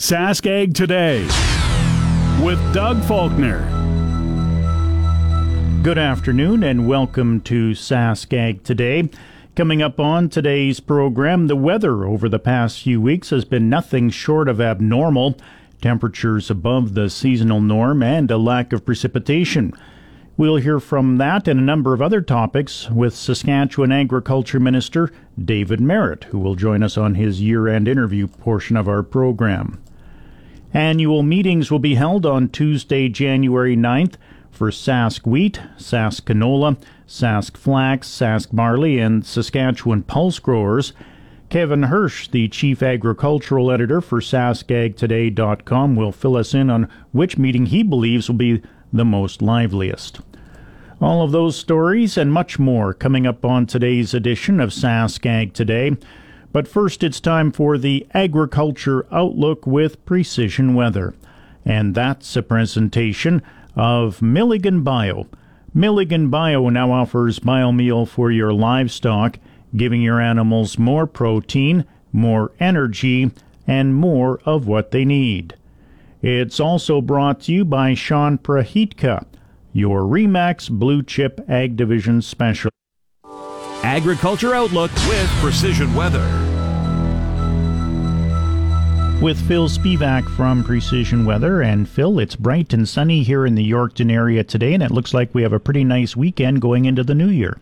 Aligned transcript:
Sask 0.00 0.74
Today 0.74 1.24
with 2.42 2.58
Doug 2.72 3.04
Faulkner. 3.04 3.60
Good 5.82 5.98
afternoon 5.98 6.64
and 6.64 6.88
welcome 6.88 7.42
to 7.42 7.72
Sask 7.72 8.64
Today. 8.64 9.10
Coming 9.54 9.82
up 9.82 10.00
on 10.00 10.30
today's 10.30 10.80
program, 10.80 11.48
the 11.48 11.54
weather 11.54 12.06
over 12.06 12.30
the 12.30 12.38
past 12.38 12.80
few 12.80 12.98
weeks 12.98 13.28
has 13.28 13.44
been 13.44 13.68
nothing 13.68 14.08
short 14.08 14.48
of 14.48 14.58
abnormal. 14.58 15.36
Temperatures 15.82 16.50
above 16.50 16.94
the 16.94 17.10
seasonal 17.10 17.60
norm 17.60 18.02
and 18.02 18.30
a 18.30 18.38
lack 18.38 18.72
of 18.72 18.86
precipitation. 18.86 19.74
We'll 20.38 20.56
hear 20.56 20.80
from 20.80 21.18
that 21.18 21.46
and 21.46 21.60
a 21.60 21.62
number 21.62 21.92
of 21.92 22.00
other 22.00 22.22
topics 22.22 22.88
with 22.88 23.14
Saskatchewan 23.14 23.92
Agriculture 23.92 24.60
Minister 24.60 25.12
David 25.38 25.82
Marit, 25.82 26.24
who 26.24 26.38
will 26.38 26.54
join 26.54 26.82
us 26.82 26.96
on 26.96 27.16
his 27.16 27.42
year 27.42 27.68
end 27.68 27.86
interview 27.86 28.26
portion 28.26 28.78
of 28.78 28.88
our 28.88 29.02
program. 29.02 29.78
Annual 30.72 31.24
meetings 31.24 31.70
will 31.70 31.80
be 31.80 31.96
held 31.96 32.24
on 32.24 32.48
Tuesday, 32.48 33.08
January 33.08 33.76
9th 33.76 34.14
for 34.52 34.70
Sask 34.70 35.26
Wheat, 35.26 35.60
Sask 35.78 36.22
Canola, 36.22 36.80
Sask 37.08 37.56
Flax, 37.56 38.08
Sask 38.08 38.54
Barley, 38.54 39.00
and 39.00 39.26
Saskatchewan 39.26 40.02
Pulse 40.04 40.38
Growers. 40.38 40.92
Kevin 41.48 41.84
Hirsch, 41.84 42.28
the 42.28 42.46
Chief 42.46 42.84
Agricultural 42.84 43.72
Editor 43.72 44.00
for 44.00 44.20
SaskAgToday.com, 44.20 45.96
will 45.96 46.12
fill 46.12 46.36
us 46.36 46.54
in 46.54 46.70
on 46.70 46.88
which 47.10 47.36
meeting 47.36 47.66
he 47.66 47.82
believes 47.82 48.28
will 48.28 48.36
be 48.36 48.62
the 48.92 49.04
most 49.04 49.42
liveliest. 49.42 50.20
All 51.00 51.22
of 51.22 51.32
those 51.32 51.56
stories 51.56 52.16
and 52.16 52.32
much 52.32 52.60
more 52.60 52.94
coming 52.94 53.26
up 53.26 53.44
on 53.44 53.66
today's 53.66 54.14
edition 54.14 54.60
of 54.60 54.70
Sask 54.70 55.26
Ag 55.26 55.52
Today. 55.52 55.96
But 56.52 56.66
first, 56.66 57.04
it's 57.04 57.20
time 57.20 57.52
for 57.52 57.78
the 57.78 58.06
Agriculture 58.12 59.06
Outlook 59.12 59.66
with 59.66 60.04
Precision 60.04 60.74
Weather. 60.74 61.14
And 61.64 61.94
that's 61.94 62.34
a 62.36 62.42
presentation 62.42 63.42
of 63.76 64.20
Milligan 64.20 64.82
Bio. 64.82 65.26
Milligan 65.72 66.28
Bio 66.28 66.68
now 66.68 66.90
offers 66.90 67.38
biomeal 67.38 68.08
for 68.08 68.30
your 68.32 68.52
livestock, 68.52 69.38
giving 69.76 70.02
your 70.02 70.20
animals 70.20 70.78
more 70.78 71.06
protein, 71.06 71.84
more 72.12 72.50
energy, 72.58 73.30
and 73.68 73.94
more 73.94 74.40
of 74.44 74.66
what 74.66 74.90
they 74.90 75.04
need. 75.04 75.54
It's 76.22 76.58
also 76.58 77.00
brought 77.00 77.42
to 77.42 77.52
you 77.52 77.64
by 77.64 77.94
Sean 77.94 78.36
Prahitka, 78.36 79.24
your 79.72 80.00
Remax 80.00 80.68
Blue 80.68 81.04
Chip 81.04 81.40
Ag 81.48 81.76
Division 81.76 82.20
Special. 82.20 82.70
Agriculture 83.90 84.54
Outlook 84.54 84.92
with 85.08 85.28
Precision 85.40 85.92
Weather. 85.96 86.24
With 89.20 89.36
Phil 89.48 89.68
Spivak 89.68 90.28
from 90.36 90.62
Precision 90.62 91.24
Weather. 91.24 91.60
And 91.62 91.88
Phil, 91.88 92.20
it's 92.20 92.36
bright 92.36 92.72
and 92.72 92.88
sunny 92.88 93.24
here 93.24 93.44
in 93.44 93.56
the 93.56 93.68
Yorkton 93.68 94.12
area 94.12 94.44
today, 94.44 94.74
and 94.74 94.82
it 94.84 94.92
looks 94.92 95.12
like 95.12 95.34
we 95.34 95.42
have 95.42 95.52
a 95.52 95.58
pretty 95.58 95.82
nice 95.82 96.14
weekend 96.14 96.60
going 96.60 96.84
into 96.84 97.02
the 97.02 97.16
new 97.16 97.30
year. 97.30 97.58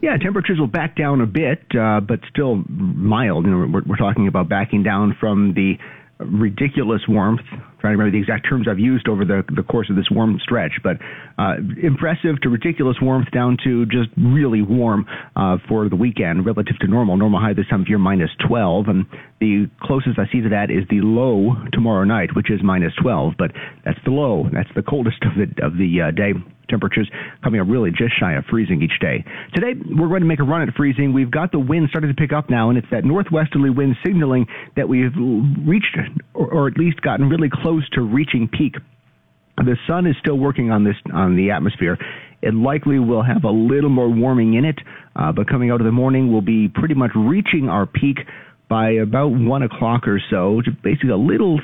Yeah, 0.00 0.16
temperatures 0.16 0.58
will 0.58 0.66
back 0.66 0.96
down 0.96 1.20
a 1.20 1.26
bit, 1.26 1.62
uh, 1.78 2.00
but 2.00 2.20
still 2.30 2.64
mild. 2.70 3.44
You 3.44 3.50
know, 3.50 3.66
we're, 3.70 3.82
we're 3.82 3.96
talking 3.96 4.28
about 4.28 4.48
backing 4.48 4.82
down 4.82 5.14
from 5.20 5.52
the 5.52 5.76
ridiculous 6.20 7.02
warmth. 7.06 7.44
Trying 7.80 7.92
to 7.92 7.98
remember 7.98 8.16
the 8.16 8.22
exact 8.22 8.48
terms 8.48 8.66
I've 8.68 8.78
used 8.78 9.08
over 9.08 9.24
the, 9.24 9.44
the 9.54 9.62
course 9.62 9.90
of 9.90 9.96
this 9.96 10.06
warm 10.10 10.38
stretch, 10.42 10.72
but 10.82 10.96
uh, 11.38 11.56
impressive 11.82 12.40
to 12.42 12.48
ridiculous 12.48 12.96
warmth 13.02 13.30
down 13.30 13.58
to 13.64 13.84
just 13.86 14.08
really 14.16 14.62
warm 14.62 15.06
uh, 15.36 15.58
for 15.68 15.88
the 15.88 15.96
weekend 15.96 16.46
relative 16.46 16.78
to 16.80 16.86
normal. 16.86 17.16
Normal 17.16 17.40
high 17.40 17.52
this 17.52 17.66
time 17.68 17.82
of 17.82 17.88
year 17.88 17.98
minus 17.98 18.30
12, 18.48 18.88
and 18.88 19.06
the 19.40 19.68
closest 19.82 20.18
I 20.18 20.24
see 20.32 20.40
to 20.40 20.48
that 20.50 20.70
is 20.70 20.84
the 20.88 21.00
low 21.02 21.54
tomorrow 21.72 22.04
night, 22.04 22.34
which 22.34 22.50
is 22.50 22.60
minus 22.62 22.92
12. 23.02 23.34
But 23.38 23.52
that's 23.84 23.98
the 24.04 24.10
low. 24.10 24.48
That's 24.52 24.70
the 24.74 24.82
coldest 24.82 25.22
of 25.22 25.32
the 25.36 25.64
of 25.64 25.76
the 25.76 26.08
uh, 26.08 26.10
day 26.12 26.32
temperatures 26.68 27.10
coming 27.42 27.60
up 27.60 27.66
really 27.68 27.90
just 27.90 28.18
shy 28.18 28.34
of 28.34 28.44
freezing 28.50 28.82
each 28.82 28.98
day. 29.00 29.24
Today, 29.54 29.78
we're 29.94 30.08
going 30.08 30.22
to 30.22 30.26
make 30.26 30.40
a 30.40 30.44
run 30.44 30.62
at 30.62 30.74
freezing. 30.74 31.12
We've 31.12 31.30
got 31.30 31.52
the 31.52 31.58
wind 31.58 31.88
starting 31.90 32.10
to 32.10 32.16
pick 32.16 32.32
up 32.32 32.50
now, 32.50 32.70
and 32.70 32.78
it's 32.78 32.88
that 32.90 33.04
northwesterly 33.04 33.70
wind 33.70 33.96
signaling 34.04 34.46
that 34.76 34.88
we've 34.88 35.12
reached, 35.66 35.96
or, 36.34 36.52
or 36.52 36.68
at 36.68 36.76
least 36.76 37.00
gotten 37.02 37.28
really 37.28 37.48
close 37.52 37.65
to 37.92 38.02
reaching 38.02 38.48
peak. 38.48 38.74
The 39.56 39.76
sun 39.88 40.06
is 40.06 40.14
still 40.20 40.38
working 40.38 40.70
on 40.70 40.84
this 40.84 40.96
on 41.12 41.36
the 41.36 41.50
atmosphere. 41.50 41.98
It 42.42 42.54
likely 42.54 42.98
will 42.98 43.22
have 43.22 43.44
a 43.44 43.50
little 43.50 43.90
more 43.90 44.08
warming 44.08 44.54
in 44.54 44.64
it, 44.64 44.78
uh, 45.16 45.32
but 45.32 45.48
coming 45.48 45.70
out 45.70 45.80
of 45.80 45.86
the 45.86 45.92
morning, 45.92 46.30
we'll 46.30 46.42
be 46.42 46.68
pretty 46.68 46.94
much 46.94 47.10
reaching 47.16 47.68
our 47.68 47.86
peak 47.86 48.18
by 48.68 48.90
about 48.90 49.28
one 49.28 49.62
o'clock 49.62 50.06
or 50.06 50.20
so. 50.30 50.60
Basically, 50.82 51.10
a 51.10 51.16
little 51.16 51.58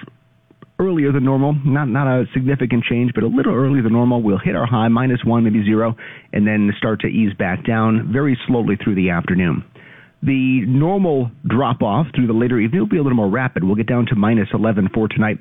earlier 0.81 1.13
than 1.13 1.25
normal. 1.25 1.55
Not 1.65 1.89
not 1.89 2.09
a 2.09 2.25
significant 2.33 2.85
change, 2.85 3.13
but 3.15 3.23
a 3.23 3.29
little 3.29 3.55
earlier 3.55 3.83
than 3.83 3.93
normal. 3.93 4.23
We'll 4.23 4.39
hit 4.39 4.57
our 4.57 4.67
high 4.67 4.89
minus 4.89 5.21
one, 5.25 5.45
maybe 5.45 5.63
zero, 5.65 5.95
and 6.33 6.47
then 6.47 6.73
start 6.79 7.01
to 7.01 7.07
ease 7.07 7.35
back 7.39 7.65
down 7.65 8.11
very 8.13 8.39
slowly 8.47 8.77
through 8.83 8.97
the 8.97 9.11
afternoon. 9.11 9.65
The 10.23 10.65
normal 10.67 11.31
drop 11.47 11.83
off 11.83 12.07
through 12.15 12.29
the 12.29 12.33
later 12.33 12.59
evening 12.59 12.81
will 12.81 12.89
be 12.89 12.99
a 12.99 13.03
little 13.03 13.17
more 13.17 13.29
rapid. 13.29 13.65
We'll 13.65 13.75
get 13.75 13.89
down 13.89 14.07
to 14.07 14.15
minus 14.15 14.49
11 14.55 14.91
for 14.95 15.09
tonight. 15.09 15.39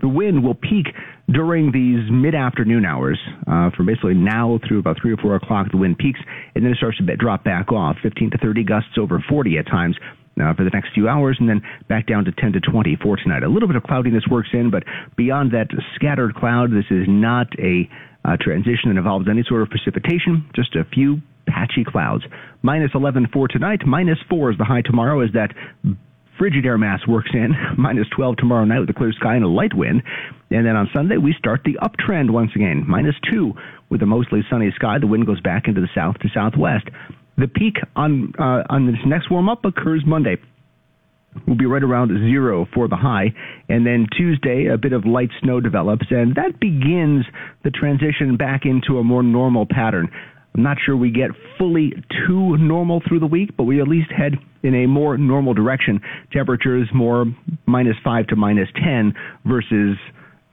The 0.00 0.08
wind 0.08 0.44
will 0.44 0.54
peak 0.54 0.86
during 1.30 1.72
these 1.72 2.10
mid-afternoon 2.10 2.84
hours, 2.84 3.18
uh, 3.46 3.70
from 3.76 3.86
basically 3.86 4.14
now 4.14 4.58
through 4.66 4.78
about 4.80 4.96
three 5.00 5.12
or 5.12 5.16
four 5.16 5.34
o'clock. 5.34 5.70
The 5.70 5.78
wind 5.78 5.98
peaks, 5.98 6.20
and 6.54 6.64
then 6.64 6.72
it 6.72 6.76
starts 6.76 6.98
to 6.98 7.16
drop 7.16 7.44
back 7.44 7.72
off, 7.72 7.96
15 8.02 8.30
to 8.32 8.38
30 8.38 8.64
gusts 8.64 8.98
over 8.98 9.22
40 9.28 9.58
at 9.58 9.66
times 9.66 9.96
uh, 10.40 10.54
for 10.54 10.64
the 10.64 10.70
next 10.70 10.90
few 10.94 11.08
hours, 11.08 11.36
and 11.40 11.48
then 11.48 11.62
back 11.88 12.06
down 12.06 12.24
to 12.24 12.32
10 12.32 12.52
to 12.52 12.60
20 12.60 12.96
for 13.02 13.16
tonight. 13.16 13.42
A 13.42 13.48
little 13.48 13.68
bit 13.68 13.76
of 13.76 13.82
cloudiness 13.82 14.24
works 14.30 14.50
in, 14.52 14.70
but 14.70 14.84
beyond 15.16 15.52
that 15.52 15.68
scattered 15.94 16.34
cloud, 16.34 16.70
this 16.70 16.86
is 16.90 17.06
not 17.08 17.46
a 17.58 17.88
uh, 18.24 18.36
transition 18.40 18.90
that 18.90 18.98
involves 18.98 19.26
any 19.28 19.42
sort 19.48 19.62
of 19.62 19.70
precipitation, 19.70 20.48
just 20.54 20.76
a 20.76 20.84
few 20.84 21.20
patchy 21.46 21.84
clouds. 21.84 22.24
Minus 22.62 22.90
11 22.94 23.28
for 23.32 23.48
tonight, 23.48 23.80
minus 23.86 24.18
4 24.28 24.52
is 24.52 24.58
the 24.58 24.64
high 24.64 24.82
tomorrow 24.82 25.22
is 25.22 25.30
that 25.32 25.54
frigid 26.38 26.64
air 26.64 26.78
mass 26.78 27.00
works 27.06 27.30
in. 27.34 27.54
Minus 27.76 28.06
12 28.14 28.36
tomorrow 28.36 28.64
night 28.64 28.80
with 28.80 28.90
a 28.90 28.94
clear 28.94 29.12
sky 29.12 29.34
and 29.34 29.44
a 29.44 29.48
light 29.48 29.74
wind. 29.74 30.02
And 30.50 30.66
then 30.66 30.76
on 30.76 30.88
Sunday, 30.94 31.16
we 31.16 31.34
start 31.38 31.62
the 31.64 31.78
uptrend 31.82 32.30
once 32.30 32.50
again. 32.54 32.84
Minus 32.86 33.16
2 33.30 33.52
with 33.90 34.02
a 34.02 34.06
mostly 34.06 34.40
sunny 34.50 34.70
sky. 34.74 34.98
The 34.98 35.06
wind 35.06 35.26
goes 35.26 35.40
back 35.40 35.66
into 35.66 35.80
the 35.80 35.88
south 35.94 36.18
to 36.20 36.28
southwest. 36.34 36.88
The 37.36 37.48
peak 37.48 37.76
on 37.94 38.32
uh, 38.38 38.64
on 38.68 38.86
this 38.86 38.96
next 39.06 39.30
warm 39.30 39.48
up 39.48 39.64
occurs 39.64 40.02
Monday. 40.06 40.36
Will 41.46 41.56
be 41.56 41.66
right 41.66 41.82
around 41.82 42.08
zero 42.08 42.66
for 42.74 42.88
the 42.88 42.96
high, 42.96 43.32
and 43.68 43.86
then 43.86 44.06
Tuesday 44.16 44.66
a 44.66 44.78
bit 44.78 44.92
of 44.92 45.04
light 45.04 45.28
snow 45.40 45.60
develops, 45.60 46.06
and 46.10 46.34
that 46.34 46.58
begins 46.58 47.26
the 47.62 47.70
transition 47.70 48.36
back 48.36 48.64
into 48.64 48.98
a 48.98 49.04
more 49.04 49.22
normal 49.22 49.66
pattern. 49.66 50.08
I'm 50.54 50.62
not 50.62 50.78
sure 50.84 50.96
we 50.96 51.10
get 51.10 51.30
fully 51.56 51.92
to 52.26 52.56
normal 52.56 53.00
through 53.06 53.20
the 53.20 53.26
week, 53.26 53.56
but 53.56 53.64
we 53.64 53.80
at 53.80 53.88
least 53.88 54.10
head 54.10 54.34
in 54.62 54.74
a 54.74 54.86
more 54.86 55.16
normal 55.16 55.54
direction. 55.54 56.00
Temperatures 56.32 56.88
more 56.92 57.26
minus 57.66 57.96
5 58.02 58.26
to 58.28 58.36
minus 58.36 58.68
10 58.82 59.14
versus 59.44 59.96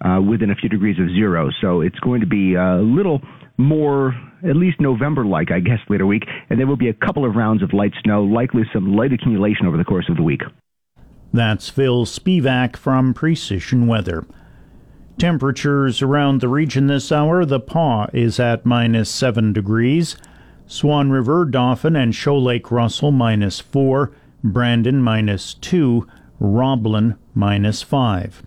uh, 0.01 0.21
within 0.21 0.51
a 0.51 0.56
few 0.56 0.69
degrees 0.69 1.00
of 1.00 1.07
zero. 1.09 1.50
So 1.62 1.81
it's 1.81 2.00
going 2.00 2.21
to 2.21 2.27
be 2.27 2.56
a 2.56 2.75
little 2.75 3.21
more, 3.57 4.13
at 4.44 4.56
least 4.56 4.80
November 4.80 5.25
like, 5.25 5.51
I 5.51 5.59
guess, 5.59 5.80
later 5.89 6.06
week. 6.06 6.24
And 6.50 6.59
there 6.59 6.68
will 6.68 6.77
be 6.77 6.89
a 6.89 6.94
couple 6.94 7.25
of 7.25 7.36
rounds 7.36 7.63
of 7.63 7.74
light 7.74 7.94
snow, 8.03 8.24
likely 8.24 8.63
some 8.74 8.95
light 8.95 9.13
accumulation 9.13 9.65
over 9.65 9.77
the 9.77 9.86
course 9.86 10.07
of 10.09 10.18
the 10.18 10.24
week. 10.24 10.41
That's 11.33 11.69
Phil 11.69 12.06
Spivak 12.06 12.77
from 12.77 13.13
Precision 13.13 13.88
Weather. 13.88 14.25
Temperatures 15.17 16.01
around 16.01 16.41
the 16.41 16.50
region 16.50 16.88
this 16.88 17.09
hour 17.09 17.45
the 17.45 17.62
Pas 17.62 18.09
is 18.12 18.38
at 18.38 18.65
minus 18.65 19.09
7 19.09 19.53
degrees, 19.53 20.17
Swan 20.67 21.09
River, 21.09 21.45
Dauphin, 21.45 21.95
and 21.95 22.13
Shoal 22.13 22.44
Lake 22.44 22.69
Russell 22.69 23.12
minus 23.12 23.62
4, 23.62 24.12
Brandon 24.44 25.01
minus 25.01 25.53
2, 25.53 26.06
Roblin 26.41 27.15
minus 27.33 27.81
5. 27.81 28.44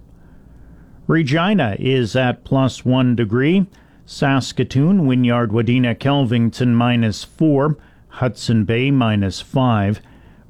Regina 1.06 1.74
is 1.78 2.14
at 2.14 2.44
plus 2.44 2.84
1 2.84 3.16
degree, 3.16 3.64
Saskatoon, 4.04 5.06
Wynyard, 5.06 5.52
Wadena, 5.52 5.94
Kelvington 5.94 6.74
minus 6.74 7.24
4, 7.24 7.78
Hudson 8.08 8.64
Bay 8.64 8.90
minus 8.90 9.40
5, 9.40 10.02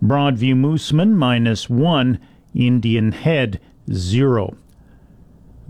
Broadview 0.02 0.56
Moosomin 0.56 1.12
minus 1.12 1.70
1, 1.70 2.18
Indian 2.56 3.12
Head 3.12 3.60
zero. 3.92 4.56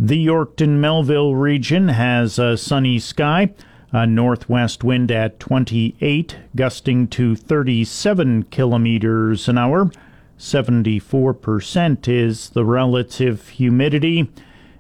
The 0.00 0.24
Yorkton 0.24 0.78
Melville 0.78 1.34
region 1.34 1.88
has 1.88 2.38
a 2.38 2.56
sunny 2.56 3.00
sky, 3.00 3.50
a 3.90 4.06
northwest 4.06 4.84
wind 4.84 5.10
at 5.10 5.40
28, 5.40 6.36
gusting 6.54 7.08
to 7.08 7.34
37 7.34 8.44
kilometers 8.44 9.48
an 9.48 9.58
hour. 9.58 9.90
74% 10.38 12.06
is 12.06 12.50
the 12.50 12.64
relative 12.64 13.48
humidity. 13.48 14.30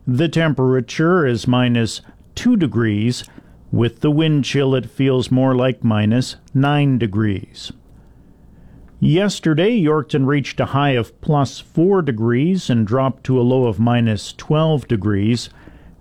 The 0.06 0.28
temperature 0.28 1.26
is 1.26 1.48
minus 1.48 2.00
2 2.36 2.56
degrees. 2.56 3.24
With 3.72 4.02
the 4.02 4.12
wind 4.12 4.44
chill, 4.44 4.72
it 4.76 4.88
feels 4.88 5.32
more 5.32 5.56
like 5.56 5.82
minus 5.82 6.36
9 6.54 6.96
degrees. 6.96 7.72
Yesterday, 9.00 9.80
Yorkton 9.80 10.26
reached 10.26 10.58
a 10.58 10.66
high 10.66 10.90
of 10.90 11.20
plus 11.20 11.60
4 11.60 12.02
degrees 12.02 12.68
and 12.68 12.84
dropped 12.84 13.22
to 13.24 13.40
a 13.40 13.42
low 13.42 13.66
of 13.66 13.78
minus 13.78 14.32
12 14.32 14.88
degrees. 14.88 15.50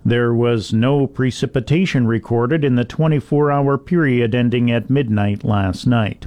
There 0.04 0.34
was 0.34 0.72
no 0.72 1.06
precipitation 1.06 2.08
recorded 2.08 2.64
in 2.64 2.74
the 2.74 2.84
24 2.84 3.52
hour 3.52 3.78
period 3.78 4.34
ending 4.34 4.68
at 4.72 4.90
midnight 4.90 5.44
last 5.44 5.86
night. 5.86 6.26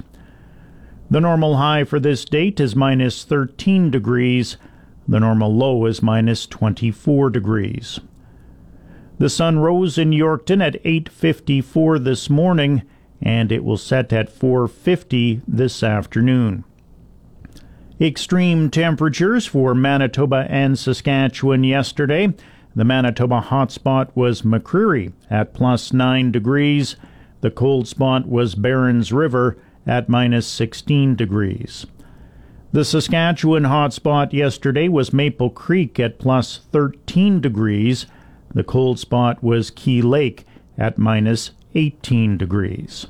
The 1.10 1.20
normal 1.20 1.56
high 1.56 1.84
for 1.84 2.00
this 2.00 2.24
date 2.24 2.58
is 2.58 2.74
minus 2.74 3.24
13 3.24 3.90
degrees. 3.90 4.56
The 5.06 5.20
normal 5.20 5.54
low 5.54 5.84
is 5.84 6.00
minus 6.00 6.46
24 6.46 7.28
degrees. 7.28 8.00
The 9.18 9.28
sun 9.28 9.58
rose 9.58 9.98
in 9.98 10.12
Yorkton 10.12 10.62
at 10.62 10.82
8:54 10.86 11.98
this 11.98 12.30
morning 12.30 12.80
and 13.22 13.52
it 13.52 13.64
will 13.64 13.76
set 13.76 14.12
at 14.12 14.28
4:50 14.28 15.40
this 15.46 15.82
afternoon. 15.82 16.64
Extreme 18.00 18.70
temperatures 18.70 19.46
for 19.46 19.74
Manitoba 19.74 20.46
and 20.48 20.76
Saskatchewan 20.76 21.62
yesterday. 21.62 22.34
The 22.74 22.84
Manitoba 22.84 23.40
hotspot 23.48 24.08
was 24.14 24.42
McCreary 24.42 25.12
at 25.30 25.54
plus 25.54 25.92
9 25.92 26.32
degrees. 26.32 26.96
The 27.42 27.50
cold 27.50 27.86
spot 27.86 28.26
was 28.26 28.54
Berens 28.54 29.12
River 29.12 29.56
at 29.86 30.08
minus 30.08 30.46
16 30.46 31.14
degrees. 31.14 31.86
The 32.72 32.84
Saskatchewan 32.84 33.64
hotspot 33.64 34.32
yesterday 34.32 34.88
was 34.88 35.12
Maple 35.12 35.50
Creek 35.50 36.00
at 36.00 36.18
plus 36.18 36.60
13 36.72 37.40
degrees. 37.40 38.06
The 38.54 38.64
cold 38.64 38.98
spot 38.98 39.42
was 39.42 39.70
Key 39.70 40.00
Lake 40.00 40.46
at 40.78 40.96
minus 40.98 41.50
18 41.74 42.38
degrees. 42.38 43.06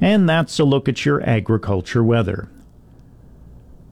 And 0.00 0.28
that's 0.28 0.58
a 0.58 0.64
look 0.64 0.88
at 0.88 1.04
your 1.04 1.22
agriculture 1.28 2.04
weather. 2.04 2.48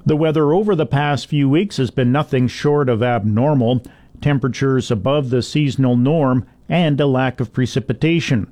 The 0.04 0.16
weather 0.16 0.52
over 0.52 0.76
the 0.76 0.86
past 0.86 1.26
few 1.26 1.48
weeks 1.48 1.78
has 1.78 1.90
been 1.90 2.12
nothing 2.12 2.46
short 2.46 2.88
of 2.88 3.02
abnormal, 3.02 3.82
temperatures 4.20 4.90
above 4.90 5.30
the 5.30 5.42
seasonal 5.42 5.96
norm, 5.96 6.46
and 6.68 7.00
a 7.00 7.06
lack 7.06 7.40
of 7.40 7.52
precipitation. 7.52 8.48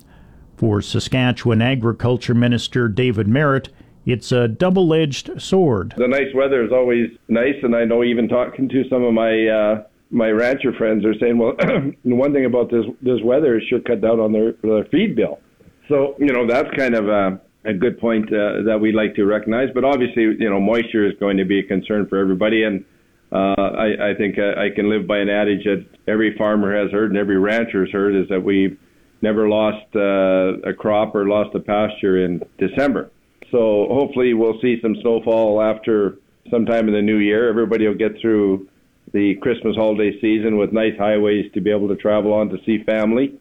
For 0.56 0.82
Saskatchewan 0.82 1.62
Agriculture 1.62 2.34
Minister 2.34 2.88
David 2.88 3.28
Marit, 3.28 3.68
it's 4.06 4.32
a 4.32 4.48
double 4.48 4.92
edged 4.92 5.40
sword. 5.40 5.94
The 5.96 6.08
nice 6.08 6.34
weather 6.34 6.64
is 6.64 6.72
always 6.72 7.10
nice, 7.28 7.56
and 7.62 7.74
I 7.74 7.84
know 7.84 8.02
even 8.04 8.28
talking 8.28 8.68
to 8.68 8.88
some 8.88 9.04
of 9.04 9.14
my 9.14 9.46
uh, 9.46 9.82
my 10.14 10.30
rancher 10.30 10.72
friends 10.78 11.04
are 11.04 11.14
saying, 11.20 11.36
well, 11.36 11.54
one 12.04 12.32
thing 12.32 12.46
about 12.46 12.70
this 12.70 12.84
this 13.02 13.20
weather 13.22 13.58
is 13.58 13.64
sure 13.68 13.80
cut 13.80 14.00
down 14.00 14.20
on 14.20 14.32
their, 14.32 14.52
their 14.62 14.84
feed 14.86 15.16
bill. 15.16 15.40
So 15.88 16.14
you 16.18 16.32
know 16.32 16.46
that's 16.46 16.68
kind 16.76 16.94
of 16.94 17.08
a, 17.08 17.40
a 17.64 17.74
good 17.74 17.98
point 17.98 18.28
uh, 18.28 18.62
that 18.64 18.78
we 18.80 18.92
like 18.92 19.14
to 19.16 19.24
recognize. 19.24 19.68
But 19.74 19.84
obviously, 19.84 20.22
you 20.22 20.48
know, 20.48 20.60
moisture 20.60 21.06
is 21.06 21.12
going 21.18 21.36
to 21.36 21.44
be 21.44 21.58
a 21.58 21.62
concern 21.62 22.06
for 22.08 22.18
everybody, 22.18 22.62
and 22.62 22.84
uh, 23.32 23.54
I, 23.58 24.10
I 24.10 24.14
think 24.16 24.38
I, 24.38 24.66
I 24.66 24.70
can 24.74 24.88
live 24.88 25.06
by 25.06 25.18
an 25.18 25.28
adage 25.28 25.64
that 25.64 25.84
every 26.06 26.36
farmer 26.38 26.80
has 26.80 26.92
heard 26.92 27.10
and 27.10 27.18
every 27.18 27.38
rancher 27.38 27.84
has 27.84 27.92
heard 27.92 28.14
is 28.14 28.28
that 28.28 28.42
we 28.42 28.78
never 29.20 29.48
lost 29.48 29.84
uh, 29.96 30.60
a 30.68 30.72
crop 30.72 31.14
or 31.14 31.26
lost 31.26 31.54
a 31.56 31.60
pasture 31.60 32.24
in 32.24 32.40
December. 32.58 33.10
So 33.50 33.88
hopefully 33.90 34.34
we'll 34.34 34.60
see 34.60 34.78
some 34.80 34.94
snowfall 35.00 35.60
after 35.60 36.18
sometime 36.50 36.88
in 36.88 36.94
the 36.94 37.02
new 37.02 37.18
year. 37.18 37.48
Everybody 37.48 37.88
will 37.88 37.96
get 37.96 38.20
through 38.20 38.68
the 39.14 39.36
Christmas 39.36 39.76
holiday 39.76 40.20
season 40.20 40.58
with 40.58 40.72
nice 40.72 40.98
highways 40.98 41.50
to 41.54 41.60
be 41.60 41.70
able 41.70 41.86
to 41.88 41.96
travel 41.96 42.32
on 42.34 42.48
to 42.48 42.58
see 42.66 42.82
family. 42.82 43.38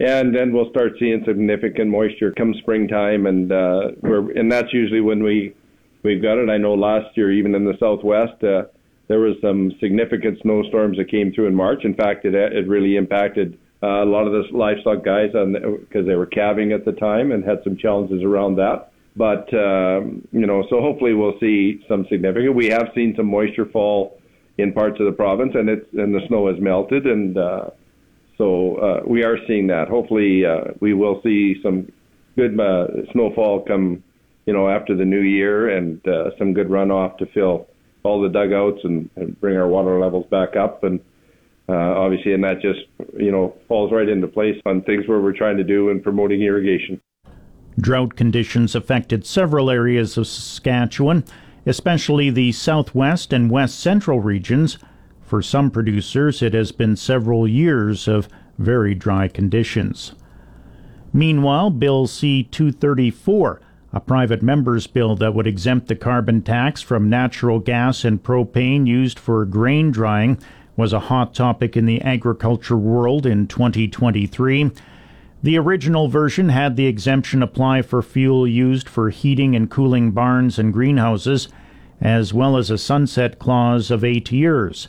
And 0.00 0.32
then 0.34 0.52
we'll 0.52 0.70
start 0.70 0.92
seeing 1.00 1.24
significant 1.26 1.90
moisture 1.90 2.32
come 2.32 2.54
springtime, 2.60 3.26
and 3.26 3.50
uh, 3.50 3.90
we're, 4.00 4.30
and 4.38 4.50
that's 4.50 4.72
usually 4.72 5.00
when 5.00 5.24
we 5.24 5.54
we've 6.04 6.22
got 6.22 6.38
it. 6.38 6.48
I 6.48 6.56
know 6.56 6.74
last 6.74 7.16
year, 7.16 7.32
even 7.32 7.56
in 7.56 7.64
the 7.64 7.76
Southwest, 7.80 8.42
uh, 8.44 8.66
there 9.08 9.18
was 9.18 9.34
some 9.42 9.72
significant 9.80 10.38
snowstorms 10.42 10.98
that 10.98 11.10
came 11.10 11.32
through 11.32 11.48
in 11.48 11.54
March. 11.54 11.84
In 11.84 11.94
fact, 11.94 12.24
it 12.24 12.34
it 12.36 12.68
really 12.68 12.94
impacted 12.94 13.58
uh, 13.82 14.04
a 14.04 14.06
lot 14.06 14.28
of 14.28 14.32
the 14.32 14.56
livestock 14.56 15.04
guys 15.04 15.34
on 15.34 15.54
because 15.80 16.06
they 16.06 16.14
were 16.14 16.26
calving 16.26 16.70
at 16.70 16.84
the 16.84 16.92
time 16.92 17.32
and 17.32 17.42
had 17.44 17.58
some 17.64 17.76
challenges 17.76 18.22
around 18.22 18.54
that. 18.54 18.92
But 19.16 19.52
um, 19.52 20.28
you 20.30 20.46
know, 20.46 20.62
so 20.70 20.80
hopefully 20.80 21.14
we'll 21.14 21.40
see 21.40 21.84
some 21.88 22.06
significant. 22.08 22.54
We 22.54 22.66
have 22.66 22.90
seen 22.94 23.14
some 23.16 23.26
moisture 23.26 23.66
fall 23.66 24.17
in 24.58 24.72
parts 24.72 24.98
of 24.98 25.06
the 25.06 25.12
province, 25.12 25.52
and 25.54 25.68
it's 25.68 25.86
and 25.94 26.14
the 26.14 26.20
snow 26.26 26.48
has 26.52 26.60
melted, 26.60 27.06
and 27.06 27.38
uh, 27.38 27.70
so 28.36 28.76
uh, 28.76 29.00
we 29.06 29.22
are 29.24 29.38
seeing 29.46 29.68
that. 29.68 29.88
Hopefully, 29.88 30.44
uh, 30.44 30.72
we 30.80 30.92
will 30.94 31.20
see 31.22 31.56
some 31.62 31.90
good 32.36 32.58
uh, 32.60 32.86
snowfall 33.12 33.64
come, 33.64 34.02
you 34.46 34.52
know, 34.52 34.68
after 34.68 34.96
the 34.96 35.04
new 35.04 35.20
year, 35.20 35.76
and 35.76 36.06
uh, 36.06 36.30
some 36.38 36.52
good 36.52 36.68
runoff 36.68 37.16
to 37.18 37.26
fill 37.26 37.68
all 38.02 38.20
the 38.20 38.28
dugouts 38.28 38.80
and, 38.84 39.08
and 39.16 39.40
bring 39.40 39.56
our 39.56 39.68
water 39.68 39.98
levels 40.00 40.26
back 40.30 40.56
up, 40.56 40.82
and 40.82 41.00
uh, 41.68 41.72
obviously, 41.74 42.32
and 42.32 42.42
that 42.42 42.60
just 42.60 42.80
you 43.16 43.30
know 43.30 43.54
falls 43.68 43.92
right 43.92 44.08
into 44.08 44.26
place 44.26 44.60
on 44.66 44.82
things 44.82 45.06
where 45.06 45.20
we're 45.20 45.36
trying 45.36 45.56
to 45.56 45.64
do 45.64 45.88
in 45.88 46.02
promoting 46.02 46.42
irrigation. 46.42 47.00
Drought 47.80 48.16
conditions 48.16 48.74
affected 48.74 49.24
several 49.24 49.70
areas 49.70 50.16
of 50.16 50.26
Saskatchewan 50.26 51.22
especially 51.68 52.30
the 52.30 52.50
southwest 52.50 53.30
and 53.30 53.50
west 53.50 53.78
central 53.78 54.20
regions. 54.20 54.78
For 55.20 55.42
some 55.42 55.70
producers, 55.70 56.40
it 56.40 56.54
has 56.54 56.72
been 56.72 56.96
several 56.96 57.46
years 57.46 58.08
of 58.08 58.26
very 58.56 58.94
dry 58.94 59.28
conditions. 59.28 60.14
Meanwhile, 61.12 61.70
Bill 61.70 62.06
C 62.06 62.42
234, 62.44 63.60
a 63.92 64.00
private 64.00 64.42
member's 64.42 64.86
bill 64.86 65.14
that 65.16 65.34
would 65.34 65.46
exempt 65.46 65.88
the 65.88 65.94
carbon 65.94 66.40
tax 66.40 66.80
from 66.80 67.10
natural 67.10 67.58
gas 67.58 68.02
and 68.02 68.22
propane 68.22 68.86
used 68.86 69.18
for 69.18 69.44
grain 69.44 69.90
drying, 69.90 70.38
was 70.74 70.94
a 70.94 71.00
hot 71.00 71.34
topic 71.34 71.76
in 71.76 71.84
the 71.84 72.00
agriculture 72.00 72.76
world 72.76 73.26
in 73.26 73.46
2023. 73.46 74.70
The 75.42 75.58
original 75.58 76.08
version 76.08 76.48
had 76.48 76.76
the 76.76 76.86
exemption 76.86 77.42
apply 77.42 77.82
for 77.82 78.02
fuel 78.02 78.46
used 78.46 78.88
for 78.88 79.10
heating 79.10 79.54
and 79.54 79.70
cooling 79.70 80.12
barns 80.12 80.58
and 80.58 80.72
greenhouses, 80.72 81.48
as 82.00 82.32
well 82.32 82.56
as 82.56 82.70
a 82.70 82.78
sunset 82.78 83.38
clause 83.38 83.90
of 83.90 84.04
eight 84.04 84.30
years, 84.30 84.88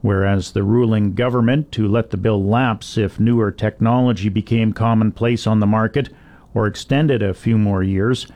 whereas 0.00 0.52
the 0.52 0.62
ruling 0.62 1.14
government 1.14 1.70
to 1.72 1.86
let 1.86 2.10
the 2.10 2.16
bill 2.16 2.42
lapse 2.42 2.96
if 2.96 3.20
newer 3.20 3.50
technology 3.50 4.28
became 4.28 4.72
commonplace 4.72 5.46
on 5.46 5.60
the 5.60 5.66
market 5.66 6.08
or 6.54 6.66
extended 6.66 7.22
a 7.22 7.34
few 7.34 7.58
more 7.58 7.82
years. 7.82 8.26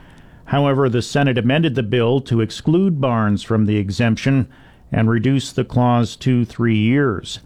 However, 0.45 0.89
the 0.89 1.01
Senate 1.01 1.37
amended 1.37 1.75
the 1.75 1.83
bill 1.83 2.21
to 2.21 2.41
exclude 2.41 3.01
barns 3.01 3.43
from 3.43 3.65
the 3.65 3.77
exemption 3.77 4.47
and 4.91 5.09
reduce 5.09 5.51
the 5.51 5.65
clause 5.65 6.15
to 6.17 6.45
three 6.45 6.77
years. 6.77 7.39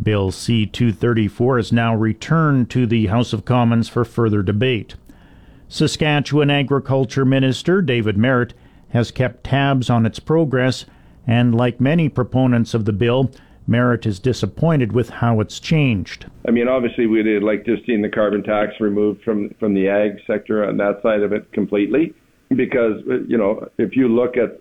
Bill 0.00 0.30
C 0.32 0.66
234 0.66 1.58
is 1.58 1.72
now 1.72 1.94
returned 1.94 2.68
to 2.70 2.86
the 2.86 3.06
House 3.06 3.32
of 3.32 3.44
Commons 3.44 3.88
for 3.88 4.04
further 4.04 4.42
debate. 4.42 4.96
Saskatchewan 5.68 6.50
Agriculture 6.50 7.24
Minister 7.24 7.80
David 7.80 8.18
Marit 8.18 8.54
has 8.94 9.10
kept 9.10 9.44
tabs 9.44 9.90
on 9.90 10.06
its 10.06 10.18
progress, 10.18 10.86
and 11.26 11.54
like 11.54 11.80
many 11.80 12.08
proponents 12.08 12.72
of 12.72 12.86
the 12.86 12.92
bill, 12.92 13.30
Marit 13.66 14.06
is 14.06 14.18
disappointed 14.18 14.92
with 14.92 15.10
how 15.10 15.40
it's 15.40 15.58
changed. 15.58 16.26
I 16.46 16.50
mean, 16.50 16.68
obviously, 16.68 17.06
we'd 17.06 17.42
like 17.42 17.64
to 17.64 17.72
have 17.72 17.84
seen 17.86 18.02
the 18.02 18.08
carbon 18.08 18.42
tax 18.42 18.72
removed 18.78 19.22
from, 19.22 19.50
from 19.58 19.74
the 19.74 19.88
ag 19.88 20.20
sector 20.26 20.64
on 20.64 20.76
that 20.78 21.02
side 21.02 21.22
of 21.22 21.32
it 21.32 21.50
completely, 21.52 22.14
because, 22.54 23.02
you 23.26 23.36
know, 23.36 23.68
if 23.78 23.96
you 23.96 24.08
look 24.08 24.36
at 24.36 24.60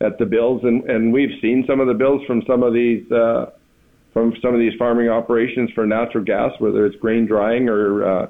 at 0.00 0.16
the 0.18 0.26
bills, 0.26 0.62
and, 0.62 0.88
and 0.88 1.12
we've 1.12 1.40
seen 1.42 1.64
some 1.66 1.80
of 1.80 1.88
the 1.88 1.94
bills 1.94 2.24
from 2.24 2.42
some 2.46 2.62
of 2.62 2.72
these 2.72 3.10
uh, 3.10 3.46
from 4.12 4.32
some 4.40 4.54
of 4.54 4.60
these 4.60 4.72
farming 4.78 5.08
operations 5.08 5.70
for 5.74 5.86
natural 5.86 6.22
gas, 6.24 6.52
whether 6.60 6.86
it's 6.86 6.96
grain 6.96 7.26
drying 7.26 7.68
or 7.68 8.04
uh, 8.04 8.26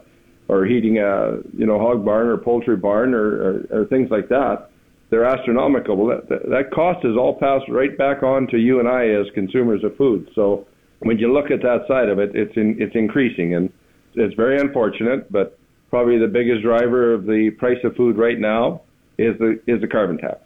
or 0.48 0.64
heating 0.64 0.98
a 0.98 1.36
you 1.56 1.66
know 1.66 1.78
hog 1.78 2.04
barn 2.04 2.26
or 2.26 2.38
poultry 2.38 2.76
barn 2.76 3.12
or, 3.14 3.26
or, 3.26 3.66
or 3.70 3.84
things 3.86 4.10
like 4.10 4.28
that. 4.28 4.67
They're 5.10 5.24
astronomical. 5.24 5.96
Well, 5.96 6.20
that, 6.28 6.42
that 6.50 6.70
cost 6.74 7.04
is 7.04 7.16
all 7.16 7.38
passed 7.38 7.64
right 7.70 7.96
back 7.96 8.22
on 8.22 8.46
to 8.48 8.58
you 8.58 8.78
and 8.78 8.88
I 8.88 9.08
as 9.08 9.26
consumers 9.34 9.82
of 9.82 9.96
food. 9.96 10.28
So 10.34 10.66
when 11.00 11.18
you 11.18 11.32
look 11.32 11.50
at 11.50 11.62
that 11.62 11.86
side 11.88 12.08
of 12.08 12.18
it, 12.18 12.32
it's 12.34 12.56
in, 12.56 12.76
it's 12.78 12.94
increasing, 12.94 13.54
and 13.54 13.72
it's 14.14 14.34
very 14.34 14.60
unfortunate. 14.60 15.30
But 15.32 15.58
probably 15.90 16.18
the 16.18 16.26
biggest 16.26 16.62
driver 16.62 17.14
of 17.14 17.24
the 17.24 17.50
price 17.58 17.78
of 17.84 17.96
food 17.96 18.18
right 18.18 18.38
now 18.38 18.82
is 19.16 19.38
the 19.38 19.60
is 19.66 19.80
the 19.80 19.88
carbon 19.88 20.18
tax. 20.18 20.40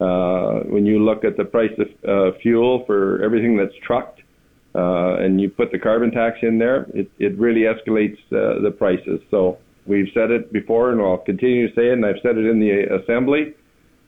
Uh, 0.00 0.60
when 0.68 0.84
you 0.84 1.02
look 1.02 1.24
at 1.24 1.36
the 1.36 1.44
price 1.44 1.72
of 1.78 1.88
uh, 2.08 2.38
fuel 2.42 2.84
for 2.86 3.22
everything 3.24 3.56
that's 3.56 3.74
trucked, 3.84 4.20
uh, 4.74 5.16
and 5.16 5.40
you 5.40 5.48
put 5.48 5.72
the 5.72 5.78
carbon 5.78 6.10
tax 6.10 6.36
in 6.42 6.58
there, 6.58 6.86
it, 6.94 7.10
it 7.18 7.36
really 7.38 7.62
escalates 7.62 8.18
uh, 8.30 8.60
the 8.62 8.70
prices. 8.70 9.20
So 9.30 9.58
we've 9.86 10.08
said 10.12 10.30
it 10.30 10.52
before, 10.52 10.92
and 10.92 11.00
I'll 11.00 11.16
continue 11.16 11.66
to 11.68 11.74
say 11.74 11.88
it, 11.88 11.94
and 11.94 12.04
I've 12.04 12.20
said 12.22 12.36
it 12.36 12.44
in 12.46 12.60
the 12.60 13.00
assembly 13.02 13.54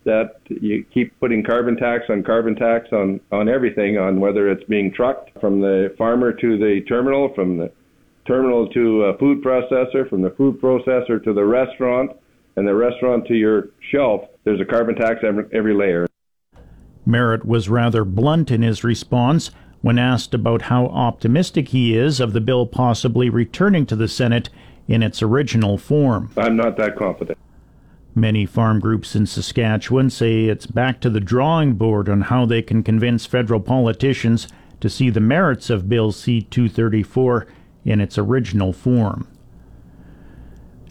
that 0.09 0.41
you 0.49 0.85
keep 0.93 1.19
putting 1.21 1.45
carbon 1.45 1.77
tax 1.77 2.05
on 2.09 2.23
carbon 2.23 2.57
tax 2.57 2.89
on, 2.93 3.21
on 3.31 3.47
everything, 3.47 3.99
on 3.99 4.21
whether 4.21 4.51
it's 4.51 4.65
being 4.65 4.91
trucked 4.91 5.39
from 5.39 5.61
the 5.61 5.95
farmer 5.99 6.33
to 6.33 6.59
the 6.59 6.81
terminal, 6.89 7.31
from 7.35 7.59
the 7.59 7.71
terminal 8.27 8.67
to 8.71 9.05
a 9.05 9.19
food 9.19 9.45
processor, 9.45 10.09
from 10.09 10.23
the 10.23 10.31
food 10.31 10.61
processor 10.63 11.23
to 11.23 11.35
the 11.35 11.45
restaurant, 11.45 12.11
and 12.57 12.67
the 12.67 12.75
restaurant 12.75 13.27
to 13.27 13.35
your 13.35 13.69
shelf. 13.93 14.23
There's 14.45 14.61
a 14.61 14.65
carbon 14.65 14.95
tax 14.95 15.21
every, 15.23 15.45
every 15.53 15.75
layer. 15.75 16.07
Marit 17.05 17.45
was 17.45 17.69
rather 17.69 18.05
blunt 18.05 18.51
in 18.51 18.63
his 18.63 18.83
response 18.83 19.51
when 19.83 19.99
asked 19.99 20.33
about 20.33 20.63
how 20.63 20.87
optimistic 20.87 21.69
he 21.69 21.95
is 21.97 22.19
of 22.19 22.33
the 22.33 22.41
bill 22.41 22.67
possibly 22.67 23.29
returning 23.29 23.85
to 23.87 23.95
the 23.95 24.09
Senate 24.09 24.49
in 24.89 25.03
its 25.03 25.23
original 25.23 25.77
form. 25.77 26.31
I'm 26.39 26.57
not 26.57 26.79
that 26.79 26.97
confident. 26.97 27.39
Many 28.15 28.47
farm 28.47 28.81
groups 28.81 29.15
in 29.15 29.27
Saskatchewan 29.27 30.11
say 30.11 30.47
it's 30.47 30.67
back 30.67 31.01
to 31.01 31.11
the 31.11 31.21
drawing 31.21 31.75
board 31.75 32.09
on 32.09 32.23
how 32.23 32.47
they 32.47 32.63
can 32.63 32.83
convince 32.83 33.27
federal 33.27 33.61
politicians 33.61 34.49
to 34.81 34.89
see 34.89 35.11
the 35.11 35.21
merits 35.21 35.71
of 35.71 35.89
Bill 35.89 36.13
C 36.13 36.43
234 36.43 37.47
in 37.85 38.01
its 38.01 38.19
original 38.19 38.73
form. 38.73 39.29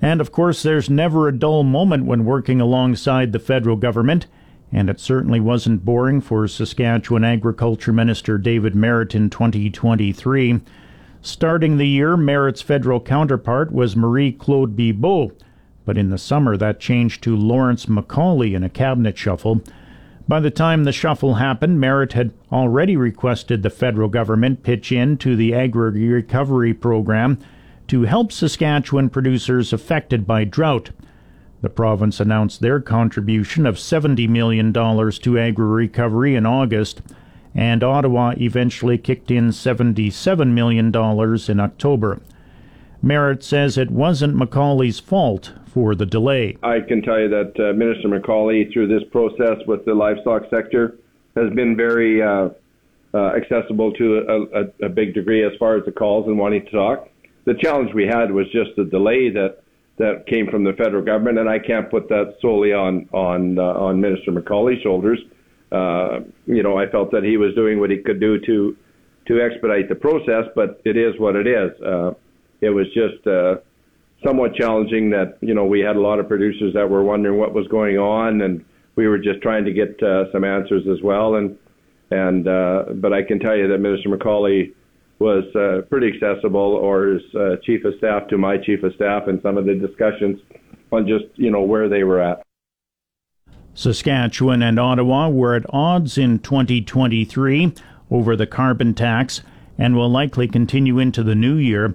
And 0.02 0.22
of 0.22 0.32
course, 0.32 0.64
there's 0.64 0.90
never 0.90 1.28
a 1.28 1.38
dull 1.38 1.64
moment 1.64 2.06
when 2.06 2.24
working 2.24 2.62
alongside 2.62 3.32
the 3.32 3.40
federal 3.40 3.76
government 3.76 4.28
and 4.72 4.90
it 4.90 5.00
certainly 5.00 5.40
wasn't 5.40 5.86
boring 5.86 6.20
for 6.20 6.48
Saskatchewan 6.48 7.24
Agriculture 7.24 7.94
Minister 7.94 8.38
David 8.38 8.76
Marit 8.76 9.16
in 9.16 9.30
2023. 9.30 10.62
Starting 11.22 11.78
the 11.78 11.88
year, 11.88 12.18
Marit's 12.18 12.62
federal 12.62 13.00
counterpart 13.00 13.72
was 13.72 13.96
Marie 13.96 14.32
Claude 14.32 14.76
Bibeau, 14.76 15.32
but 15.88 15.98
in 15.98 16.10
the 16.10 16.18
summer 16.18 16.58
that 16.58 16.82
changed 16.82 17.24
to 17.24 17.34
Lawrence 17.34 17.86
MacAulay 17.86 18.54
in 18.54 18.62
a 18.62 18.70
cabinet 18.70 19.18
shuffle. 19.18 19.62
By 20.28 20.42
the 20.42 20.52
time 20.52 20.84
the 20.84 20.92
shuffle 20.92 21.36
happened, 21.36 21.80
Marit 21.80 22.12
had 22.12 22.34
already 22.52 22.98
requested 22.98 23.64
the 23.64 23.70
federal 23.70 24.10
government 24.10 24.64
pitch 24.64 24.92
in 24.92 25.16
to 25.20 25.38
the 25.38 25.56
Agri 25.56 26.10
Recovery 26.10 26.74
Program 26.74 27.40
to 27.88 28.02
help 28.02 28.34
Saskatchewan 28.34 29.10
producers 29.10 29.72
affected 29.72 30.28
by 30.28 30.44
drought. 30.44 30.92
The 31.62 31.70
province 31.70 32.20
announced 32.20 32.60
their 32.60 32.82
contribution 32.82 33.66
of 33.66 33.76
$70 33.76 34.28
million 34.28 34.74
to 34.74 35.40
agri 35.40 35.66
recovery 35.66 36.36
in 36.36 36.46
August, 36.46 37.02
and 37.56 37.82
Ottawa 37.82 38.34
eventually 38.38 38.98
kicked 38.98 39.32
in 39.32 39.52
$77 39.52 40.48
million 40.50 40.88
in 40.88 41.60
October. 41.62 42.20
Marit 43.02 43.44
says 43.44 43.78
it 43.78 43.92
wasn't 43.92 44.36
MacAulay's 44.36 45.00
fault 45.00 45.54
for 45.66 45.94
the 45.96 46.06
delay. 46.06 46.58
I 46.64 46.80
can 46.80 47.02
tell 47.02 47.20
you 47.20 47.30
that 47.30 47.54
uh, 47.60 47.74
Minister 47.74 48.08
MacAulay, 48.08 48.72
through 48.74 48.88
this 48.88 49.08
process 49.12 49.58
with 49.68 49.86
the 49.86 49.94
livestock 49.94 50.44
sector, 50.50 50.98
has 51.36 51.54
been 51.54 51.76
very 51.78 52.22
uh, 52.22 52.50
uh, 53.14 53.32
accessible 53.36 53.94
to 53.94 54.18
a, 54.18 54.62
a, 54.62 54.88
a, 54.88 54.90
big 54.90 55.14
degree 55.14 55.46
as 55.46 55.52
far 55.60 55.78
as 55.78 55.86
the 55.86 55.92
calls 55.92 56.28
and 56.28 56.38
wanting 56.38 56.66
to 56.66 56.72
talk. 56.72 57.10
The 57.46 57.54
challenge 57.54 57.94
we 57.94 58.06
had 58.06 58.32
was 58.32 58.48
just 58.52 58.72
the 58.76 58.86
delay 58.86 59.30
that 59.30 59.64
that 59.98 60.28
came 60.28 60.48
from 60.48 60.64
the 60.64 60.74
federal 60.74 61.04
government, 61.04 61.40
and 61.40 61.50
I 61.50 61.58
can't 61.58 61.90
put 61.90 62.10
that 62.10 62.36
solely 62.42 62.74
on 62.74 63.08
on 63.14 63.58
uh, 63.58 63.62
on 63.62 64.02
Minister 64.02 64.32
MacAulay's 64.32 64.82
shoulders. 64.82 65.20
Uh, 65.72 66.20
you 66.46 66.64
know, 66.64 66.78
I 66.78 66.88
felt 66.88 67.12
that 67.12 67.24
he 67.24 67.38
was 67.38 67.54
doing 67.56 67.80
what 67.80 67.90
he 67.90 67.98
could 67.98 68.20
do 68.20 68.40
to 68.40 68.76
to 69.28 69.42
expedite 69.42 69.90
the 69.90 69.96
process, 69.96 70.46
but 70.56 70.82
it 70.86 70.98
is 70.98 71.20
what 71.20 71.36
it 71.36 71.48
is. 71.48 71.72
It 72.62 72.70
was 72.70 72.88
just 72.94 73.26
uh, 73.28 73.56
somewhat 74.24 74.56
challenging 74.56 75.10
that 75.12 75.38
you 75.42 75.54
know 75.54 75.66
we 75.66 75.80
had 75.80 75.96
a 75.96 76.02
lot 76.02 76.20
of 76.20 76.28
producers 76.28 76.74
that 76.74 76.90
were 76.90 77.04
wondering 77.04 77.40
what 77.40 77.54
was 77.54 77.68
going 77.68 77.98
on, 77.98 78.42
and 78.42 78.64
we 78.96 79.08
were 79.08 79.18
just 79.18 79.42
trying 79.42 79.66
to 79.66 79.74
get 79.74 80.02
uh, 80.02 80.32
some 80.32 80.44
answers 80.44 80.84
as 80.88 81.02
well. 81.04 81.36
And 81.36 81.58
and 82.12 82.48
uh, 82.48 82.86
but 82.96 83.14
I 83.14 83.24
can 83.24 83.40
tell 83.40 83.56
you 83.56 83.68
that 83.68 83.78
Minister 83.80 84.10
MacAulay 84.10 84.74
was 85.20 85.44
uh, 85.56 85.82
pretty 85.90 86.12
accessible, 86.14 86.60
or 86.60 87.08
his 87.08 87.36
uh, 87.36 87.56
chief 87.64 87.84
of 87.86 87.94
staff 87.98 88.28
to 88.30 88.38
my 88.38 88.58
chief 88.58 88.84
of 88.84 88.94
staff, 88.96 89.28
and 89.28 89.42
some 89.42 89.58
of 89.58 89.66
the 89.66 89.76
discussions 89.76 90.40
on 90.92 91.08
just 91.08 91.26
you 91.36 91.52
know 91.52 91.62
where 91.62 91.90
they 91.90 92.04
were 92.04 92.22
at. 92.22 92.42
Saskatchewan 93.74 94.64
and 94.64 94.80
Ottawa 94.80 95.30
were 95.30 95.54
at 95.54 95.66
odds 95.70 96.18
in 96.18 96.40
2023 96.40 97.74
over 98.10 98.36
the 98.36 98.48
carbon 98.48 98.96
tax 98.96 99.44
and 99.78 99.96
will 99.96 100.10
likely 100.10 100.48
continue 100.48 100.98
into 100.98 101.22
the 101.22 101.36
new 101.36 101.56
year. 101.56 101.94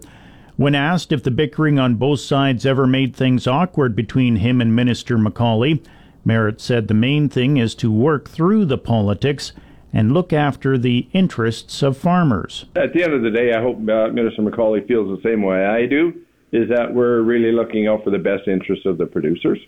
When 0.57 0.75
asked 0.75 1.13
if 1.13 1.23
the 1.23 1.31
bickering 1.31 1.79
on 1.79 1.95
both 1.95 2.21
sides 2.21 2.67
ever 2.67 2.87
made 2.87 3.17
things 3.17 3.47
awkward 3.47 3.97
between 3.97 4.37
him 4.37 4.61
and 4.61 4.77
Minister 4.77 5.17
MacAulay, 5.17 5.83
Marit 6.25 6.61
said 6.61 6.89
the 6.89 6.95
main 6.95 7.29
thing 7.29 7.57
is 7.57 7.75
to 7.77 7.91
work 7.91 8.29
through 8.29 8.67
the 8.67 8.79
politics 8.79 9.53
and 9.93 10.13
look 10.13 10.33
after 10.33 10.79
the 10.79 11.09
interests 11.13 11.83
of 11.83 11.97
farmers. 11.97 12.67
At 12.77 12.93
the 12.93 13.03
end 13.03 13.15
of 13.15 13.23
the 13.23 13.31
day, 13.31 13.53
I 13.55 13.61
hope 13.61 13.77
uh, 13.77 14.09
Minister 14.09 14.43
MacAulay 14.43 14.87
feels 14.87 15.09
the 15.09 15.29
same 15.29 15.43
way 15.43 15.65
I 15.65 15.87
do, 15.87 16.13
is 16.53 16.69
that 16.69 16.93
we're 16.93 17.23
really 17.23 17.53
looking 17.53 17.87
out 17.89 18.05
for 18.05 18.11
the 18.11 18.19
best 18.19 18.47
interests 18.47 18.87
of 18.87 18.99
the 18.99 19.07
producers. 19.07 19.59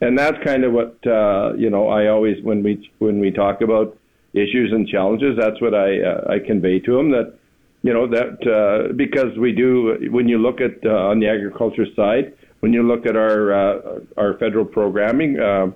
And 0.00 0.18
that's 0.18 0.42
kind 0.44 0.64
of 0.64 0.72
what 0.72 0.96
uh, 1.06 1.52
you 1.56 1.68
know. 1.68 1.88
I 1.88 2.08
always, 2.08 2.42
when 2.42 2.62
we 2.62 2.90
when 2.98 3.20
we 3.20 3.30
talk 3.30 3.60
about 3.60 3.98
issues 4.32 4.72
and 4.72 4.88
challenges, 4.88 5.36
that's 5.38 5.60
what 5.60 5.74
I 5.74 6.00
uh, 6.00 6.32
I 6.32 6.38
convey 6.38 6.80
to 6.80 6.98
him 6.98 7.10
that 7.10 7.34
you 7.82 7.92
know 7.92 8.06
that 8.08 8.38
uh, 8.46 8.92
because 8.94 9.36
we 9.38 9.52
do 9.52 9.96
when 10.10 10.28
you 10.28 10.38
look 10.38 10.60
at 10.60 10.84
uh, 10.84 11.10
on 11.10 11.20
the 11.20 11.28
agriculture 11.28 11.86
side, 11.96 12.34
when 12.60 12.72
you 12.72 12.82
look 12.82 13.06
at 13.06 13.16
our 13.16 13.52
uh, 13.52 14.00
our 14.16 14.38
federal 14.38 14.64
programming, 14.64 15.38
uh, 15.40 15.66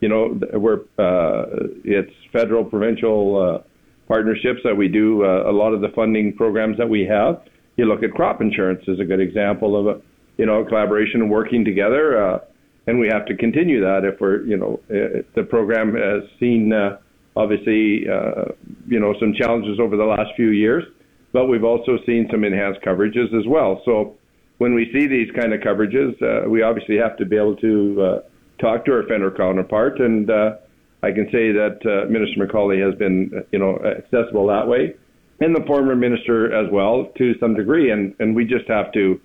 you 0.00 0.08
know, 0.08 0.38
we're 0.52 0.80
uh, 0.98 1.46
it's 1.84 2.12
federal 2.32 2.64
provincial 2.64 3.40
uh, 3.40 3.66
partnerships 4.06 4.60
that 4.64 4.76
we 4.76 4.88
do. 4.88 5.24
Uh, 5.24 5.50
a 5.50 5.52
lot 5.52 5.72
of 5.72 5.80
the 5.80 5.88
funding 5.94 6.34
programs 6.36 6.76
that 6.78 6.88
we 6.88 7.06
have. 7.06 7.42
You 7.76 7.86
look 7.86 8.02
at 8.02 8.12
crop 8.12 8.40
insurance 8.40 8.84
is 8.86 9.00
a 9.00 9.04
good 9.04 9.20
example 9.20 9.76
of 9.80 9.96
a 9.96 10.02
you 10.36 10.44
know 10.44 10.64
collaboration 10.64 11.22
and 11.22 11.30
working 11.30 11.64
together. 11.64 12.22
Uh, 12.22 12.38
and 12.86 13.00
we 13.00 13.08
have 13.10 13.24
to 13.26 13.36
continue 13.36 13.80
that 13.80 14.04
if 14.04 14.20
we're 14.20 14.44
you 14.44 14.58
know 14.58 14.80
the 14.88 15.42
program 15.42 15.94
has 15.94 16.28
seen 16.38 16.70
uh, 16.72 16.98
obviously 17.34 18.06
uh, 18.06 18.44
you 18.86 19.00
know 19.00 19.14
some 19.18 19.32
challenges 19.32 19.80
over 19.80 19.96
the 19.96 20.04
last 20.04 20.30
few 20.36 20.50
years, 20.50 20.84
but 21.34 21.46
we've 21.46 21.64
also 21.64 21.98
seen 22.06 22.28
some 22.30 22.44
enhanced 22.44 22.80
coverages 22.80 23.34
as 23.38 23.44
well. 23.46 23.82
So 23.84 24.16
when 24.58 24.72
we 24.72 24.90
see 24.94 25.08
these 25.08 25.30
kind 25.32 25.52
of 25.52 25.60
coverages, 25.60 26.14
uh, 26.22 26.48
we 26.48 26.62
obviously 26.62 26.96
have 26.96 27.16
to 27.16 27.26
be 27.26 27.36
able 27.36 27.56
to 27.56 28.02
uh, 28.02 28.20
talk 28.60 28.84
to 28.84 28.92
our 28.92 29.02
federal 29.02 29.32
counterpart, 29.32 29.98
and 29.98 30.30
uh, 30.30 30.56
I 31.02 31.10
can 31.10 31.26
say 31.26 31.50
that 31.50 31.80
uh, 31.84 32.08
Minister 32.08 32.38
MacAulay 32.38 32.80
has 32.86 32.96
been, 32.96 33.44
you 33.50 33.58
know, 33.58 33.76
accessible 33.84 34.46
that 34.46 34.68
way, 34.68 34.94
and 35.40 35.54
the 35.54 35.64
former 35.66 35.96
minister 35.96 36.54
as 36.54 36.70
well 36.70 37.10
to 37.18 37.34
some 37.40 37.54
degree, 37.54 37.90
and 37.90 38.14
and 38.20 38.36
we 38.36 38.44
just 38.44 38.68
have 38.68 38.92
to, 38.92 39.20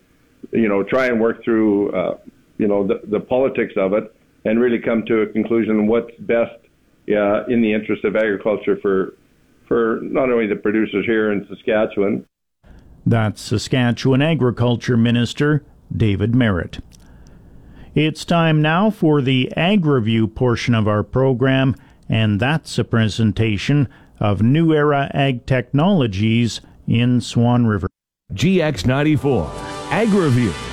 you 0.52 0.68
know, 0.68 0.84
try 0.84 1.06
and 1.06 1.22
work 1.22 1.44
through, 1.44 1.92
uh, 1.92 2.18
you 2.58 2.68
know, 2.68 2.88
the 2.88 3.02
the 3.06 3.20
politics 3.20 3.74
of 3.78 3.94
it, 3.94 4.14
and 4.46 4.60
really 4.60 4.80
come 4.80 5.04
to 5.06 5.22
a 5.22 5.28
conclusion 5.28 5.78
on 5.78 5.86
what's 5.86 6.12
best 6.22 6.58
uh, 7.10 7.46
in 7.46 7.62
the 7.62 7.72
interest 7.72 8.04
of 8.04 8.16
agriculture 8.16 8.78
for 8.82 9.14
for 9.70 10.00
not 10.02 10.30
only 10.30 10.48
the 10.48 10.58
producers 10.58 11.06
here 11.06 11.32
in 11.32 11.48
Saskatchewan. 11.48 12.26
That's 13.06 13.42
Saskatchewan 13.42 14.22
Agriculture 14.22 14.98
Minister 14.98 15.64
David 15.96 16.36
Marit. 16.36 16.80
It's 17.96 18.26
time 18.26 18.62
now 18.62 18.90
for 18.90 19.22
the 19.22 19.52
Ag 19.56 19.86
Review 19.86 20.28
portion 20.28 20.76
of 20.76 20.88
our 20.88 21.04
program, 21.04 21.76
and 22.10 22.40
that's 22.40 22.78
a 22.78 22.84
presentation 22.84 23.88
of 24.20 24.42
New 24.42 24.74
Era 24.74 25.10
Ag 25.14 25.46
Technologies 25.46 26.62
in 26.88 27.22
Swan 27.22 27.66
River. 27.66 27.90
GX94 28.34 29.50
Ag 29.92 30.69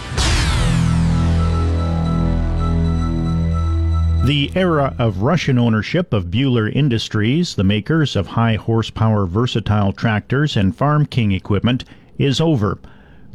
The 4.26 4.50
era 4.56 4.92
of 4.98 5.22
Russian 5.22 5.56
ownership 5.56 6.12
of 6.12 6.32
Bühler 6.32 6.74
Industries, 6.74 7.54
the 7.54 7.62
makers 7.62 8.16
of 8.16 8.26
high 8.26 8.56
horsepower 8.56 9.24
versatile 9.24 9.92
tractors 9.92 10.56
and 10.56 10.74
farm 10.74 11.06
king 11.06 11.30
equipment, 11.30 11.84
is 12.18 12.40
over. 12.40 12.80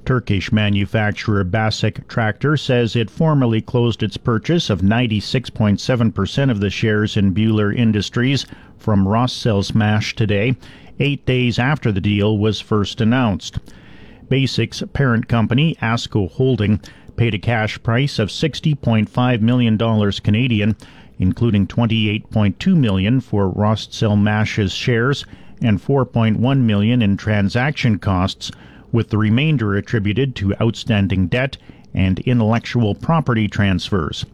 Turkish 0.03 0.51
manufacturer 0.51 1.45
Basak 1.45 2.05
Tractor 2.09 2.57
says 2.57 2.97
it 2.97 3.09
formally 3.09 3.61
closed 3.61 4.03
its 4.03 4.17
purchase 4.17 4.69
of 4.69 4.81
96.7% 4.81 6.51
of 6.51 6.59
the 6.59 6.69
shares 6.69 7.15
in 7.15 7.33
Bühler 7.33 7.73
Industries 7.73 8.45
from 8.77 9.07
Rostselmash 9.07 10.13
today, 10.13 10.57
eight 10.99 11.25
days 11.25 11.57
after 11.57 11.93
the 11.93 12.01
deal 12.01 12.37
was 12.37 12.59
first 12.59 12.99
announced. 12.99 13.59
Basak's 14.29 14.83
parent 14.91 15.29
company, 15.29 15.77
ASKO 15.81 16.29
Holding, 16.31 16.81
paid 17.15 17.33
a 17.33 17.39
cash 17.39 17.81
price 17.83 18.19
of 18.19 18.29
$60.5 18.29 19.41
million 19.41 19.77
Canadian 20.23 20.75
including 21.21 21.67
28.2 21.67 22.75
million 22.75 23.21
for 23.21 23.53
Rostselmash's 23.53 24.73
shares 24.73 25.23
and 25.61 25.79
4.1 25.79 26.61
million 26.61 27.03
in 27.03 27.15
transaction 27.15 27.99
costs, 27.99 28.51
with 28.91 29.09
the 29.09 29.19
remainder 29.19 29.75
attributed 29.75 30.35
to 30.35 30.55
outstanding 30.59 31.27
debt 31.27 31.57
and 31.93 32.19
intellectual 32.21 32.95
property 32.95 33.47
transfers. 33.47 34.25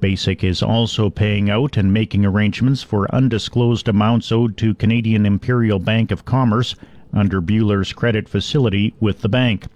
Basak 0.00 0.42
is 0.42 0.60
also 0.60 1.08
paying 1.08 1.48
out 1.48 1.76
and 1.76 1.92
making 1.92 2.26
arrangements 2.26 2.82
for 2.82 3.14
undisclosed 3.14 3.86
amounts 3.86 4.32
owed 4.32 4.56
to 4.56 4.74
Canadian 4.74 5.24
Imperial 5.24 5.78
Bank 5.78 6.10
of 6.10 6.24
Commerce 6.24 6.74
under 7.12 7.40
Bühler's 7.40 7.92
credit 7.92 8.28
facility 8.28 8.92
with 8.98 9.20
the 9.20 9.28
bank. 9.28 9.66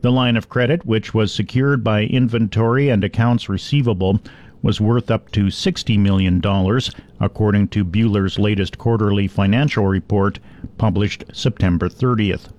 The 0.00 0.12
line 0.12 0.36
of 0.36 0.48
credit, 0.48 0.86
which 0.86 1.12
was 1.12 1.32
secured 1.32 1.82
by 1.82 2.04
inventory 2.04 2.88
and 2.88 3.02
accounts 3.02 3.48
receivable, 3.48 4.20
was 4.62 4.80
worth 4.80 5.10
up 5.10 5.30
to 5.32 5.46
$60 5.46 5.98
million, 5.98 6.40
according 7.20 7.68
to 7.68 7.84
Bühler's 7.84 8.38
latest 8.38 8.78
quarterly 8.78 9.26
financial 9.26 9.86
report 9.86 10.38
published 10.76 11.24
September 11.32 11.88
30th. 11.88 12.50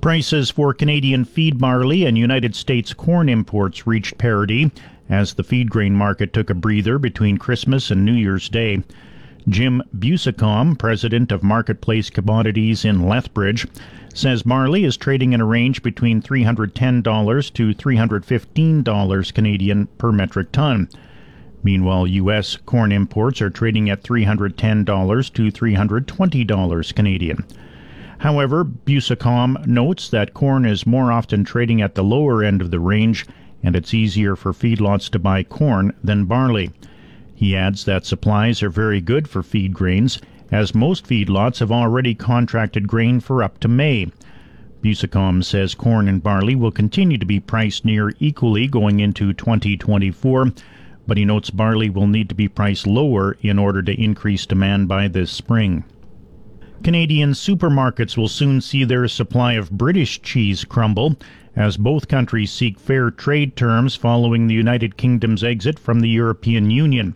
Prices 0.00 0.50
for 0.50 0.72
Canadian 0.72 1.24
feed 1.24 1.58
barley 1.58 2.04
and 2.04 2.16
United 2.16 2.54
States 2.54 2.94
corn 2.94 3.28
imports 3.28 3.86
reached 3.86 4.18
parity 4.18 4.70
as 5.08 5.34
the 5.34 5.44
feed 5.44 5.70
grain 5.70 5.94
market 5.94 6.32
took 6.32 6.50
a 6.50 6.54
breather 6.54 6.98
between 6.98 7.38
Christmas 7.38 7.90
and 7.90 8.04
New 8.04 8.12
Year's 8.12 8.48
Day. 8.48 8.82
Jim 9.48 9.82
Busacom, 9.96 10.76
president 10.78 11.30
of 11.32 11.42
Marketplace 11.42 12.10
Commodities 12.10 12.84
in 12.84 13.08
Lethbridge, 13.08 13.66
says 14.16 14.42
barley 14.42 14.84
is 14.84 14.96
trading 14.96 15.32
in 15.32 15.40
a 15.40 15.44
range 15.44 15.82
between 15.82 16.22
$310 16.22 17.52
to 17.52 17.74
$315 17.74 19.34
Canadian 19.34 19.86
per 19.98 20.10
metric 20.10 20.52
ton. 20.52 20.88
Meanwhile, 21.62 22.06
U.S. 22.06 22.56
corn 22.56 22.92
imports 22.92 23.42
are 23.42 23.50
trading 23.50 23.90
at 23.90 24.02
$310 24.02 25.32
to 25.34 25.52
$320 25.52 26.94
Canadian. 26.94 27.44
However, 28.18 28.64
Busacom 28.64 29.66
notes 29.66 30.08
that 30.08 30.32
corn 30.32 30.64
is 30.64 30.86
more 30.86 31.12
often 31.12 31.44
trading 31.44 31.82
at 31.82 31.94
the 31.94 32.04
lower 32.04 32.42
end 32.42 32.62
of 32.62 32.70
the 32.70 32.80
range 32.80 33.26
and 33.62 33.76
it's 33.76 33.92
easier 33.92 34.36
for 34.36 34.52
feedlots 34.52 35.10
to 35.10 35.18
buy 35.18 35.42
corn 35.42 35.92
than 36.02 36.24
barley. 36.24 36.70
He 37.34 37.56
adds 37.56 37.84
that 37.84 38.06
supplies 38.06 38.62
are 38.62 38.70
very 38.70 39.00
good 39.00 39.28
for 39.28 39.42
feed 39.42 39.74
grains, 39.74 40.20
as 40.50 40.74
most 40.74 41.06
feedlots 41.06 41.58
have 41.58 41.72
already 41.72 42.14
contracted 42.14 42.88
grain 42.88 43.20
for 43.20 43.42
up 43.42 43.58
to 43.60 43.68
May. 43.68 44.08
Busacom 44.82 45.42
says 45.42 45.74
corn 45.74 46.08
and 46.08 46.22
barley 46.22 46.54
will 46.54 46.70
continue 46.70 47.18
to 47.18 47.26
be 47.26 47.40
priced 47.40 47.84
near 47.84 48.12
equally 48.20 48.66
going 48.68 49.00
into 49.00 49.32
2024, 49.32 50.52
but 51.06 51.16
he 51.16 51.24
notes 51.24 51.50
barley 51.50 51.90
will 51.90 52.06
need 52.06 52.28
to 52.28 52.34
be 52.34 52.48
priced 52.48 52.86
lower 52.86 53.36
in 53.40 53.58
order 53.58 53.82
to 53.82 54.00
increase 54.00 54.46
demand 54.46 54.86
by 54.86 55.08
this 55.08 55.30
spring. 55.30 55.84
Canadian 56.82 57.32
supermarkets 57.32 58.16
will 58.16 58.28
soon 58.28 58.60
see 58.60 58.84
their 58.84 59.08
supply 59.08 59.54
of 59.54 59.70
British 59.70 60.20
cheese 60.22 60.62
crumble 60.62 61.16
as 61.56 61.78
both 61.78 62.06
countries 62.06 62.52
seek 62.52 62.78
fair 62.78 63.10
trade 63.10 63.56
terms 63.56 63.96
following 63.96 64.46
the 64.46 64.54
United 64.54 64.96
Kingdom's 64.96 65.42
exit 65.42 65.78
from 65.78 66.00
the 66.00 66.08
European 66.08 66.70
Union. 66.70 67.14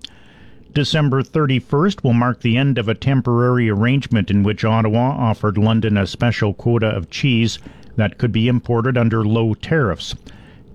December 0.72 1.20
31st 1.20 2.04
will 2.04 2.12
mark 2.12 2.40
the 2.40 2.56
end 2.56 2.78
of 2.78 2.88
a 2.88 2.94
temporary 2.94 3.68
arrangement 3.68 4.30
in 4.30 4.44
which 4.44 4.64
Ottawa 4.64 5.10
offered 5.10 5.58
London 5.58 5.96
a 5.96 6.06
special 6.06 6.54
quota 6.54 6.86
of 6.86 7.10
cheese 7.10 7.58
that 7.96 8.18
could 8.18 8.30
be 8.30 8.46
imported 8.46 8.96
under 8.96 9.24
low 9.24 9.54
tariffs. 9.54 10.14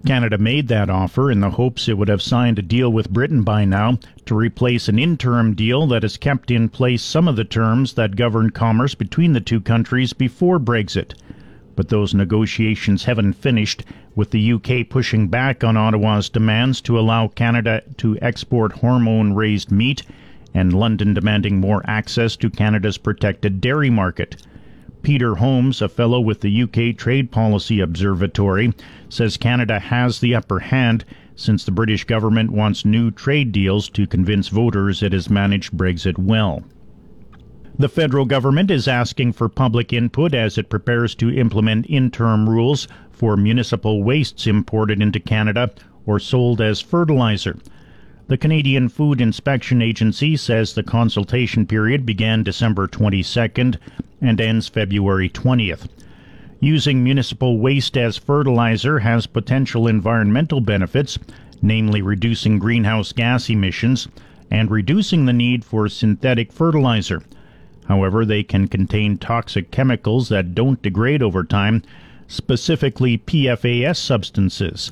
Canada 0.05 0.37
made 0.37 0.67
that 0.67 0.89
offer 0.89 1.31
in 1.31 1.39
the 1.39 1.51
hopes 1.51 1.87
it 1.87 1.97
would 1.97 2.09
have 2.09 2.21
signed 2.21 2.59
a 2.59 2.61
deal 2.61 2.91
with 2.91 3.09
Britain 3.09 3.43
by 3.43 3.63
now 3.63 3.97
to 4.25 4.35
replace 4.35 4.89
an 4.89 4.99
interim 4.99 5.53
deal 5.53 5.87
that 5.87 6.03
has 6.03 6.17
kept 6.17 6.51
in 6.51 6.67
place 6.67 7.01
some 7.01 7.27
of 7.27 7.37
the 7.37 7.45
terms 7.45 7.93
that 7.93 8.17
governed 8.17 8.53
commerce 8.53 8.95
between 8.95 9.31
the 9.31 9.39
two 9.39 9.61
countries 9.61 10.11
before 10.11 10.59
Brexit 10.59 11.13
but 11.75 11.89
those 11.89 12.13
negotiations 12.13 13.03
haven't 13.03 13.33
finished, 13.33 13.83
with 14.15 14.31
the 14.31 14.53
UK 14.53 14.87
pushing 14.89 15.27
back 15.27 15.63
on 15.63 15.75
Ottawa's 15.75 16.29
demands 16.29 16.81
to 16.81 16.97
allow 16.97 17.27
Canada 17.27 17.81
to 17.97 18.17
export 18.21 18.73
hormone 18.73 19.33
raised 19.33 19.71
meat, 19.71 20.03
and 20.53 20.71
London 20.71 21.13
demanding 21.13 21.59
more 21.59 21.81
access 21.85 22.35
to 22.37 22.49
Canada's 22.49 22.97
protected 22.97 23.59
dairy 23.59 23.89
market. 23.89 24.37
Peter 25.01 25.35
Holmes, 25.35 25.81
a 25.81 25.89
fellow 25.89 26.19
with 26.19 26.41
the 26.41 26.63
UK 26.63 26.97
Trade 26.97 27.29
Policy 27.29 27.79
Observatory, 27.79 28.73
says 29.09 29.37
Canada 29.37 29.79
has 29.79 30.19
the 30.19 30.33
upper 30.33 30.59
hand 30.59 31.05
since 31.35 31.63
the 31.63 31.71
British 31.71 32.05
government 32.05 32.49
wants 32.49 32.85
new 32.85 33.11
trade 33.11 33.51
deals 33.51 33.89
to 33.89 34.07
convince 34.07 34.47
voters 34.47 35.03
it 35.03 35.13
has 35.13 35.29
managed 35.29 35.73
Brexit 35.73 36.17
well. 36.17 36.63
The 37.77 37.89
federal 37.89 38.23
government 38.23 38.71
is 38.71 38.87
asking 38.87 39.33
for 39.33 39.49
public 39.49 39.91
input 39.91 40.33
as 40.33 40.57
it 40.57 40.69
prepares 40.69 41.13
to 41.15 41.29
implement 41.29 41.89
interim 41.89 42.49
rules 42.49 42.87
for 43.11 43.35
municipal 43.35 44.01
wastes 44.01 44.47
imported 44.47 45.01
into 45.01 45.19
Canada 45.19 45.71
or 46.05 46.17
sold 46.17 46.61
as 46.61 46.79
fertilizer. 46.79 47.57
The 48.27 48.37
Canadian 48.37 48.87
Food 48.87 49.19
Inspection 49.19 49.81
Agency 49.81 50.37
says 50.37 50.71
the 50.71 50.83
consultation 50.83 51.65
period 51.65 52.05
began 52.05 52.43
December 52.43 52.87
22nd 52.87 53.77
and 54.21 54.39
ends 54.39 54.69
February 54.69 55.27
20th. 55.27 55.89
Using 56.61 57.03
municipal 57.03 57.57
waste 57.57 57.97
as 57.97 58.15
fertilizer 58.15 58.99
has 58.99 59.27
potential 59.27 59.85
environmental 59.85 60.61
benefits, 60.61 61.19
namely 61.61 62.01
reducing 62.01 62.57
greenhouse 62.57 63.11
gas 63.11 63.49
emissions 63.49 64.07
and 64.49 64.71
reducing 64.71 65.25
the 65.25 65.33
need 65.33 65.65
for 65.65 65.89
synthetic 65.89 66.53
fertilizer. 66.53 67.21
However, 67.87 68.25
they 68.25 68.41
can 68.43 68.67
contain 68.67 69.17
toxic 69.17 69.69
chemicals 69.69 70.29
that 70.29 70.55
don't 70.55 70.81
degrade 70.81 71.21
over 71.21 71.43
time, 71.43 71.83
specifically 72.27 73.17
PFAS 73.17 73.97
substances. 73.97 74.91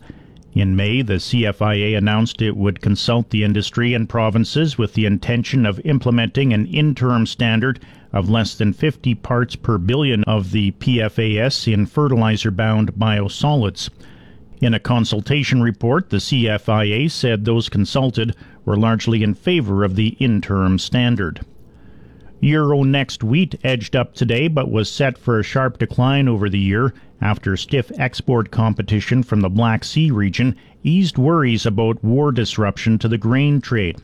In 0.54 0.76
May, 0.76 1.02
the 1.02 1.16
CFIA 1.16 1.98
announced 1.98 2.40
it 2.40 2.56
would 2.56 2.82
consult 2.82 3.32
the 3.32 3.44
industry 3.44 3.96
and 3.96 4.08
provinces 4.08 4.78
with 4.78 4.94
the 4.94 5.08
intention 5.08 5.66
of 5.66 5.82
implementing 5.84 6.54
an 6.54 6.68
interim 6.68 7.26
standard 7.26 7.80
of 8.12 8.30
less 8.30 8.54
than 8.54 8.72
50 8.72 9.16
parts 9.16 9.56
per 9.56 9.80
billion 9.80 10.24
of 10.26 10.52
the 10.52 10.70
PFAS 10.74 11.74
in 11.74 11.88
fertilizer 11.88 12.52
bound 12.52 12.94
biosolids. 12.94 13.90
In 14.62 14.76
a 14.76 14.80
consultation 14.80 15.64
report, 15.64 16.12
the 16.12 16.18
CFIA 16.18 17.10
said 17.10 17.46
those 17.46 17.68
consulted 17.68 18.36
were 18.64 18.78
largely 18.78 19.24
in 19.24 19.34
favor 19.34 19.84
of 19.84 19.96
the 19.96 20.10
interim 20.20 20.78
standard. 20.78 21.44
Euronext 22.44 23.24
wheat 23.24 23.56
edged 23.64 23.96
up 23.96 24.14
today 24.14 24.50
but 24.50 24.70
was 24.70 24.90
set 24.90 25.18
for 25.18 25.40
a 25.40 25.44
sharp 25.44 25.78
decline 25.78 26.28
over 26.28 26.50
the 26.50 26.60
year 26.60 26.94
after 27.22 27.56
stiff 27.56 27.90
export 27.98 28.52
competition 28.52 29.24
from 29.24 29.40
the 29.40 29.50
Black 29.50 29.86
Sea 29.86 30.12
region 30.12 30.54
eased 30.84 31.18
worries 31.18 31.66
about 31.66 32.04
war 32.04 32.34
disruption 32.34 33.00
to 33.00 33.08
the 33.08 33.18
grain 33.18 33.62
trade. 33.62 33.96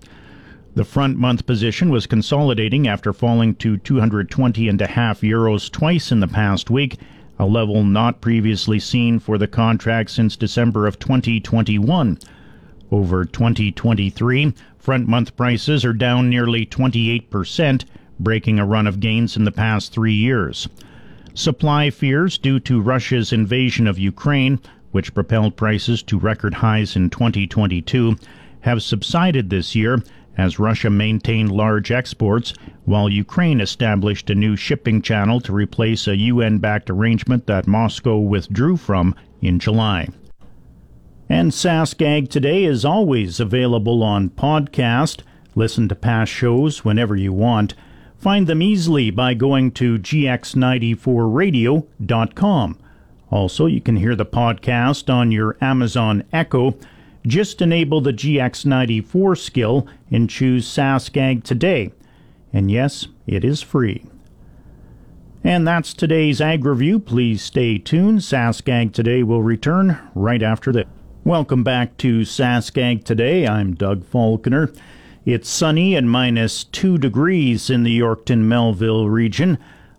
The 0.73 0.85
front 0.85 1.17
month 1.17 1.45
position 1.45 1.89
was 1.89 2.07
consolidating 2.07 2.87
after 2.87 3.11
falling 3.11 3.55
to 3.55 3.77
220.5 3.77 4.69
and 4.69 4.81
a 4.81 4.87
half 4.87 5.19
euros 5.19 5.69
twice 5.69 6.09
in 6.09 6.21
the 6.21 6.27
past 6.29 6.69
week, 6.69 6.95
a 7.37 7.45
level 7.45 7.83
not 7.83 8.21
previously 8.21 8.79
seen 8.79 9.19
for 9.19 9.37
the 9.37 9.47
contract 9.47 10.11
since 10.11 10.37
December 10.37 10.87
of 10.87 10.97
2021. 10.97 12.17
Over 12.89 13.25
2023, 13.25 14.53
front 14.77 15.09
month 15.09 15.35
prices 15.35 15.83
are 15.83 15.91
down 15.91 16.29
nearly 16.29 16.65
28 16.65 17.29
percent 17.29 17.83
breaking 18.19 18.59
a 18.59 18.65
run 18.65 18.87
of 18.87 18.99
gains 18.99 19.37
in 19.37 19.43
the 19.43 19.51
past 19.51 19.91
three 19.91 20.13
years. 20.13 20.67
Supply 21.33 21.89
fears 21.89 22.37
due 22.37 22.59
to 22.61 22.81
Russia's 22.81 23.31
invasion 23.31 23.87
of 23.87 23.97
Ukraine, 23.97 24.59
which 24.91 25.13
propelled 25.13 25.55
prices 25.55 26.01
to 26.03 26.19
record 26.19 26.55
highs 26.55 26.95
in 26.95 27.09
2022, 27.09 28.17
have 28.61 28.83
subsided 28.83 29.49
this 29.49 29.75
year 29.75 30.03
as 30.37 30.59
Russia 30.59 30.89
maintained 30.89 31.51
large 31.51 31.91
exports, 31.91 32.53
while 32.85 33.09
Ukraine 33.09 33.59
established 33.59 34.29
a 34.29 34.35
new 34.35 34.55
shipping 34.55 35.01
channel 35.01 35.41
to 35.41 35.51
replace 35.51 36.07
a 36.07 36.17
UN 36.17 36.59
backed 36.59 36.89
arrangement 36.89 37.45
that 37.47 37.67
Moscow 37.67 38.17
withdrew 38.17 38.77
from 38.77 39.15
in 39.41 39.59
July. 39.59 40.07
And 41.27 41.51
SaskAg 41.51 42.29
Today 42.29 42.63
is 42.63 42.83
always 42.83 43.39
available 43.39 44.01
on 44.01 44.29
podcast. 44.29 45.21
Listen 45.55 45.87
to 45.89 45.95
past 45.95 46.31
shows 46.31 46.83
whenever 46.83 47.15
you 47.15 47.33
want. 47.33 47.75
Find 48.19 48.47
them 48.47 48.61
easily 48.61 49.11
by 49.11 49.33
going 49.33 49.71
to 49.71 49.97
gx94radio.com. 49.97 52.79
Also, 53.31 53.65
you 53.65 53.79
can 53.79 53.95
hear 53.95 54.15
the 54.15 54.25
podcast 54.25 55.13
on 55.13 55.31
your 55.31 55.55
Amazon 55.61 56.25
Echo. 56.33 56.75
Just 57.25 57.61
enable 57.61 58.01
the 58.01 58.11
GX94 58.11 59.37
skill 59.37 59.87
and 60.11 60.29
choose 60.29 60.67
SaskAg 60.67 61.43
today. 61.43 61.93
And 62.51 62.69
yes, 62.69 63.07
it 63.25 63.45
is 63.45 63.61
free. 63.61 64.03
And 65.43 65.65
that's 65.65 65.93
today's 65.93 66.41
Ag 66.41 66.65
Review. 66.65 66.99
Please 66.99 67.41
stay 67.41 67.77
tuned. 67.77 68.19
SaskAg 68.19 68.91
Today 68.91 69.23
will 69.23 69.41
return 69.41 69.97
right 70.13 70.43
after 70.43 70.73
this. 70.73 70.87
Welcome 71.23 71.63
back 71.63 71.95
to 71.97 72.21
SaskAg 72.21 73.05
Today. 73.05 73.47
I'm 73.47 73.75
Doug 73.75 74.03
Falconer. 74.03 74.73
It's 75.25 75.49
sunny 75.49 75.95
and 75.95 76.09
minus 76.09 76.63
2 76.63 76.97
degrees 76.97 77.69
in 77.69 77.83
the 77.83 77.99
Yorkton 77.99 78.43
Melville 78.43 79.09
region. 79.09 79.57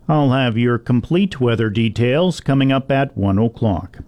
I'll 0.09 0.31
have 0.31 0.57
your 0.57 0.79
complete 0.79 1.39
weather 1.39 1.69
details 1.69 2.41
coming 2.41 2.71
up 2.71 2.91
at 2.91 3.15
1 3.15 3.37
o'clock. 3.37 3.99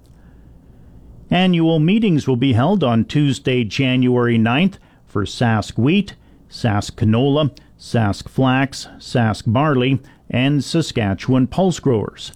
Annual 1.30 1.80
meetings 1.80 2.28
will 2.28 2.36
be 2.36 2.54
held 2.54 2.84
on 2.84 3.06
Tuesday, 3.06 3.63
January 3.63 4.38
9th 4.38 4.76
for 5.06 5.23
Sask 5.23 5.78
Wheat, 5.78 6.15
Sask 6.49 6.93
Canola, 6.93 7.56
Sask 7.80 8.28
Flax, 8.28 8.88
Sask 8.97 9.43
Barley, 9.45 9.99
and 10.30 10.63
Saskatchewan 10.63 11.45
Pulse 11.47 11.80
Growers. 11.80 12.32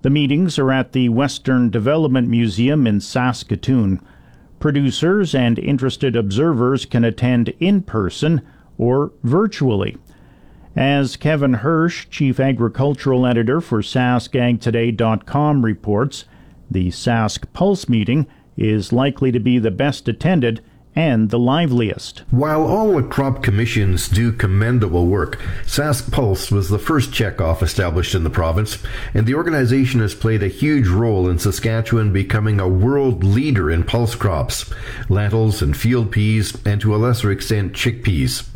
The 0.00 0.10
meetings 0.10 0.58
are 0.58 0.72
at 0.72 0.92
the 0.92 1.10
Western 1.10 1.70
Development 1.70 2.28
Museum 2.28 2.86
in 2.86 3.00
Saskatoon. 3.00 4.00
Producers 4.64 5.34
and 5.34 5.58
interested 5.58 6.16
observers 6.16 6.86
can 6.86 7.04
attend 7.04 7.50
in 7.60 7.82
person 7.82 8.40
or 8.78 9.12
virtually. 9.22 9.98
As 10.74 11.18
Kevin 11.18 11.52
Hirsch, 11.52 12.08
Chief 12.08 12.40
Agricultural 12.40 13.26
Editor 13.26 13.60
for 13.60 13.82
SaskAgToday.com 13.82 15.62
reports, 15.66 16.24
the 16.70 16.88
Sask 16.88 17.44
Pulse 17.52 17.90
meeting 17.90 18.26
is 18.56 18.90
likely 18.90 19.30
to 19.32 19.38
be 19.38 19.58
the 19.58 19.70
best 19.70 20.08
attended 20.08 20.62
and 20.96 21.30
the 21.30 21.38
liveliest. 21.38 22.20
While 22.30 22.64
all 22.64 22.94
the 22.94 23.02
crop 23.02 23.42
commissions 23.42 24.08
do 24.08 24.32
commendable 24.32 25.06
work, 25.06 25.40
Sask 25.64 26.10
Pulse 26.12 26.50
was 26.50 26.68
the 26.68 26.78
first 26.78 27.10
checkoff 27.10 27.62
established 27.62 28.14
in 28.14 28.24
the 28.24 28.30
province, 28.30 28.78
and 29.12 29.26
the 29.26 29.34
organization 29.34 30.00
has 30.00 30.14
played 30.14 30.42
a 30.42 30.48
huge 30.48 30.88
role 30.88 31.28
in 31.28 31.38
Saskatchewan 31.38 32.12
becoming 32.12 32.60
a 32.60 32.68
world 32.68 33.24
leader 33.24 33.70
in 33.70 33.84
pulse 33.84 34.14
crops, 34.14 34.72
lentils 35.08 35.62
and 35.62 35.76
field 35.76 36.12
peas, 36.12 36.56
and 36.64 36.80
to 36.80 36.94
a 36.94 36.98
lesser 36.98 37.30
extent 37.30 37.72
chickpeas. 37.72 38.48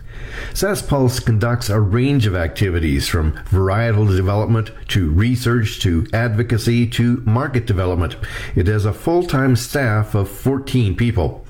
Pulse 0.89 1.21
conducts 1.21 1.69
a 1.69 1.81
range 1.81 2.27
of 2.27 2.37
activities 2.37 3.09
from 3.09 3.33
varietal 3.51 4.15
development 4.15 4.71
to 4.89 5.11
research 5.11 5.81
to 5.81 6.07
advocacy 6.13 6.87
to 6.87 7.23
market 7.27 7.67
development. 7.67 8.17
It 8.55 8.67
has 8.67 8.85
a 8.85 8.93
full 8.93 9.25
time 9.25 9.57
staff 9.57 10.15
of 10.15 10.29
14 10.29 10.95
people. 10.97 11.45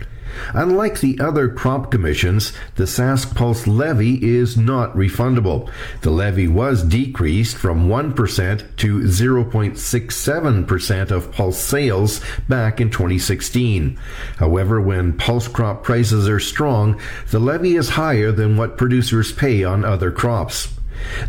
Unlike 0.54 1.00
the 1.00 1.18
other 1.20 1.48
crop 1.48 1.90
commissions, 1.90 2.52
the 2.76 2.84
Sask 2.84 3.34
Pulse 3.34 3.66
levy 3.66 4.24
is 4.24 4.56
not 4.56 4.94
refundable. 4.94 5.68
The 6.02 6.10
levy 6.10 6.46
was 6.48 6.82
decreased 6.82 7.56
from 7.56 7.88
1% 7.88 8.76
to 8.76 9.00
0.67% 9.00 11.10
of 11.10 11.32
pulse 11.32 11.58
sales 11.58 12.20
back 12.48 12.80
in 12.80 12.90
2016. 12.90 13.98
However, 14.36 14.80
when 14.80 15.18
pulse 15.18 15.48
crop 15.48 15.82
prices 15.82 16.28
are 16.28 16.40
strong, 16.40 17.00
the 17.30 17.38
levy 17.38 17.76
is 17.76 17.90
higher 17.90 18.32
than 18.32 18.56
what 18.56 18.78
producers 18.78 19.32
pay 19.32 19.64
on 19.64 19.84
other 19.84 20.10
crops. 20.10 20.77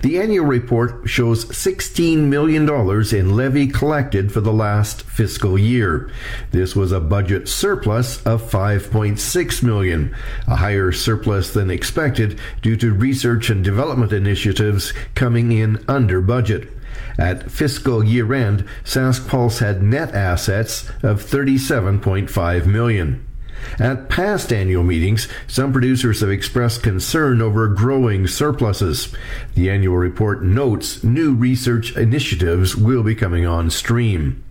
The 0.01 0.19
annual 0.19 0.45
report 0.45 1.10
shows 1.10 1.45
$16 1.45 2.17
million 2.17 2.69
in 2.69 3.36
levy 3.36 3.67
collected 3.67 4.32
for 4.32 4.41
the 4.41 4.53
last 4.53 5.01
fiscal 5.03 5.58
year. 5.58 6.12
This 6.51 6.75
was 6.75 6.91
a 6.91 6.99
budget 6.99 7.47
surplus 7.47 8.21
of 8.23 8.41
5.6 8.41 9.63
million, 9.63 10.15
a 10.47 10.58
higher 10.58 10.91
surplus 10.91 11.53
than 11.53 11.69
expected 11.69 12.39
due 12.62 12.75
to 12.77 12.93
research 12.93 13.49
and 13.49 13.63
development 13.63 14.13
initiatives 14.13 14.93
coming 15.15 15.51
in 15.51 15.84
under 15.88 16.21
budget. 16.21 16.69
At 17.17 17.51
fiscal 17.51 18.03
year 18.03 18.34
end, 18.34 18.65
Sask 18.84 19.27
Pulse 19.27 19.60
had 19.60 19.84
net 19.84 20.13
assets 20.15 20.89
of 21.03 21.21
37.5 21.23 22.65
million. 22.65 23.25
At 23.77 24.10
past 24.10 24.51
annual 24.51 24.84
meetings, 24.84 25.27
some 25.47 25.71
producers 25.71 26.21
have 26.21 26.32
expressed 26.32 26.82
concern 26.82 27.41
over 27.41 27.67
growing 27.67 28.27
surpluses. 28.27 29.13
The 29.55 29.69
annual 29.69 29.97
report 29.97 30.41
notes 30.41 31.03
new 31.03 31.34
research 31.34 31.95
initiatives 31.95 32.75
will 32.75 33.03
be 33.03 33.15
coming 33.15 33.45
on 33.45 33.69
stream. 33.69 34.43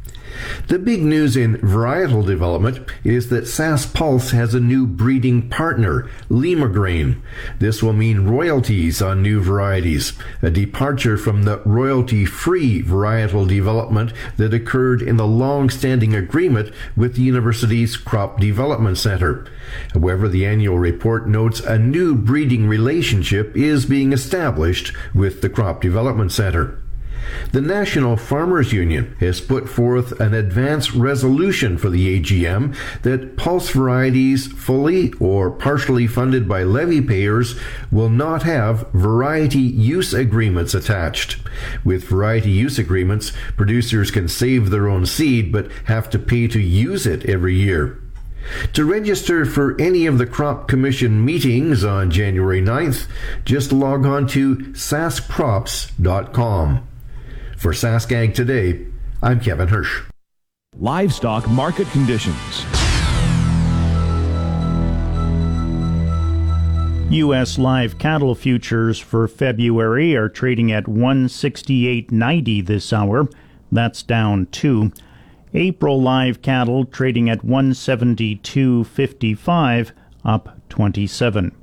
The 0.69 0.79
big 0.79 1.03
news 1.03 1.37
in 1.37 1.57
varietal 1.59 2.27
development 2.27 2.81
is 3.05 3.29
that 3.31 3.45
Sask 3.45 3.95
Pulse 3.95 4.31
has 4.33 4.55
a 4.55 4.61
new 4.61 4.87
breeding 4.87 5.49
partner, 5.49 6.09
Limagrain. 6.29 7.21
This 7.59 7.83
will 7.83 7.93
mean 7.93 8.27
royalties 8.27 9.01
on 9.01 9.23
new 9.23 9.41
varieties, 9.41 10.13
a 10.43 10.51
departure 10.51 11.17
from 11.17 11.45
the 11.45 11.63
royalty-free 11.65 12.83
varietal 12.83 13.49
development 13.49 14.13
that 14.37 14.55
occurred 14.55 15.03
in 15.03 15.17
the 15.17 15.27
long-standing 15.27 16.15
agreement 16.15 16.73
with 16.97 17.17
the 17.17 17.23
university's 17.23 17.97
Crop 17.97 18.41
Development 18.41 18.99
Center. 18.99 19.47
However, 19.93 20.29
the 20.29 20.47
annual 20.47 20.79
report 20.79 21.29
notes 21.29 21.61
a 21.61 21.79
new 21.79 22.15
breeding 22.15 22.67
relationship 22.69 23.57
is 23.57 23.87
being 23.87 24.13
established 24.13 24.93
with 25.15 25.41
the 25.41 25.51
Crop 25.51 25.81
Development 25.81 26.33
Center. 26.33 26.79
The 27.53 27.61
National 27.61 28.17
Farmers 28.17 28.73
Union 28.73 29.17
has 29.21 29.41
put 29.41 29.69
forth 29.69 30.19
an 30.21 30.35
advance 30.35 30.95
resolution 30.95 31.79
for 31.79 31.91
the 31.91 32.21
AGM 32.21 32.77
that 33.03 33.37
pulse 33.37 33.71
varieties 33.71 34.47
fully 34.47 35.13
or 35.15 35.51
partially 35.51 36.07
funded 36.07 36.49
by 36.49 36.63
levy 36.63 37.01
payers 37.01 37.59
will 37.91 38.11
not 38.11 38.43
have 38.43 38.91
variety 38.93 39.61
use 39.61 40.13
agreements 40.13 40.75
attached. 40.75 41.39
With 41.85 42.05
variety 42.05 42.51
use 42.51 42.79
agreements, 42.79 43.33
producers 43.57 44.11
can 44.11 44.29
save 44.29 44.71
their 44.71 44.89
own 44.89 45.07
seed 45.07 45.53
but 45.53 45.71
have 45.85 46.11
to 46.11 46.19
pay 46.19 46.49
to 46.49 46.61
use 46.61 47.07
it 47.07 47.25
every 47.25 47.55
year. 47.55 48.01
To 48.75 48.85
register 48.85 49.45
for 49.45 49.81
any 49.81 50.07
of 50.07 50.19
the 50.19 50.27
Crop 50.27 50.69
Commission 50.69 51.25
meetings 51.25 51.85
on 51.85 52.11
January 52.11 52.63
9th, 52.63 53.07
just 53.45 53.73
log 53.73 54.07
on 54.07 54.27
to 54.29 54.57
saskcrops.com. 54.57 56.88
For 57.59 57.73
SaskAg 57.73 58.35
Today, 58.35 58.87
I'm 59.21 59.41
Kevin 59.41 59.67
Hirsch. 59.67 60.03
Livestock 60.77 61.49
market 61.49 61.89
conditions. 61.89 62.65
U.S. 67.11 67.59
live 67.59 67.99
cattle 67.99 68.37
futures 68.37 69.01
for 69.01 69.27
February 69.27 70.15
are 70.15 70.29
trading 70.29 70.71
at 70.71 70.85
168.90 70.85 72.65
this 72.65 72.93
hour. 72.93 73.29
That's 73.73 74.05
down 74.05 74.47
2. 74.53 74.93
April 75.53 76.01
live 76.01 76.43
cattle 76.43 76.85
trading 76.85 77.29
at 77.29 77.41
172.55, 77.41 79.91
up 80.25 80.61
27. 80.69 81.57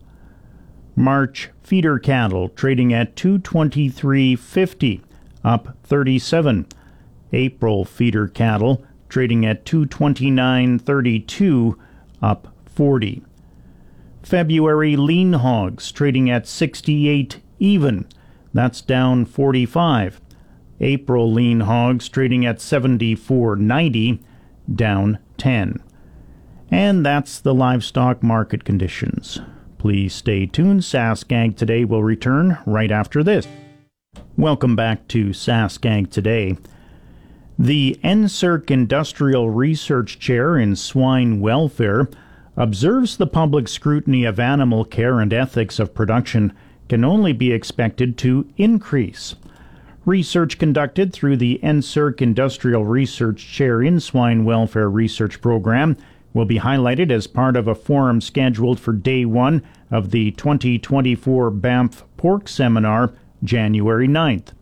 March 0.98 1.52
feeder 1.64 2.00
cattle 2.00 2.50
trading 2.50 2.94
at 2.94 3.16
223.50, 3.16 5.05
up 5.46 5.78
37. 5.84 6.66
April 7.32 7.86
feeder 7.86 8.28
cattle 8.28 8.84
trading 9.08 9.46
at 9.46 9.64
229.32, 9.66 11.78
up 12.22 12.54
40. 12.66 13.24
February 14.24 14.98
lean 14.98 15.34
hogs 15.34 15.92
trading 15.92 16.28
at 16.30 16.48
68 16.48 17.42
even. 17.60 18.08
That's 18.54 18.82
down 18.82 19.26
45. 19.26 20.22
April 20.82 21.32
lean 21.32 21.62
hogs 21.62 22.10
trading 22.10 22.46
at 22.46 22.58
74.90, 22.58 24.20
down 24.74 25.20
10. 25.38 25.82
And 26.72 27.06
that's 27.06 27.40
the 27.40 27.54
livestock 27.54 28.24
market 28.24 28.66
conditions. 28.66 29.40
Please 29.78 30.16
stay 30.16 30.48
tuned. 30.48 30.82
Saskag 30.82 31.56
today 31.56 31.86
will 31.86 32.04
return 32.04 32.58
right 32.66 32.92
after 32.92 33.24
this. 33.24 33.48
Welcome 34.38 34.76
back 34.76 35.08
to 35.10 35.30
SaskAg 35.30 36.10
Today. 36.12 36.58
The 37.58 37.98
NSERC 38.04 38.70
Industrial 38.70 39.50
Research 39.50 40.20
Chair 40.20 40.58
in 40.58 40.76
Swine 40.76 41.40
Welfare 41.40 42.10
observes 42.58 43.16
the 43.16 43.28
public 43.28 43.68
scrutiny 43.68 44.26
of 44.26 44.40
animal 44.40 44.84
care 44.84 45.20
and 45.20 45.32
ethics 45.32 45.80
of 45.80 45.94
production 45.94 46.54
can 46.90 47.06
only 47.06 47.32
be 47.32 47.52
expected 47.52 48.18
to 48.18 48.48
increase. 48.58 49.36
Research 50.06 50.60
conducted 50.60 51.14
through 51.14 51.38
the 51.38 51.60
NSERC 51.64 52.22
Industrial 52.22 52.84
Research 52.84 53.48
Chair 53.48 53.82
in 53.82 54.00
Swine 54.00 54.44
Welfare 54.46 54.90
Research 54.90 55.42
Program 55.42 55.98
will 56.34 56.46
be 56.46 56.60
highlighted 56.60 57.10
as 57.10 57.26
part 57.26 57.56
of 57.56 57.68
a 57.68 57.74
forum 57.74 58.20
scheduled 58.20 58.80
for 58.80 58.92
day 58.92 59.24
one 59.26 59.64
of 59.90 60.12
the 60.12 60.32
2024 60.32 61.50
Banff 61.52 62.04
Pork 62.18 62.48
Seminar 62.50 63.14
January 63.46 64.08
9th. 64.08 64.54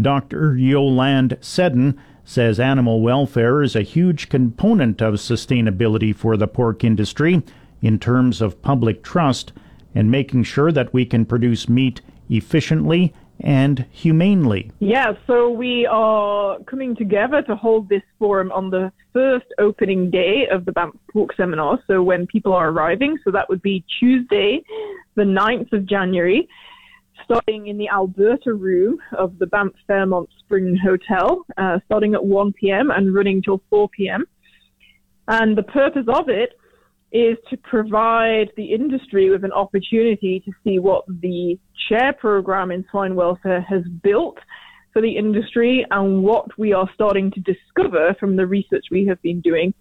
Dr. 0.00 0.56
Yolande 0.56 1.36
Seddon 1.40 2.00
says 2.24 2.60
animal 2.60 3.00
welfare 3.00 3.62
is 3.62 3.74
a 3.74 3.82
huge 3.82 4.28
component 4.28 5.02
of 5.02 5.14
sustainability 5.14 6.14
for 6.14 6.36
the 6.36 6.46
pork 6.46 6.84
industry 6.84 7.42
in 7.82 7.98
terms 7.98 8.40
of 8.40 8.62
public 8.62 9.02
trust 9.02 9.52
and 9.94 10.10
making 10.10 10.44
sure 10.44 10.72
that 10.72 10.94
we 10.94 11.04
can 11.04 11.26
produce 11.26 11.68
meat 11.68 12.00
efficiently 12.30 13.12
and 13.40 13.84
humanely. 13.90 14.70
Yeah, 14.78 15.14
so 15.26 15.50
we 15.50 15.86
are 15.86 16.58
coming 16.60 16.94
together 16.94 17.42
to 17.42 17.56
hold 17.56 17.88
this 17.88 18.02
forum 18.18 18.52
on 18.52 18.70
the 18.70 18.92
first 19.12 19.46
opening 19.58 20.10
day 20.10 20.46
of 20.50 20.64
the 20.64 20.72
Banff 20.72 20.94
Pork 21.12 21.34
Seminar. 21.36 21.80
So 21.86 22.02
when 22.02 22.26
people 22.26 22.52
are 22.52 22.70
arriving, 22.70 23.18
so 23.24 23.30
that 23.32 23.48
would 23.48 23.60
be 23.60 23.84
Tuesday, 23.98 24.62
the 25.16 25.24
9th 25.24 25.72
of 25.72 25.86
January, 25.86 26.48
starting 27.24 27.68
in 27.68 27.78
the 27.78 27.88
Alberta 27.88 28.52
room 28.54 28.98
of 29.16 29.38
the 29.38 29.46
Banff 29.46 29.72
Fairmont 29.86 30.28
Spring 30.40 30.76
Hotel, 30.82 31.44
uh, 31.56 31.78
starting 31.86 32.14
at 32.14 32.24
1 32.24 32.52
p.m. 32.54 32.90
and 32.90 33.14
running 33.14 33.42
till 33.42 33.62
4 33.70 33.88
p.m. 33.96 34.24
And 35.28 35.56
the 35.56 35.62
purpose 35.62 36.06
of 36.08 36.28
it 36.28 36.50
is 37.12 37.36
to 37.50 37.56
provide 37.58 38.50
the 38.56 38.72
industry 38.72 39.30
with 39.30 39.44
an 39.44 39.52
opportunity 39.52 40.40
to 40.44 40.52
see 40.64 40.78
what 40.78 41.04
the 41.06 41.58
chair 41.88 42.14
program 42.14 42.70
in 42.70 42.84
swine 42.90 43.14
welfare 43.14 43.60
has 43.60 43.82
built 44.02 44.38
for 44.92 45.02
the 45.02 45.16
industry 45.16 45.86
and 45.90 46.22
what 46.22 46.46
we 46.58 46.72
are 46.72 46.88
starting 46.94 47.30
to 47.30 47.40
discover 47.40 48.14
from 48.18 48.36
the 48.36 48.46
research 48.46 48.86
we 48.90 49.06
have 49.06 49.20
been 49.22 49.40
doing 49.40 49.74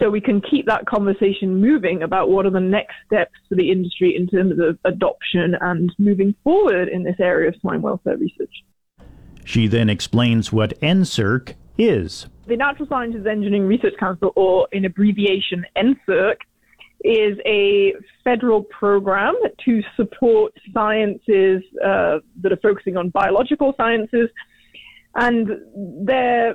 so 0.00 0.08
we 0.10 0.20
can 0.20 0.40
keep 0.40 0.66
that 0.66 0.86
conversation 0.86 1.60
moving 1.60 2.02
about 2.02 2.30
what 2.30 2.46
are 2.46 2.50
the 2.50 2.60
next 2.60 2.94
steps 3.06 3.34
for 3.48 3.54
the 3.54 3.70
industry 3.70 4.16
in 4.16 4.26
terms 4.26 4.58
of 4.58 4.78
adoption 4.84 5.54
and 5.60 5.92
moving 5.98 6.34
forward 6.42 6.88
in 6.88 7.04
this 7.04 7.16
area 7.20 7.48
of 7.48 7.56
swine 7.60 7.82
welfare 7.82 8.16
research. 8.16 8.64
She 9.44 9.66
then 9.66 9.90
explains 9.90 10.52
what 10.52 10.78
NSERC 10.80 11.54
is. 11.76 12.26
The 12.46 12.56
Natural 12.56 12.88
Sciences 12.88 13.26
Engineering 13.26 13.66
Research 13.66 13.94
Council, 13.98 14.32
or 14.36 14.68
in 14.72 14.84
abbreviation 14.84 15.64
NSERC, 15.76 16.36
is 17.02 17.38
a 17.46 17.94
federal 18.24 18.62
program 18.64 19.34
to 19.64 19.82
support 19.96 20.52
sciences 20.72 21.62
uh, 21.84 22.18
that 22.42 22.52
are 22.52 22.58
focusing 22.62 22.96
on 22.96 23.08
biological 23.10 23.74
sciences. 23.76 24.28
And 25.14 25.50
their 26.06 26.54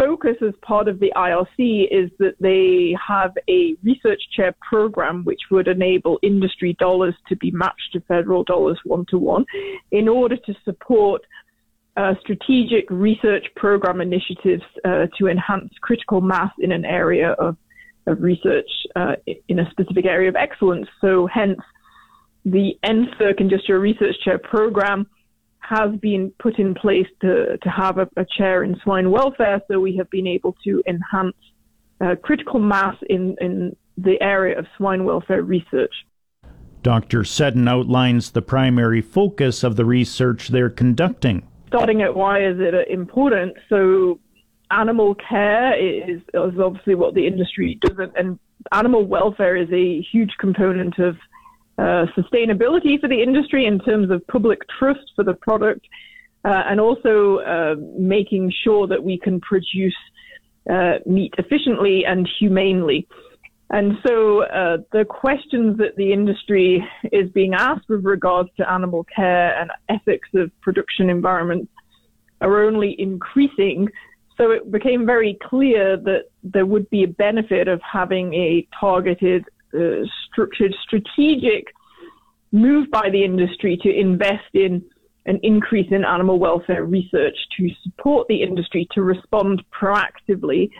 focus 0.00 0.36
as 0.40 0.54
part 0.62 0.88
of 0.88 0.98
the 0.98 1.12
IRC 1.14 1.88
is 1.90 2.10
that 2.18 2.34
they 2.40 2.96
have 3.06 3.32
a 3.50 3.76
research 3.84 4.22
chair 4.34 4.54
program 4.66 5.24
which 5.24 5.40
would 5.50 5.68
enable 5.68 6.18
industry 6.22 6.74
dollars 6.78 7.14
to 7.28 7.36
be 7.36 7.50
matched 7.50 7.92
to 7.92 8.00
federal 8.08 8.42
dollars 8.44 8.78
one 8.84 9.04
to 9.10 9.18
one 9.18 9.44
in 9.90 10.08
order 10.08 10.36
to 10.36 10.54
support 10.64 11.20
uh, 11.98 12.14
strategic 12.20 12.88
research 12.88 13.44
program 13.56 14.00
initiatives 14.00 14.62
uh, 14.86 15.06
to 15.18 15.28
enhance 15.28 15.70
critical 15.82 16.22
mass 16.22 16.52
in 16.60 16.72
an 16.72 16.86
area 16.86 17.32
of, 17.32 17.56
of 18.06 18.22
research 18.22 18.70
uh, 18.96 19.16
in 19.48 19.58
a 19.58 19.70
specific 19.70 20.06
area 20.06 20.30
of 20.30 20.36
excellence. 20.36 20.86
So, 21.02 21.26
hence, 21.26 21.58
the 22.46 22.72
NSERC 22.84 23.38
Industrial 23.38 23.80
Research 23.80 24.16
Chair 24.24 24.38
program 24.38 25.06
has 25.70 25.94
been 26.00 26.32
put 26.40 26.58
in 26.58 26.74
place 26.74 27.06
to, 27.22 27.56
to 27.62 27.68
have 27.68 27.98
a, 27.98 28.08
a 28.16 28.26
chair 28.36 28.64
in 28.64 28.76
swine 28.82 29.10
welfare, 29.10 29.62
so 29.68 29.78
we 29.78 29.96
have 29.96 30.10
been 30.10 30.26
able 30.26 30.54
to 30.64 30.82
enhance 30.86 31.36
uh, 32.00 32.16
critical 32.22 32.58
mass 32.58 32.96
in, 33.08 33.36
in 33.40 33.76
the 33.96 34.20
area 34.20 34.58
of 34.58 34.66
swine 34.76 35.04
welfare 35.04 35.42
research. 35.42 35.94
Dr. 36.82 37.22
Seddon 37.22 37.68
outlines 37.68 38.30
the 38.30 38.42
primary 38.42 39.00
focus 39.00 39.62
of 39.62 39.76
the 39.76 39.84
research 39.84 40.48
they're 40.48 40.70
conducting. 40.70 41.46
Starting 41.68 42.02
at 42.02 42.16
why 42.16 42.44
is 42.44 42.56
it 42.58 42.88
important? 42.88 43.52
So, 43.68 44.18
animal 44.72 45.14
care 45.14 45.78
is, 45.78 46.20
is 46.20 46.58
obviously 46.58 46.96
what 46.96 47.14
the 47.14 47.26
industry 47.26 47.78
does, 47.80 47.96
and 48.16 48.40
animal 48.72 49.06
welfare 49.06 49.56
is 49.56 49.68
a 49.70 50.00
huge 50.10 50.30
component 50.40 50.98
of 50.98 51.16
uh, 51.78 52.06
sustainability 52.16 53.00
for 53.00 53.08
the 53.08 53.22
industry 53.22 53.66
in 53.66 53.78
terms 53.80 54.10
of 54.10 54.26
public 54.26 54.60
trust 54.78 55.12
for 55.16 55.24
the 55.24 55.34
product, 55.34 55.86
uh, 56.44 56.62
and 56.68 56.80
also 56.80 57.38
uh, 57.38 57.74
making 57.98 58.52
sure 58.64 58.86
that 58.86 59.02
we 59.02 59.18
can 59.18 59.40
produce 59.40 59.96
uh, 60.70 60.94
meat 61.06 61.34
efficiently 61.38 62.04
and 62.04 62.28
humanely. 62.38 63.06
And 63.70 63.98
so 64.04 64.42
uh, 64.42 64.78
the 64.92 65.04
questions 65.04 65.78
that 65.78 65.94
the 65.96 66.12
industry 66.12 66.84
is 67.12 67.30
being 67.30 67.54
asked 67.54 67.88
with 67.88 68.04
regards 68.04 68.50
to 68.56 68.70
animal 68.70 69.06
care 69.14 69.56
and 69.58 69.70
ethics 69.88 70.28
of 70.34 70.50
production 70.60 71.08
environments 71.08 71.70
are 72.40 72.64
only 72.64 72.96
increasing. 72.98 73.88
So 74.36 74.50
it 74.50 74.72
became 74.72 75.06
very 75.06 75.38
clear 75.42 75.96
that 75.98 76.24
there 76.42 76.66
would 76.66 76.90
be 76.90 77.04
a 77.04 77.08
benefit 77.08 77.68
of 77.68 77.80
having 77.82 78.34
a 78.34 78.66
targeted 78.78 79.44
uh, 79.74 80.04
structured 80.30 80.74
strategic 80.82 81.66
move 82.52 82.90
by 82.90 83.08
the 83.10 83.24
industry 83.24 83.78
to 83.82 83.90
invest 83.90 84.54
in 84.54 84.82
an 85.26 85.38
increase 85.42 85.86
in 85.90 86.04
animal 86.04 86.38
welfare 86.38 86.84
research 86.84 87.36
to 87.56 87.68
support 87.84 88.26
the 88.28 88.42
industry 88.42 88.88
to 88.92 89.02
respond 89.02 89.62
proactively 89.70 90.70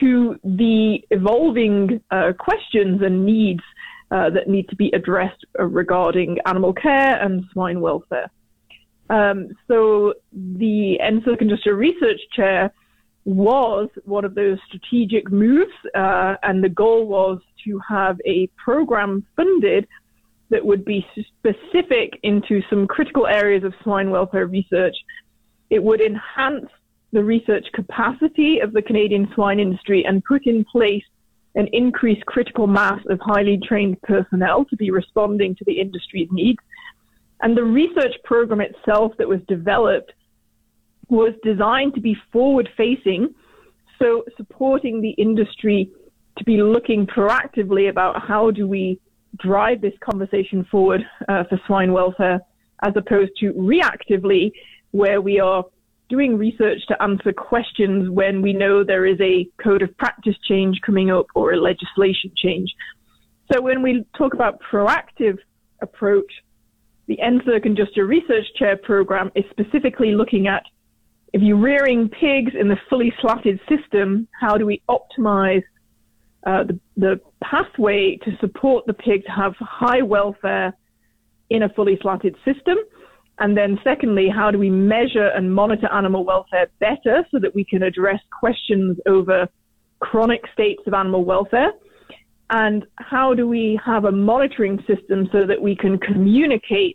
to 0.00 0.38
the 0.44 0.98
evolving 1.10 2.00
uh, 2.10 2.32
questions 2.38 3.00
and 3.02 3.24
needs 3.24 3.62
uh, 4.10 4.30
that 4.30 4.48
need 4.48 4.68
to 4.68 4.76
be 4.76 4.90
addressed 4.94 5.44
uh, 5.58 5.64
regarding 5.64 6.38
animal 6.46 6.72
care 6.72 7.20
and 7.22 7.44
swine 7.52 7.80
welfare. 7.80 8.30
Um, 9.10 9.48
so 9.68 10.14
the 10.32 10.98
NSERC 11.02 11.40
Industrial 11.40 11.76
Research 11.76 12.20
Chair 12.32 12.72
was 13.24 13.88
one 14.04 14.24
of 14.24 14.34
those 14.34 14.58
strategic 14.66 15.30
moves, 15.30 15.72
uh, 15.94 16.34
and 16.42 16.62
the 16.62 16.68
goal 16.68 17.06
was 17.06 17.40
to 17.64 17.80
have 17.88 18.20
a 18.26 18.48
program 18.62 19.24
funded 19.34 19.86
that 20.50 20.64
would 20.64 20.84
be 20.84 21.06
specific 21.38 22.18
into 22.22 22.62
some 22.68 22.86
critical 22.86 23.26
areas 23.26 23.64
of 23.64 23.72
swine 23.82 24.10
welfare 24.10 24.46
research. 24.46 24.94
It 25.70 25.82
would 25.82 26.00
enhance 26.00 26.66
the 27.12 27.24
research 27.24 27.66
capacity 27.72 28.58
of 28.60 28.72
the 28.72 28.82
Canadian 28.82 29.30
swine 29.34 29.58
industry 29.58 30.04
and 30.04 30.22
put 30.24 30.46
in 30.46 30.64
place 30.64 31.04
an 31.54 31.68
increased 31.72 32.26
critical 32.26 32.66
mass 32.66 33.00
of 33.08 33.20
highly 33.20 33.58
trained 33.66 34.00
personnel 34.02 34.64
to 34.66 34.76
be 34.76 34.90
responding 34.90 35.54
to 35.54 35.64
the 35.64 35.80
industry's 35.80 36.28
needs. 36.32 36.58
And 37.40 37.56
the 37.56 37.64
research 37.64 38.14
program 38.24 38.60
itself 38.60 39.12
that 39.18 39.28
was 39.28 39.40
developed 39.46 40.12
was 41.08 41.32
designed 41.42 41.94
to 41.94 42.00
be 42.00 42.16
forward 42.32 42.68
facing, 42.76 43.34
so 43.98 44.24
supporting 44.36 45.00
the 45.00 45.10
industry 45.10 45.90
to 46.38 46.44
be 46.44 46.62
looking 46.62 47.06
proactively 47.06 47.88
about 47.88 48.20
how 48.26 48.50
do 48.50 48.66
we 48.66 48.98
drive 49.36 49.80
this 49.80 49.94
conversation 50.00 50.64
forward 50.70 51.02
uh, 51.28 51.44
for 51.44 51.60
swine 51.66 51.92
welfare 51.92 52.40
as 52.82 52.92
opposed 52.96 53.32
to 53.38 53.52
reactively, 53.52 54.52
where 54.90 55.20
we 55.20 55.40
are 55.40 55.64
doing 56.08 56.36
research 56.36 56.78
to 56.86 57.02
answer 57.02 57.32
questions 57.32 58.10
when 58.10 58.42
we 58.42 58.52
know 58.52 58.84
there 58.84 59.06
is 59.06 59.18
a 59.20 59.48
code 59.62 59.82
of 59.82 59.96
practice 59.96 60.36
change 60.46 60.78
coming 60.84 61.10
up 61.10 61.26
or 61.34 61.52
a 61.52 61.56
legislation 61.56 62.30
change. 62.36 62.70
So 63.52 63.60
when 63.60 63.82
we 63.82 64.04
talk 64.16 64.34
about 64.34 64.60
proactive 64.70 65.38
approach, 65.80 66.30
the 67.06 67.16
NSERC 67.16 67.66
Industrial 67.66 68.08
Research 68.08 68.46
Chair 68.58 68.76
program 68.76 69.30
is 69.34 69.44
specifically 69.50 70.14
looking 70.14 70.46
at 70.46 70.62
if 71.34 71.42
you're 71.42 71.58
rearing 71.58 72.08
pigs 72.08 72.52
in 72.58 72.68
the 72.68 72.76
fully 72.88 73.12
slatted 73.20 73.58
system, 73.68 74.28
how 74.40 74.56
do 74.56 74.64
we 74.64 74.80
optimize 74.88 75.64
uh, 76.46 76.62
the, 76.62 76.78
the 76.96 77.20
pathway 77.42 78.16
to 78.24 78.36
support 78.38 78.86
the 78.86 78.92
pig 78.92 79.24
to 79.24 79.32
have 79.32 79.52
high 79.58 80.00
welfare 80.00 80.72
in 81.50 81.64
a 81.64 81.68
fully 81.70 81.98
slatted 82.00 82.36
system. 82.44 82.76
And 83.40 83.56
then, 83.56 83.80
secondly, 83.82 84.28
how 84.28 84.52
do 84.52 84.60
we 84.60 84.70
measure 84.70 85.26
and 85.34 85.52
monitor 85.52 85.92
animal 85.92 86.24
welfare 86.24 86.68
better 86.78 87.26
so 87.32 87.40
that 87.40 87.52
we 87.52 87.64
can 87.64 87.82
address 87.82 88.20
questions 88.38 88.96
over 89.06 89.48
chronic 89.98 90.42
states 90.52 90.82
of 90.86 90.94
animal 90.94 91.24
welfare? 91.24 91.72
And 92.50 92.86
how 92.98 93.34
do 93.34 93.48
we 93.48 93.80
have 93.84 94.04
a 94.04 94.12
monitoring 94.12 94.78
system 94.86 95.28
so 95.32 95.46
that 95.48 95.60
we 95.60 95.74
can 95.74 95.98
communicate 95.98 96.94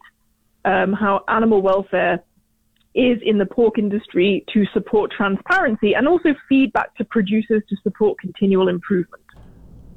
um, 0.63 0.93
how 0.93 1.25
animal 1.28 1.62
welfare 1.62 2.23
is 2.95 3.19
in 3.23 3.38
the 3.38 3.45
pork 3.45 3.78
industry 3.78 4.43
to 4.54 4.65
support 4.73 5.12
transparency 5.12 5.93
and 5.93 6.08
also 6.08 6.36
feedback 6.47 6.95
to 6.95 7.06
producers 7.06 7.62
to 7.69 7.75
support 7.84 8.19
continual 8.19 8.67
improvement? 8.67 9.23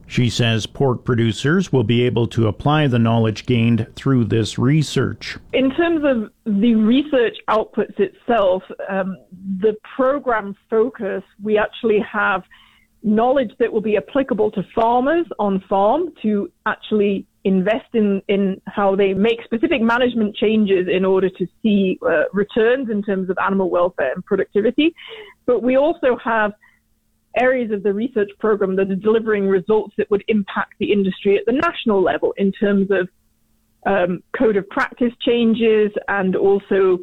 She 0.07 0.29
says 0.29 0.67
pork 0.67 1.05
producers 1.05 1.73
will 1.73 1.85
be 1.85 2.03
able 2.03 2.27
to 2.29 2.47
apply 2.47 2.87
the 2.87 2.99
knowledge 2.99 3.47
gained 3.47 3.87
through 3.97 4.27
this 4.27 4.59
research. 4.59 5.39
In 5.55 5.71
terms 5.75 6.05
of 6.05 6.31
the 6.45 6.75
research 6.75 7.39
outputs 7.49 7.99
itself, 7.99 8.63
um, 8.91 9.17
the 9.61 9.75
program 9.97 10.55
focus, 10.69 11.23
we 11.43 11.57
actually 11.57 12.01
have 12.01 12.43
knowledge 13.03 13.53
that 13.59 13.73
will 13.73 13.81
be 13.81 13.97
applicable 13.97 14.51
to 14.51 14.63
farmers 14.75 15.27
on 15.39 15.63
farm 15.69 16.13
to 16.21 16.51
actually 16.67 17.27
invest 17.45 17.95
in, 17.95 18.23
in 18.29 18.61
how 18.67 18.95
they 18.95 19.15
make 19.15 19.43
specific 19.45 19.83
management 19.83 20.37
changes 20.37 20.87
in 20.91 21.05
order 21.05 21.29
to 21.29 21.47
see 21.63 21.99
uh, 22.07 22.25
returns 22.33 22.89
in 22.91 23.03
terms 23.03 23.29
of 23.31 23.37
animal 23.45 23.69
welfare 23.69 24.13
and 24.13 24.25
productivity. 24.25 24.95
But 25.47 25.63
we 25.63 25.77
also 25.77 26.17
have 26.23 26.53
areas 27.37 27.73
of 27.73 27.83
the 27.83 27.93
research 27.93 28.31
program 28.39 28.77
that 28.77 28.91
are 28.91 28.97
delivering 28.97 29.49
results 29.49 29.95
that 29.97 30.11
would 30.11 30.23
impact 30.29 30.75
the 30.79 30.93
industry 30.93 31.37
at 31.37 31.47
the 31.47 31.53
national 31.53 32.03
level 32.03 32.33
in 32.37 32.53
terms 32.53 32.89
of 32.91 33.09
um, 33.87 34.23
code 34.39 34.57
of 34.57 34.69
practice 34.69 35.13
changes 35.21 35.91
and 36.09 36.37
also 36.37 36.99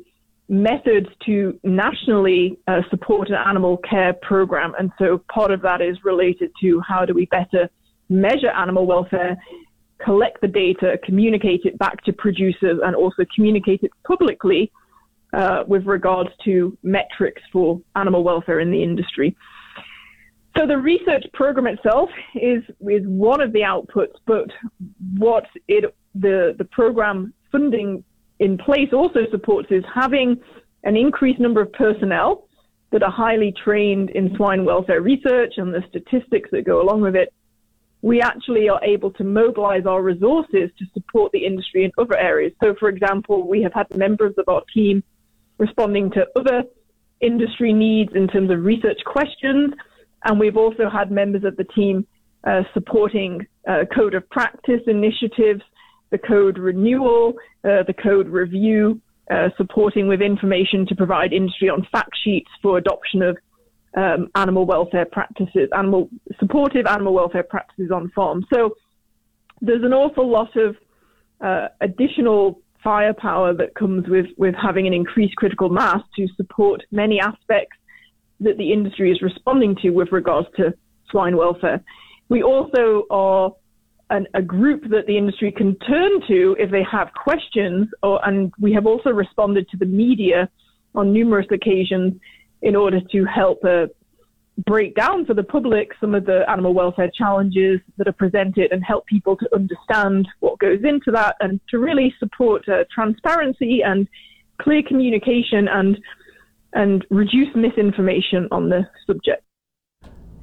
methods 0.48 1.08
to 1.26 1.60
nationally 1.64 2.58
uh, 2.68 2.82
support 2.90 3.30
an 3.30 3.36
animal 3.36 3.78
care 3.78 4.14
program. 4.14 4.74
And 4.80 4.92
so 4.98 5.22
part 5.32 5.52
of 5.52 5.62
that 5.62 5.82
is 5.82 5.98
related 6.04 6.52
to 6.62 6.82
how 6.88 7.06
do 7.06 7.14
we 7.14 7.26
better 7.26 7.70
measure 8.10 8.50
animal 8.50 8.88
welfare 8.88 9.38
collect 10.04 10.42
the 10.42 10.48
data, 10.48 10.98
communicate 11.04 11.62
it 11.66 11.78
back 11.78 12.04
to 12.06 12.14
producers, 12.14 12.80
and 12.84 12.96
also 12.96 13.26
communicate 13.36 13.82
it 13.84 13.92
publicly 14.08 14.72
uh, 15.34 15.64
with 15.68 15.86
regards 15.86 16.30
to 16.46 16.78
metrics 16.84 17.42
for 17.52 17.80
animal 17.96 18.24
welfare 18.24 18.60
in 18.60 18.72
the 18.72 18.82
industry. 18.82 19.36
So 20.58 20.66
the 20.66 20.78
research 20.78 21.24
program 21.34 21.68
itself 21.68 22.10
is 22.36 22.64
is 22.82 23.04
one 23.06 23.40
of 23.40 23.54
the 23.54 23.62
outputs, 23.62 24.16
but 24.26 24.50
what 25.18 25.46
it 25.68 25.96
the 26.16 26.56
the 26.58 26.66
program 26.66 27.34
funding 27.52 28.04
in 28.40 28.58
place 28.58 28.90
also 28.92 29.20
supports 29.32 29.68
is 29.70 29.84
having 29.94 30.38
an 30.84 30.96
increased 30.96 31.40
number 31.40 31.62
of 31.62 31.72
personnel 31.74 32.48
that 32.92 33.04
are 33.04 33.12
highly 33.12 33.54
trained 33.64 34.10
in 34.12 34.36
swine 34.36 34.66
welfare 34.66 35.02
research 35.02 35.54
and 35.58 35.74
the 35.74 35.84
statistics 35.90 36.50
that 36.52 36.66
go 36.66 36.82
along 36.82 37.02
with 37.02 37.16
it. 37.16 37.32
We 38.02 38.22
actually 38.22 38.70
are 38.70 38.84
able 38.84 39.12
to 39.12 39.24
mobilize 39.24 39.86
our 39.86 40.02
resources 40.02 40.70
to 40.80 40.86
support 40.94 41.32
the 41.34 41.46
industry 41.46 41.84
in 41.84 41.92
other 41.98 42.18
areas. 42.18 42.54
So, 42.64 42.74
for 42.80 42.88
example, 42.90 43.48
we 43.48 43.62
have 43.64 43.74
had 43.74 43.88
members 43.96 44.34
of 44.38 44.48
our 44.48 44.64
team 44.74 45.04
responding 45.58 46.12
to 46.12 46.26
other 46.38 46.64
industry 47.20 47.74
needs 47.74 48.12
in 48.16 48.28
terms 48.28 48.50
of 48.50 48.64
research 48.64 49.00
questions, 49.06 49.74
and 50.24 50.40
we've 50.40 50.58
also 50.58 50.90
had 50.90 51.12
members 51.12 51.44
of 51.44 51.58
the 51.58 51.66
team 51.66 52.08
uh, 52.46 52.62
supporting 52.74 53.46
uh, 53.68 53.84
code 53.94 54.14
of 54.14 54.30
practice 54.30 54.82
initiatives, 54.88 55.62
the 56.12 56.18
code 56.18 56.58
renewal, 56.58 57.34
uh, 57.66 57.84
the 57.86 57.94
code 58.02 58.28
review, 58.30 59.02
uh, 59.30 59.50
supporting 59.58 60.08
with 60.08 60.22
information 60.22 60.86
to 60.88 60.96
provide 60.96 61.34
industry 61.34 61.70
on 61.70 61.86
fact 61.92 62.12
sheets 62.24 62.50
for 62.62 62.78
adoption 62.78 63.22
of 63.22 63.38
um, 63.96 64.30
animal 64.36 64.66
welfare 64.66 65.06
practices, 65.06 65.70
animal 65.76 66.10
supportive 66.40 66.86
animal 66.86 67.14
welfare 67.14 67.44
practices 67.44 67.92
on 67.92 68.12
farms. 68.16 68.46
So 68.54 68.76
there's 69.62 69.84
an 69.84 69.94
awful 69.94 70.30
lot 70.30 70.56
of 70.56 70.76
uh, 71.42 71.68
additional 71.82 72.62
firepower 72.84 73.54
that 73.54 73.76
comes 73.76 74.08
with, 74.08 74.28
with 74.38 74.56
having 74.56 74.88
an 74.88 74.94
increased 74.94 75.36
critical 75.36 75.70
mass 75.70 76.02
to 76.16 76.28
support 76.38 76.84
many 76.92 77.20
aspects 77.20 77.78
that 78.40 78.58
the 78.58 78.72
industry 78.72 79.12
is 79.12 79.22
responding 79.22 79.76
to 79.82 79.90
with 79.90 80.12
regards 80.12 80.48
to 80.56 80.74
swine 81.10 81.36
welfare. 81.36 81.84
We 82.30 82.42
also 82.44 83.04
are 83.10 83.52
an, 84.12 84.28
a 84.34 84.42
group 84.42 84.84
that 84.92 85.08
the 85.08 85.18
industry 85.18 85.52
can 85.52 85.76
turn 85.80 86.22
to 86.28 86.56
if 86.58 86.72
they 86.72 86.84
have 86.90 87.10
questions, 87.14 87.90
or, 88.02 88.26
and 88.26 88.54
we 88.60 88.72
have 88.74 88.86
also 88.86 89.10
responded 89.10 89.68
to 89.70 89.78
the 89.78 89.86
media 89.86 90.50
on 90.96 91.12
numerous 91.12 91.48
occasions 91.52 92.14
in 92.62 92.76
order 92.76 93.00
to 93.12 93.26
help 93.26 93.64
uh, 93.64 93.86
break 94.66 94.96
down 94.96 95.26
for 95.26 95.34
the 95.34 95.44
public 95.44 95.92
some 96.02 96.14
of 96.14 96.26
the 96.26 96.50
animal 96.50 96.74
welfare 96.74 97.12
challenges 97.16 97.80
that 97.98 98.08
are 98.08 98.14
presented 98.14 98.72
and 98.72 98.84
help 98.84 99.06
people 99.06 99.38
to 99.38 99.48
understand 99.56 100.28
what 100.40 100.60
goes 100.60 100.80
into 100.84 101.12
that 101.12 101.36
and 101.40 101.60
to 101.70 101.80
really 101.80 102.14
support 102.20 102.68
uh, 102.68 102.84
transparency 102.94 103.82
and 103.84 104.08
clear 104.62 104.82
communication 104.88 105.68
and 105.68 105.98
and 106.74 107.06
reduce 107.10 107.48
misinformation 107.56 108.48
on 108.52 108.70
the 108.70 108.88
subject. 109.08 109.44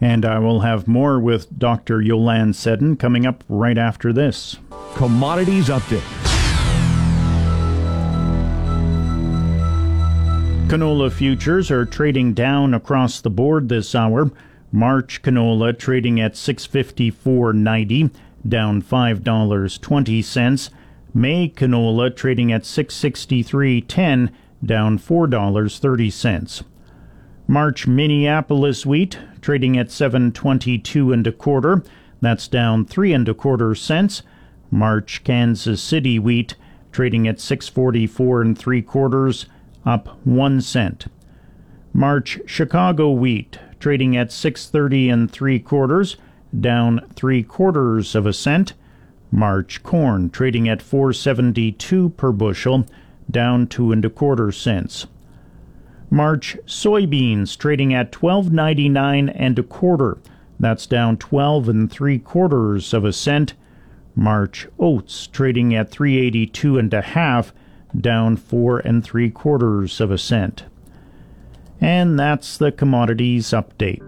And 0.00 0.24
I 0.24 0.40
will 0.40 0.60
have 0.60 0.88
more 0.88 1.20
with 1.20 1.56
Dr. 1.56 2.02
Yolande 2.02 2.56
Seddon 2.56 2.96
coming 2.96 3.24
up 3.24 3.44
right 3.48 3.78
after 3.78 4.12
this. 4.12 4.56
Commodities 4.94 5.68
Update. 5.68 6.15
Canola 10.66 11.12
futures 11.12 11.70
are 11.70 11.84
trading 11.84 12.34
down 12.34 12.74
across 12.74 13.20
the 13.20 13.30
board 13.30 13.68
this 13.68 13.94
hour. 13.94 14.32
March 14.72 15.22
canola 15.22 15.78
trading 15.78 16.20
at 16.20 16.34
654.90, 16.34 18.10
down 18.48 18.82
$5.20. 18.82 20.70
May 21.14 21.48
canola 21.48 22.14
trading 22.14 22.52
at 22.52 22.62
663.10, 22.62 24.30
down 24.64 24.98
$4.30. 24.98 26.62
March 27.46 27.86
Minneapolis 27.86 28.84
wheat 28.84 29.20
trading 29.40 29.78
at 29.78 29.92
722 29.92 31.12
and 31.12 31.26
a 31.28 31.32
quarter. 31.32 31.84
That's 32.20 32.48
down 32.48 32.84
three 32.86 33.12
and 33.12 33.28
a 33.28 33.34
quarter 33.34 33.76
cents. 33.76 34.24
March 34.72 35.22
Kansas 35.22 35.80
City 35.80 36.18
wheat 36.18 36.56
trading 36.90 37.28
at 37.28 37.38
644 37.38 38.42
and 38.42 38.58
three 38.58 38.82
quarters, 38.82 39.46
up 39.86 40.18
one 40.24 40.60
cent. 40.60 41.06
March 41.92 42.40
Chicago 42.44 43.10
wheat 43.10 43.58
trading 43.80 44.16
at 44.16 44.32
630 44.32 45.08
and 45.08 45.30
three 45.30 45.58
quarters, 45.58 46.16
down 46.58 47.00
three 47.14 47.42
quarters 47.42 48.14
of 48.14 48.26
a 48.26 48.32
cent. 48.32 48.74
March 49.30 49.82
corn 49.82 50.28
trading 50.28 50.68
at 50.68 50.82
472 50.82 52.10
per 52.10 52.32
bushel, 52.32 52.86
down 53.30 53.66
two 53.66 53.92
and 53.92 54.04
a 54.04 54.10
quarter 54.10 54.52
cents. 54.52 55.06
March 56.10 56.56
soybeans 56.66 57.56
trading 57.56 57.92
at 57.92 58.12
12.99 58.12 59.32
and 59.34 59.58
a 59.58 59.62
quarter. 59.62 60.18
That's 60.58 60.86
down 60.86 61.16
12 61.16 61.68
and 61.68 61.90
three 61.90 62.18
quarters 62.18 62.94
of 62.94 63.04
a 63.04 63.12
cent. 63.12 63.54
March 64.14 64.68
oats 64.78 65.26
trading 65.26 65.74
at 65.74 65.90
382 65.90 66.78
and 66.78 66.94
a 66.94 67.02
half, 67.02 67.52
down 68.00 68.36
four 68.36 68.78
and 68.78 69.04
three 69.04 69.30
quarters 69.30 70.00
of 70.00 70.10
a 70.10 70.18
cent. 70.18 70.64
And 71.80 72.18
that's 72.18 72.56
the 72.56 72.72
commodities 72.72 73.48
update. 73.48 74.02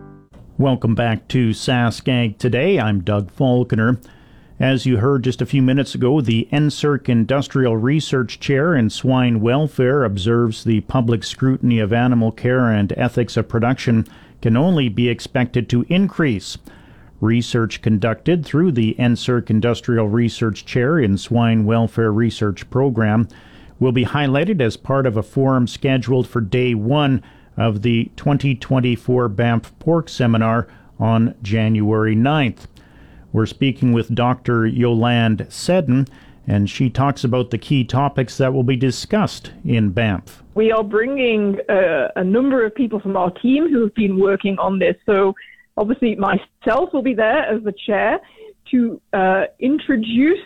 Welcome 0.57 0.95
back 0.95 1.29
to 1.29 1.51
SaskAg 1.51 2.39
today. 2.39 2.81
I'm 2.81 3.01
Doug 3.01 3.31
Falconer. 3.31 3.99
As 4.59 4.87
you 4.87 4.97
heard 4.97 5.23
just 5.23 5.41
a 5.41 5.47
few 5.47 5.63
minutes 5.63 5.95
ago, 5.95 6.21
the 6.21 6.49
NSERC 6.51 7.09
Industrial 7.09 7.77
Research 7.77 8.41
Chair 8.41 8.75
in 8.75 8.91
Swine 8.91 9.41
Welfare 9.41 10.03
observes 10.03 10.65
the 10.65 10.81
public 10.81 11.23
scrutiny 11.23 11.79
of 11.79 11.93
animal 11.93 12.33
care 12.33 12.73
and 12.73 12.93
ethics 12.97 13.37
of 13.37 13.49
production 13.49 14.05
can 14.43 14.57
only 14.57 14.89
be 14.89 15.09
expected 15.09 15.69
to 15.69 15.87
increase. 15.89 16.59
Research 17.21 17.83
conducted 17.83 18.45
through 18.45 18.73
the 18.73 18.97
NSERC 18.99 19.51
Industrial 19.51 20.09
Research 20.09 20.65
Chair 20.65 20.99
in 20.99 21.19
Swine 21.19 21.65
Welfare 21.65 22.13
Research 22.13 22.69
Program 22.69 23.29
will 23.79 23.93
be 23.93 24.05
highlighted 24.05 24.61
as 24.61 24.77
part 24.77 25.07
of 25.07 25.17
a 25.17 25.23
forum 25.23 25.67
scheduled 25.67 26.29
for 26.29 26.41
day 26.41 26.75
one 26.75 27.23
of 27.57 27.83
the 27.83 28.11
2024 28.17 29.29
Banff 29.29 29.77
Pork 29.79 30.09
Seminar 30.09 30.69
on 30.99 31.35
January 31.43 32.17
9th. 32.17 32.67
We're 33.33 33.47
speaking 33.47 33.93
with 33.93 34.15
Dr. 34.15 34.67
Yolande 34.67 35.47
Seddon, 35.51 36.07
and 36.47 36.71
she 36.71 36.89
talks 36.89 37.25
about 37.25 37.51
the 37.51 37.59
key 37.59 37.85
topics 37.85 38.39
that 38.39 38.55
will 38.55 38.63
be 38.63 38.77
discussed 38.77 39.53
in 39.65 39.91
Banff. 39.91 40.43
We 40.55 40.73
are 40.73 40.83
bringing 40.83 41.59
uh, 41.69 42.09
a 42.17 42.25
number 42.25 42.65
of 42.65 42.75
people 42.75 43.01
from 43.01 43.17
our 43.17 43.31
team 43.31 43.69
who 43.69 43.83
have 43.83 43.95
been 43.95 44.19
working 44.19 44.59
on 44.59 44.79
this. 44.79 44.97
So, 45.05 45.35
obviously, 45.77 46.17
myself 46.17 46.93
will 46.93 47.03
be 47.03 47.15
there 47.15 47.45
as 47.45 47.63
the 47.65 47.75
chair 47.87 48.19
to 48.71 49.01
uh, 49.13 49.45
introduce 49.61 50.41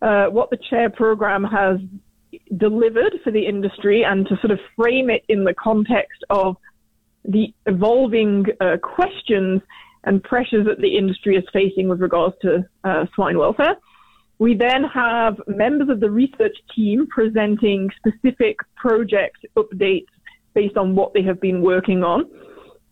uh, 0.00 0.26
what 0.26 0.50
the 0.50 0.58
chair 0.70 0.90
program 0.90 1.44
has 1.44 1.78
delivered 2.56 3.14
for 3.24 3.30
the 3.30 3.46
industry 3.46 4.04
and 4.04 4.26
to 4.26 4.36
sort 4.36 4.50
of 4.50 4.58
frame 4.76 5.10
it 5.10 5.24
in 5.28 5.44
the 5.44 5.54
context 5.54 6.24
of 6.30 6.56
the 7.24 7.52
evolving 7.66 8.46
uh, 8.60 8.76
questions 8.82 9.60
and 10.04 10.22
pressures 10.22 10.66
that 10.66 10.80
the 10.80 10.96
industry 10.96 11.36
is 11.36 11.44
facing 11.52 11.88
with 11.88 12.00
regards 12.00 12.34
to 12.42 12.64
uh, 12.84 13.06
swine 13.14 13.38
welfare. 13.38 13.76
We 14.38 14.56
then 14.56 14.82
have 14.92 15.40
members 15.46 15.88
of 15.88 16.00
the 16.00 16.10
research 16.10 16.56
team 16.74 17.06
presenting 17.08 17.88
specific 17.96 18.56
project 18.74 19.46
updates 19.56 20.06
based 20.54 20.76
on 20.76 20.96
what 20.96 21.14
they 21.14 21.22
have 21.22 21.40
been 21.40 21.62
working 21.62 22.02
on. 22.02 22.28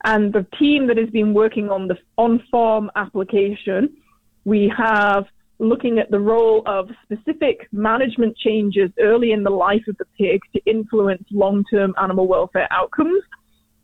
And 0.05 0.33
the 0.33 0.46
team 0.59 0.87
that 0.87 0.96
has 0.96 1.11
been 1.11 1.35
working 1.35 1.68
on 1.68 1.88
the 1.88 1.98
on 2.16 2.42
farm 2.50 2.90
application, 2.94 3.96
we 4.44 4.72
have 4.76 5.26
looking 5.60 5.98
at 5.98 6.10
the 6.10 6.18
role 6.18 6.62
of 6.66 6.88
specific 7.04 7.68
management 7.70 8.36
changes 8.36 8.90
early 8.98 9.32
in 9.32 9.42
the 9.42 9.50
life 9.50 9.82
of 9.88 9.96
the 9.98 10.06
pig 10.18 10.40
to 10.54 10.61
influence 10.66 11.22
long 11.30 11.62
term 11.72 11.94
animal 12.02 12.26
welfare 12.26 12.66
outcomes 12.70 13.22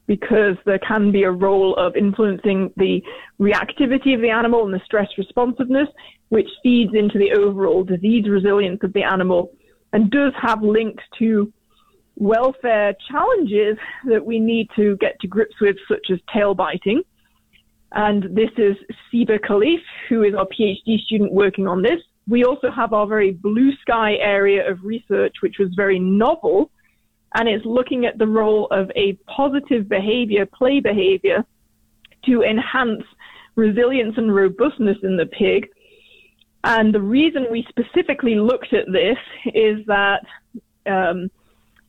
because 0.06 0.56
there 0.64 0.78
can 0.78 1.12
be 1.12 1.24
a 1.24 1.30
role 1.30 1.74
of 1.76 1.96
influencing 1.96 2.72
the 2.76 3.02
reactivity 3.40 4.14
of 4.14 4.20
the 4.20 4.30
animal 4.30 4.64
and 4.64 4.72
the 4.72 4.80
stress 4.84 5.08
responsiveness, 5.18 5.88
which 6.28 6.48
feeds 6.62 6.92
into 6.94 7.18
the 7.18 7.32
overall 7.32 7.84
disease 7.84 8.28
resilience 8.28 8.80
of 8.82 8.92
the 8.92 9.02
animal 9.02 9.50
and 9.92 10.10
does 10.10 10.32
have 10.40 10.62
links 10.62 11.02
to 11.18 11.52
welfare 12.16 12.94
challenges 13.10 13.76
that 14.08 14.24
we 14.24 14.38
need 14.38 14.68
to 14.76 14.96
get 14.98 15.18
to 15.20 15.26
grips 15.26 15.54
with, 15.60 15.76
such 15.88 16.06
as 16.10 16.18
tail 16.32 16.54
biting. 16.54 17.02
And 17.92 18.24
this 18.34 18.50
is 18.58 18.76
Siba 19.12 19.38
Khalif, 19.40 19.80
who 20.08 20.22
is 20.22 20.34
our 20.34 20.46
PhD 20.46 20.98
student 21.04 21.32
working 21.32 21.66
on 21.66 21.82
this. 21.82 22.00
We 22.28 22.44
also 22.44 22.70
have 22.70 22.92
our 22.92 23.06
very 23.06 23.32
blue 23.32 23.72
sky 23.80 24.16
area 24.16 24.68
of 24.68 24.82
research, 24.82 25.36
which 25.42 25.56
was 25.58 25.68
very 25.76 25.98
novel 25.98 26.70
and 27.36 27.48
it's 27.48 27.66
looking 27.66 28.06
at 28.06 28.16
the 28.18 28.26
role 28.26 28.66
of 28.70 28.90
a 28.96 29.12
positive 29.26 29.88
behavior, 29.88 30.46
play 30.46 30.80
behavior, 30.80 31.44
to 32.24 32.42
enhance 32.42 33.02
resilience 33.56 34.14
and 34.16 34.34
robustness 34.34 34.96
in 35.02 35.18
the 35.18 35.26
pig. 35.26 35.68
And 36.64 36.94
the 36.94 37.00
reason 37.00 37.46
we 37.50 37.66
specifically 37.68 38.36
looked 38.36 38.72
at 38.72 38.86
this 38.90 39.18
is 39.54 39.84
that 39.86 40.24
um, 40.86 41.30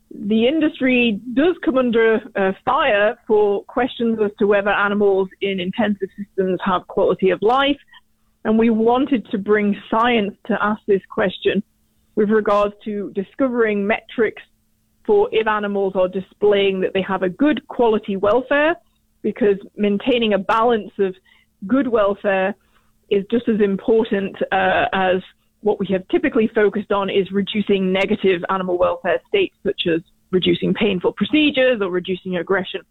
the 0.10 0.47
industry 0.47 1.20
does 1.34 1.55
come 1.64 1.78
under 1.78 2.20
uh, 2.36 2.51
fire 2.64 3.18
for 3.28 3.64
questions 3.66 4.20
as 4.24 4.32
to 4.39 4.47
whether 4.47 4.70
animals 4.70 5.30
in 5.41 5.60
intensive 5.60 6.10
systems 6.18 6.60
have 6.64 6.88
quality 6.88 7.30
of 7.30 7.41
life. 7.41 7.78
And 8.45 8.58
we 8.58 8.70
wanted 8.70 9.28
to 9.32 9.38
bring 9.38 9.76
science 9.91 10.34
to 10.47 10.58
ask 10.62 10.82
this 10.88 11.01
question 11.10 11.62
with 12.16 12.30
regards 12.30 12.74
to 12.86 13.12
discovering 13.14 13.86
metrics 13.86 14.41
for 15.05 15.30
if 15.32 15.47
animals 15.47 15.93
are 15.95 16.08
displaying 16.08 16.80
that 16.82 16.93
they 16.93 17.01
have 17.01 17.24
a 17.24 17.30
good 17.30 17.68
quality 17.68 18.16
welfare, 18.16 18.76
because 19.22 19.58
maintaining 19.76 20.34
a 20.34 20.38
balance 20.38 20.91
of 20.99 21.16
good 21.66 21.88
welfare 21.88 22.55
is 23.10 23.24
just 23.30 23.47
as 23.47 23.60
important 23.62 24.36
uh, 24.51 24.86
as 24.93 25.22
what 25.62 25.80
we 25.80 25.88
have 25.88 26.08
typically 26.10 26.47
focused 26.53 26.91
on 26.91 27.10
is 27.10 27.32
reducing 27.32 27.91
negative 27.91 28.43
animal 28.49 28.78
welfare 28.78 29.20
states, 29.28 29.55
such 29.64 29.88
as 29.88 30.01
reducing 30.32 30.74
painful 30.74 31.14
procedures 31.14 31.82
or 31.82 31.89
reducing 31.89 32.38
aggression. 32.38 32.82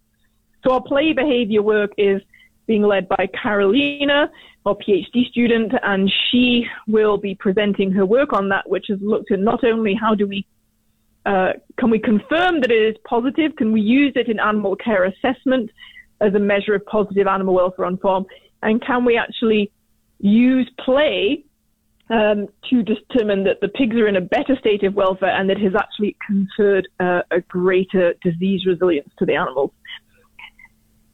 So 0.64 0.72
our 0.72 0.82
play 0.82 1.12
behavior 1.12 1.62
work 1.62 1.92
is 1.96 2.20
being 2.66 2.82
led 2.82 3.08
by 3.08 3.28
Carolina, 3.40 4.30
our 4.64 4.74
PhD 4.74 5.28
student, 5.28 5.72
and 5.82 6.12
she 6.30 6.66
will 6.88 7.16
be 7.16 7.34
presenting 7.36 7.92
her 7.92 8.04
work 8.04 8.32
on 8.32 8.48
that, 8.48 8.68
which 8.68 8.86
has 8.88 8.98
looked 9.00 9.30
at 9.30 9.38
not 9.38 9.62
only 9.62 9.94
how 9.94 10.14
do 10.14 10.26
we 10.26 10.46
uh, 11.26 11.52
can 11.76 11.90
we 11.90 11.98
confirm 11.98 12.60
that 12.60 12.70
it 12.70 12.94
is 12.94 12.96
positive? 13.04 13.56
Can 13.56 13.72
we 13.72 13.80
use 13.80 14.12
it 14.14 14.28
in 14.28 14.38
animal 14.38 14.76
care 14.76 15.04
assessment 15.04 15.70
as 16.20 16.32
a 16.34 16.38
measure 16.38 16.74
of 16.74 16.86
positive 16.86 17.26
animal 17.26 17.54
welfare 17.54 17.84
on 17.84 17.98
farm? 17.98 18.26
And 18.62 18.80
can 18.80 19.04
we 19.04 19.16
actually 19.16 19.72
use 20.20 20.70
play 20.78 21.44
um, 22.10 22.46
to 22.70 22.82
determine 22.82 23.44
that 23.44 23.60
the 23.60 23.68
pigs 23.68 23.96
are 23.96 24.06
in 24.06 24.16
a 24.16 24.20
better 24.20 24.56
state 24.58 24.84
of 24.84 24.94
welfare 24.94 25.30
and 25.30 25.50
that 25.50 25.58
has 25.58 25.74
actually 25.74 26.16
conferred 26.24 26.88
uh, 27.00 27.22
a 27.30 27.40
greater 27.40 28.14
disease 28.22 28.64
resilience 28.66 29.10
to 29.18 29.26
the 29.26 29.34
animals. 29.34 29.72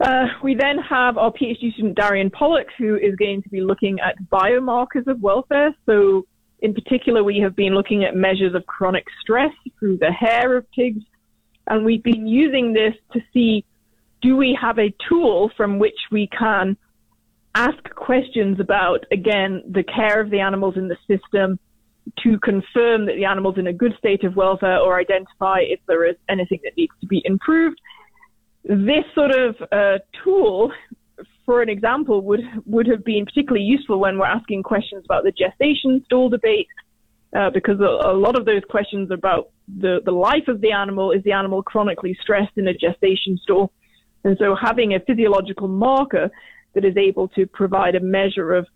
Uh, 0.01 0.27
we 0.43 0.55
then 0.55 0.79
have 0.79 1.17
our 1.17 1.33
PhD 1.33 1.73
student 1.73 1.97
Darian 1.97 2.29
Pollock, 2.29 2.67
who 2.77 2.97
is 2.97 3.15
going 3.15 3.43
to 3.43 3.49
be 3.49 3.61
looking 3.61 4.01
at 4.01 4.17
biomarkers 4.31 5.07
of 5.07 5.21
welfare. 5.21 5.75
So, 5.87 6.27
in 6.61 6.75
particular, 6.75 7.23
we 7.23 7.39
have 7.39 7.55
been 7.55 7.75
looking 7.75 8.05
at 8.05 8.17
measures 8.17 8.55
of 8.55 8.67
chronic 8.67 9.05
stress 9.21 9.53
through 9.79 9.99
the 9.99 10.11
hair 10.11 10.57
of 10.57 10.71
pigs, 10.73 11.03
and 11.69 11.85
we've 11.85 12.03
been 12.03 12.27
using 12.27 12.73
this 12.73 12.95
to 13.13 13.21
see 13.33 13.65
do 14.23 14.37
we 14.37 14.57
have 14.61 14.79
a 14.79 14.95
tool 15.09 15.51
from 15.57 15.79
which 15.79 15.99
we 16.11 16.29
can 16.29 16.77
ask 17.55 17.83
questions 17.95 18.61
about, 18.61 19.05
again, 19.13 19.63
the 19.71 19.83
care 19.83 20.21
of 20.21 20.31
the 20.31 20.41
animals 20.41 20.77
in 20.77 20.89
the 20.89 20.97
system 21.07 21.59
to 22.23 22.39
confirm 22.41 23.07
that 23.07 23.15
the 23.17 23.25
animal's 23.25 23.59
in 23.59 23.67
a 23.67 23.73
good 23.73 23.95
state 23.99 24.25
of 24.25 24.35
welfare 24.37 24.79
or 24.79 24.99
identify 24.99 25.61
if 25.61 25.81
there 25.87 26.05
is 26.05 26.17
anything 26.29 26.59
that 26.65 26.77
needs 26.77 26.93
to 27.01 27.07
be 27.07 27.23
improved. 27.25 27.81
This 28.65 29.05
sort 29.15 29.31
of 29.33 29.57
uh, 29.71 29.99
tool, 30.25 30.73
for 31.45 31.63
an 31.63 31.69
example, 31.69 32.23
would 32.23 32.43
would 32.65 32.87
have 32.87 33.05
been 33.05 33.25
particularly 33.25 33.65
useful 33.65 33.99
when 33.99 34.19
we're 34.19 34.27
asking 34.27 34.63
questions 34.63 35.05
about 35.05 35.25
the 35.25 35.33
gestation 35.33 36.03
stall 36.05 36.29
debate, 36.29 36.69
uh, 37.37 37.51
because 37.51 37.81
a, 37.81 38.09
a, 38.11 38.15
lot 38.15 38.39
of 38.39 38.45
those 38.45 38.63
questions 38.69 39.11
about 39.11 39.51
the, 39.81 40.01
the 40.05 40.13
life 40.13 40.47
of 40.49 40.61
the 40.61 40.71
animal 40.71 41.11
is 41.11 41.23
the 41.25 41.33
animal 41.33 41.63
chronically 41.63 42.17
stressed 42.21 42.57
in 42.57 42.69
a 42.69 42.75
gestation 42.75 43.37
stall, 43.43 43.73
and 44.23 44.37
so 44.39 44.55
having 44.55 44.95
a 44.95 45.01
physiological 45.01 45.67
marker 45.67 46.31
that 46.75 46.85
is 46.85 46.97
able 46.97 47.29
to 47.29 47.47
provide 47.47 47.95
a 47.95 48.01
measure 48.01 48.55
of 48.55 48.67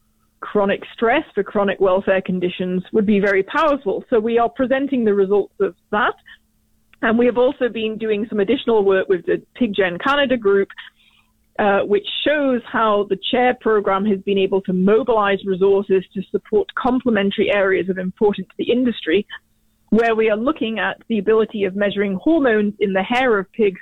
chronic 0.41 0.83
stress 0.95 1.25
for 1.35 1.43
chronic 1.43 1.81
welfare 1.81 2.21
conditions 2.21 2.83
would 2.93 3.07
be 3.07 3.21
very 3.21 3.43
powerful. 3.43 4.05
So 4.11 4.21
we 4.21 4.39
are 4.39 4.49
presenting 4.49 5.05
the 5.05 5.15
results 5.15 5.55
of 5.61 5.75
that. 5.91 6.15
And 7.03 7.19
we 7.19 7.27
have 7.27 7.39
also 7.39 7.69
been 7.69 7.99
doing 7.99 8.27
some 8.29 8.41
additional 8.41 8.85
work 8.85 9.09
with 9.09 9.27
the 9.27 9.43
PigGen 9.61 10.03
Canada 10.03 10.37
group, 10.37 10.69
uh, 11.59 11.81
which 11.81 12.07
shows 12.25 12.63
how 12.71 13.07
the 13.09 13.19
CHAIR 13.31 13.55
program 13.61 14.05
has 14.07 14.21
been 14.21 14.39
able 14.39 14.61
to 14.63 14.73
mobilize 14.73 15.39
resources 15.45 16.05
to 16.15 16.23
support 16.31 16.69
complementary 16.75 17.51
areas 17.53 17.89
of 17.89 17.99
importance 17.99 18.49
to 18.49 18.55
the 18.59 18.71
industry, 18.71 19.27
where 19.91 20.15
we 20.15 20.31
are 20.31 20.37
looking 20.37 20.79
at 20.79 20.97
the 21.09 21.19
ability 21.19 21.65
of 21.65 21.77
measuring 21.77 22.15
hormones 22.15 22.75
in 22.81 22.93
the 22.93 23.03
hair 23.03 23.39
of 23.39 23.51
pigs 23.53 23.81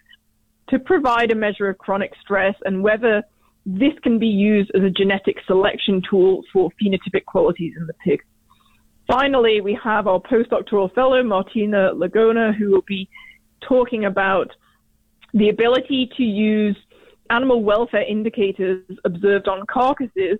to 0.69 0.79
provide 0.79 1.31
a 1.31 1.35
measure 1.35 1.69
of 1.69 1.79
chronic 1.79 2.13
stress 2.21 2.55
and 2.65 2.83
whether 2.83 3.23
this 3.67 3.93
can 4.03 4.19
be 4.19 4.27
used 4.27 4.71
as 4.75 4.83
a 4.83 4.91
genetic 4.91 5.37
selection 5.47 6.03
tool 6.09 6.43
for 6.53 6.71
phenotypic 6.83 7.25
qualities 7.27 7.73
in 7.79 7.87
the 7.87 7.95
pig. 8.05 8.21
Finally, 9.07 9.61
we 9.61 9.79
have 9.83 10.07
our 10.07 10.21
postdoctoral 10.21 10.93
fellow, 10.95 11.23
Martina 11.23 11.93
Lagona, 11.95 12.55
who 12.57 12.71
will 12.71 12.85
be 12.87 13.09
talking 13.67 14.05
about 14.05 14.49
the 15.33 15.49
ability 15.49 16.11
to 16.17 16.23
use 16.23 16.77
animal 17.31 17.63
welfare 17.63 18.05
indicators 18.05 18.83
observed 19.05 19.49
on 19.49 19.65
carcasses 19.67 20.39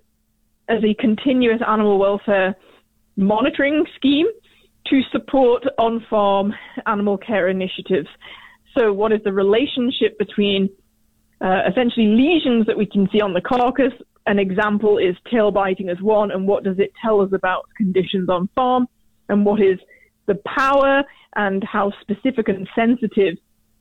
as 0.69 0.83
a 0.83 0.93
continuous 0.99 1.61
animal 1.67 1.99
welfare 1.99 2.55
monitoring 3.17 3.85
scheme 3.95 4.27
to 4.87 5.01
support 5.11 5.63
on-farm 5.77 6.53
animal 6.85 7.17
care 7.17 7.47
initiatives. 7.47 8.07
So 8.77 8.93
what 8.93 9.11
is 9.11 9.21
the 9.23 9.33
relationship 9.33 10.17
between 10.19 10.69
uh, 11.45 11.61
essentially 11.69 12.07
lesions 12.07 12.65
that 12.65 12.77
we 12.77 12.87
can 12.87 13.07
see 13.11 13.21
on 13.21 13.33
the 13.33 13.41
carcass. 13.41 13.93
An 14.25 14.39
example 14.39 14.97
is 14.97 15.15
tail 15.31 15.51
biting 15.51 15.89
as 15.89 16.01
one, 16.01 16.31
and 16.31 16.47
what 16.47 16.63
does 16.63 16.79
it 16.79 16.91
tell 16.99 17.21
us 17.21 17.29
about 17.33 17.69
conditions 17.77 18.29
on 18.29 18.49
farm, 18.55 18.87
and 19.29 19.45
what 19.45 19.61
is 19.61 19.77
the 20.25 20.39
power 20.57 21.03
and 21.35 21.63
how 21.63 21.91
specific 22.01 22.47
and 22.47 22.67
sensitive 22.75 23.37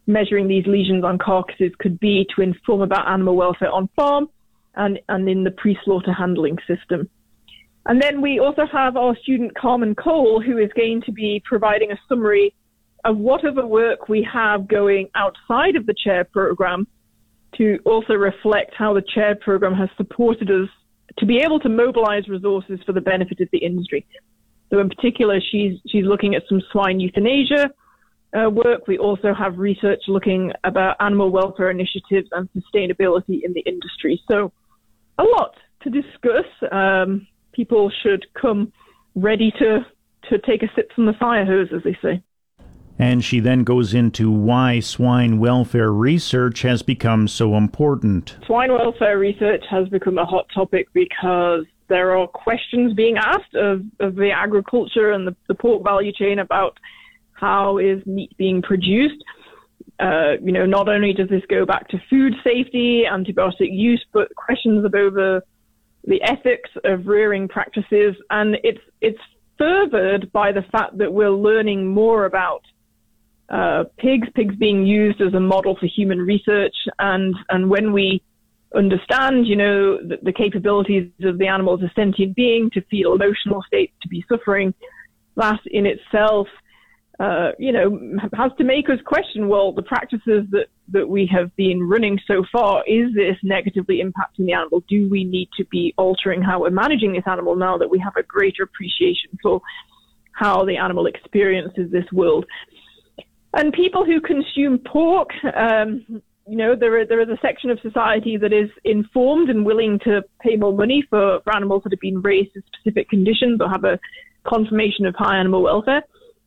measuring 0.06 0.46
these 0.46 0.66
lesions 0.66 1.02
on 1.04 1.16
carcasses 1.16 1.72
could 1.78 1.98
be 1.98 2.26
to 2.36 2.42
inform 2.42 2.82
about 2.82 3.08
animal 3.08 3.34
welfare 3.34 3.70
on 3.70 3.88
farm 3.96 4.28
and, 4.74 5.00
and 5.08 5.26
in 5.26 5.44
the 5.44 5.50
pre-slaughter 5.50 6.12
handling 6.12 6.58
system. 6.66 7.08
And 7.86 8.02
then 8.02 8.20
we 8.20 8.38
also 8.38 8.66
have 8.70 8.98
our 8.98 9.16
student 9.22 9.56
Carmen 9.56 9.94
Cole, 9.94 10.42
who 10.42 10.58
is 10.58 10.70
going 10.76 11.00
to 11.06 11.12
be 11.12 11.42
providing 11.46 11.92
a 11.92 11.98
summary 12.10 12.54
of 13.06 13.16
whatever 13.16 13.66
work 13.66 14.10
we 14.10 14.26
have 14.30 14.68
going 14.68 15.08
outside 15.14 15.76
of 15.76 15.86
the 15.86 15.94
chair 15.94 16.24
program 16.24 16.86
to 17.56 17.78
also 17.84 18.14
reflect 18.14 18.72
how 18.76 18.92
the 18.94 19.02
CHAIR 19.14 19.36
program 19.36 19.74
has 19.74 19.88
supported 19.96 20.50
us 20.50 20.68
to 21.18 21.26
be 21.26 21.38
able 21.38 21.60
to 21.60 21.68
mobilize 21.68 22.28
resources 22.28 22.80
for 22.84 22.92
the 22.92 23.00
benefit 23.00 23.40
of 23.40 23.48
the 23.52 23.58
industry. 23.58 24.06
So 24.70 24.80
in 24.80 24.88
particular, 24.88 25.40
she's, 25.40 25.78
she's 25.88 26.04
looking 26.04 26.34
at 26.34 26.42
some 26.48 26.60
swine 26.72 26.98
euthanasia 26.98 27.70
uh, 28.36 28.50
work. 28.50 28.88
We 28.88 28.98
also 28.98 29.32
have 29.32 29.58
research 29.58 30.02
looking 30.08 30.52
about 30.64 30.96
animal 31.00 31.30
welfare 31.30 31.70
initiatives 31.70 32.28
and 32.32 32.48
sustainability 32.56 33.40
in 33.44 33.52
the 33.52 33.60
industry. 33.60 34.20
So 34.28 34.52
a 35.18 35.22
lot 35.22 35.54
to 35.82 35.90
discuss. 35.90 36.46
Um, 36.72 37.26
people 37.52 37.90
should 38.02 38.26
come 38.40 38.72
ready 39.14 39.52
to, 39.58 39.86
to 40.30 40.38
take 40.38 40.62
a 40.62 40.68
sip 40.74 40.90
from 40.94 41.06
the 41.06 41.12
fire 41.14 41.44
hose, 41.44 41.68
as 41.74 41.82
they 41.84 41.96
say. 42.02 42.22
And 42.98 43.24
she 43.24 43.40
then 43.40 43.64
goes 43.64 43.92
into 43.92 44.30
why 44.30 44.80
swine 44.80 45.38
welfare 45.38 45.92
research 45.92 46.62
has 46.62 46.82
become 46.82 47.26
so 47.26 47.56
important. 47.56 48.36
Swine 48.46 48.72
welfare 48.72 49.18
research 49.18 49.64
has 49.68 49.88
become 49.88 50.16
a 50.18 50.24
hot 50.24 50.46
topic 50.54 50.88
because 50.92 51.64
there 51.88 52.16
are 52.16 52.26
questions 52.26 52.94
being 52.94 53.16
asked 53.16 53.54
of, 53.54 53.82
of 54.00 54.14
the 54.14 54.30
agriculture 54.30 55.12
and 55.12 55.26
the, 55.26 55.36
the 55.48 55.54
pork 55.54 55.82
value 55.82 56.12
chain 56.12 56.38
about 56.38 56.78
how 57.32 57.78
is 57.78 58.04
meat 58.06 58.34
being 58.36 58.62
produced. 58.62 59.22
Uh, 60.00 60.32
you 60.42 60.52
know, 60.52 60.66
not 60.66 60.88
only 60.88 61.12
does 61.12 61.28
this 61.28 61.42
go 61.48 61.66
back 61.66 61.88
to 61.88 62.00
food 62.08 62.34
safety, 62.42 63.04
antibiotic 63.10 63.70
use, 63.70 64.04
but 64.12 64.34
questions 64.36 64.84
about 64.84 65.14
the, 65.14 65.42
the 66.04 66.22
ethics 66.22 66.70
of 66.84 67.06
rearing 67.06 67.48
practices. 67.48 68.14
And 68.30 68.56
it's, 68.64 68.80
it's 69.00 69.18
furthered 69.58 70.32
by 70.32 70.52
the 70.52 70.62
fact 70.72 70.98
that 70.98 71.12
we're 71.12 71.30
learning 71.30 71.86
more 71.86 72.24
about 72.24 72.62
uh, 73.48 73.84
pigs, 73.98 74.28
pigs 74.34 74.54
being 74.56 74.86
used 74.86 75.20
as 75.20 75.34
a 75.34 75.40
model 75.40 75.76
for 75.78 75.86
human 75.86 76.18
research, 76.18 76.74
and 76.98 77.34
and 77.50 77.68
when 77.68 77.92
we 77.92 78.22
understand, 78.74 79.46
you 79.46 79.56
know, 79.56 79.98
the, 79.98 80.18
the 80.22 80.32
capabilities 80.32 81.10
of 81.22 81.38
the 81.38 81.46
animal 81.46 81.74
as 81.74 81.82
a 81.82 81.92
sentient 81.94 82.34
being 82.34 82.70
to 82.70 82.80
feel 82.82 83.14
emotional 83.14 83.62
states, 83.62 83.92
to 84.02 84.08
be 84.08 84.24
suffering, 84.28 84.74
that 85.36 85.60
in 85.66 85.86
itself, 85.86 86.48
uh, 87.20 87.52
you 87.58 87.72
know, 87.72 88.18
has 88.34 88.50
to 88.58 88.64
make 88.64 88.90
us 88.90 88.98
question, 89.04 89.48
well, 89.48 89.72
the 89.72 89.82
practices 89.82 90.44
that, 90.50 90.66
that 90.88 91.08
we 91.08 91.26
have 91.26 91.54
been 91.54 91.88
running 91.88 92.18
so 92.26 92.44
far, 92.50 92.82
is 92.86 93.14
this 93.14 93.36
negatively 93.42 94.02
impacting 94.02 94.46
the 94.46 94.52
animal? 94.52 94.82
Do 94.88 95.08
we 95.08 95.22
need 95.22 95.48
to 95.56 95.64
be 95.66 95.94
altering 95.96 96.42
how 96.42 96.62
we're 96.62 96.70
managing 96.70 97.12
this 97.12 97.22
animal 97.26 97.54
now 97.54 97.78
that 97.78 97.88
we 97.88 97.98
have 98.00 98.16
a 98.16 98.22
greater 98.24 98.64
appreciation 98.64 99.38
for 99.40 99.60
how 100.32 100.64
the 100.64 100.76
animal 100.76 101.06
experiences 101.06 101.92
this 101.92 102.10
world? 102.12 102.46
And 103.56 103.72
people 103.72 104.04
who 104.04 104.20
consume 104.20 104.78
pork, 104.78 105.30
um, 105.54 106.04
you 106.46 106.56
know, 106.56 106.74
there, 106.74 107.06
there 107.06 107.20
is 107.20 107.28
a 107.28 107.38
section 107.40 107.70
of 107.70 107.78
society 107.80 108.36
that 108.36 108.52
is 108.52 108.68
informed 108.84 109.48
and 109.48 109.64
willing 109.64 109.98
to 110.00 110.22
pay 110.40 110.56
more 110.56 110.72
money 110.72 111.04
for, 111.08 111.40
for 111.44 111.54
animals 111.54 111.82
that 111.84 111.92
have 111.92 112.00
been 112.00 112.20
raised 112.20 112.54
in 112.56 112.62
specific 112.66 113.08
conditions 113.08 113.60
or 113.60 113.68
have 113.68 113.84
a 113.84 113.98
confirmation 114.44 115.06
of 115.06 115.14
high 115.14 115.38
animal 115.38 115.62
welfare. 115.62 116.02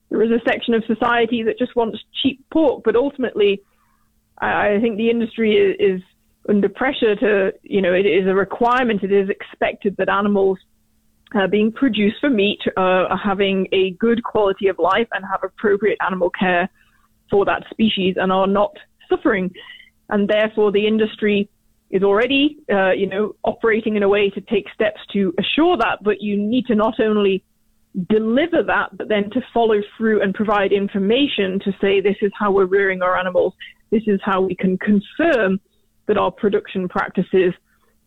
There 0.10 0.22
is 0.22 0.32
a 0.32 0.41
section 0.47 0.74
of 0.74 0.84
society 0.86 1.43
that 1.43 1.58
just 1.58 1.76
wants 1.76 1.97
cheap 2.22 2.43
pork, 2.51 2.84
but 2.84 2.95
ultimately, 2.95 3.62
I, 4.39 4.76
I 4.76 4.80
think 4.82 4.97
the 4.97 5.10
industry 5.10 5.55
is, 5.55 5.76
is 5.80 6.01
under 6.49 6.70
pressure 6.70 7.16
to, 7.16 7.53
you 7.64 7.82
know, 7.82 7.93
it 7.93 8.05
is 8.05 8.28
a 8.28 8.34
requirement, 8.34 9.03
it 9.03 9.12
is 9.12 9.30
expected 9.30 9.95
that 9.97 10.10
animals 10.10 10.60
uh, 11.36 11.47
being 11.47 11.72
produced 11.72 12.18
for 12.22 12.30
meat 12.30 12.60
uh, 12.78 12.82
are 12.82 13.18
having 13.18 13.68
a 13.72 13.91
good 13.91 14.24
quality 14.24 14.68
of 14.68 14.78
life 14.78 15.08
and 15.14 15.26
have 15.26 15.43
appropriate 15.43 15.97
animal 16.05 16.30
care 16.30 16.70
for 17.30 17.46
that 17.46 17.64
species 17.70 18.16
and 18.18 18.32
are 18.32 18.48
not 18.48 18.76
suffering. 19.10 19.52
And 20.10 20.28
therefore, 20.28 20.72
the 20.72 20.88
industry 20.88 21.50
is 21.90 22.04
already, 22.04 22.58
uh, 22.72 22.92
you 22.92 23.08
know, 23.08 23.36
operating 23.44 23.96
in 23.96 24.04
a 24.04 24.10
way 24.10 24.30
to 24.30 24.42
take 24.42 24.66
steps 24.74 25.00
to 25.14 25.34
assure 25.40 25.78
that. 25.78 26.00
But 26.04 26.22
you 26.22 26.38
need 26.38 26.66
to 26.68 26.76
not 26.76 27.00
only 27.00 27.44
deliver 28.10 28.62
that, 28.64 28.96
but 28.98 29.08
then 29.08 29.30
to 29.32 29.42
follow 29.54 29.82
through 29.98 30.22
and 30.22 30.34
provide 30.34 30.72
information 30.72 31.60
to 31.62 31.72
say 31.82 32.00
this 32.00 32.18
is 32.22 32.32
how 32.38 32.52
we're 32.52 32.66
rearing 32.66 33.02
our 33.02 33.18
animals. 33.18 33.54
This 33.90 34.04
is 34.06 34.20
how 34.24 34.42
we 34.42 34.56
can 34.56 34.78
confirm 34.78 35.60
that 36.08 36.18
our 36.18 36.32
production 36.32 36.88
practices 36.88 37.54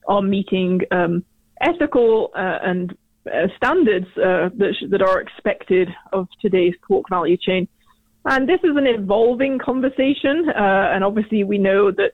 are 0.06 0.22
meeting 0.22 0.80
um, 0.90 1.24
ethical 1.60 2.30
uh, 2.34 2.58
and 2.62 2.96
uh, 3.26 3.46
standards 3.56 4.06
uh, 4.16 4.48
that, 4.56 4.74
sh- 4.78 4.86
that 4.90 5.02
are 5.02 5.20
expected 5.20 5.88
of 6.12 6.28
today's 6.40 6.74
pork 6.86 7.08
value 7.08 7.36
chain. 7.36 7.68
And 8.24 8.48
this 8.48 8.60
is 8.62 8.76
an 8.76 8.86
evolving 8.86 9.58
conversation, 9.58 10.50
uh, 10.50 10.92
and 10.92 11.02
obviously 11.02 11.44
we 11.44 11.58
know 11.58 11.90
that 11.90 12.12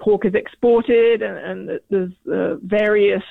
pork 0.00 0.24
is 0.24 0.34
exported 0.34 1.22
and, 1.22 1.68
and 1.68 1.80
there's 1.90 2.12
uh, 2.30 2.56
various 2.62 3.22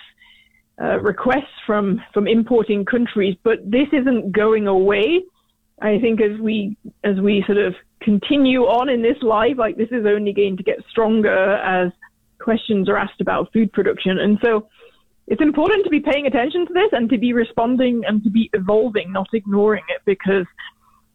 uh, 0.82 1.00
requests 1.00 1.58
from, 1.68 2.02
from 2.14 2.28
importing 2.28 2.86
countries, 2.86 3.36
but 3.44 3.60
this 3.70 3.88
isn't 3.92 4.32
going 4.32 4.68
away. 4.68 5.22
I 5.82 6.00
think 6.00 6.22
as 6.22 6.40
we 6.40 6.78
as 7.04 7.20
we 7.20 7.44
sort 7.48 7.58
of 7.58 7.74
continue 8.02 8.62
on 8.62 8.88
in 8.88 9.02
this 9.02 9.18
life, 9.22 9.56
like 9.58 9.78
this 9.78 9.90
is 9.92 10.06
only 10.06 10.32
going 10.32 10.56
to 10.58 10.64
get 10.64 10.78
stronger 10.90 11.56
as 11.56 11.92
questions 12.40 12.88
are 12.88 12.98
asked 12.98 13.20
about 13.20 13.52
food 13.52 13.74
production, 13.74 14.20
and 14.20 14.38
so 14.44 14.70
it's 15.28 15.42
important 15.42 15.84
to 15.84 15.90
be 15.90 16.00
paying 16.00 16.28
attention 16.28 16.68
to 16.68 16.74
this 16.74 16.90
and 16.92 17.10
to 17.10 17.18
be 17.18 17.34
responding 17.34 18.04
and 18.08 18.24
to 18.24 18.30
be 18.30 18.50
evolving, 18.54 19.12
not 19.12 19.28
ignoring 19.34 19.84
it, 19.90 20.02
because 20.06 20.46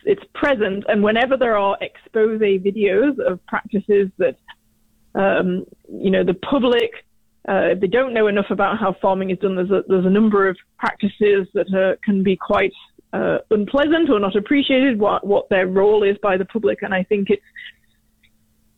it's 0.06 0.22
present. 0.34 0.84
And 0.88 1.02
whenever 1.02 1.36
there 1.36 1.58
are 1.58 1.76
expose 1.80 2.40
videos 2.40 3.18
of 3.18 3.44
practices 3.46 4.08
that, 4.18 4.36
um, 5.14 5.66
you 5.90 6.10
know, 6.10 6.24
the 6.24 6.34
public, 6.34 6.90
uh, 7.48 7.74
they 7.80 7.86
don't 7.86 8.14
know 8.14 8.28
enough 8.28 8.50
about 8.50 8.78
how 8.78 8.96
farming 9.02 9.30
is 9.30 9.38
done, 9.38 9.56
there's 9.56 9.70
a, 9.70 9.82
there's 9.88 10.06
a 10.06 10.10
number 10.10 10.48
of 10.48 10.56
practices 10.78 11.46
that 11.54 11.98
can 12.02 12.22
be 12.22 12.36
quite 12.36 12.72
uh, 13.12 13.38
unpleasant 13.50 14.10
or 14.10 14.18
not 14.20 14.36
appreciated, 14.36 14.98
what, 14.98 15.26
what 15.26 15.48
their 15.48 15.66
role 15.66 16.02
is 16.02 16.16
by 16.22 16.36
the 16.36 16.44
public. 16.44 16.82
And 16.82 16.94
I 16.94 17.02
think 17.02 17.28
it's 17.30 17.42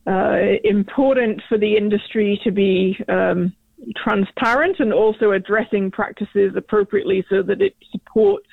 uh, 0.07 0.57
important 0.63 1.41
for 1.47 1.57
the 1.57 1.77
industry 1.77 2.39
to 2.43 2.51
be 2.51 2.97
um, 3.07 3.53
transparent 3.95 4.79
and 4.79 4.93
also 4.93 5.31
addressing 5.31 5.91
practices 5.91 6.53
appropriately 6.55 7.23
so 7.29 7.43
that 7.43 7.61
it 7.61 7.75
supports 7.91 8.47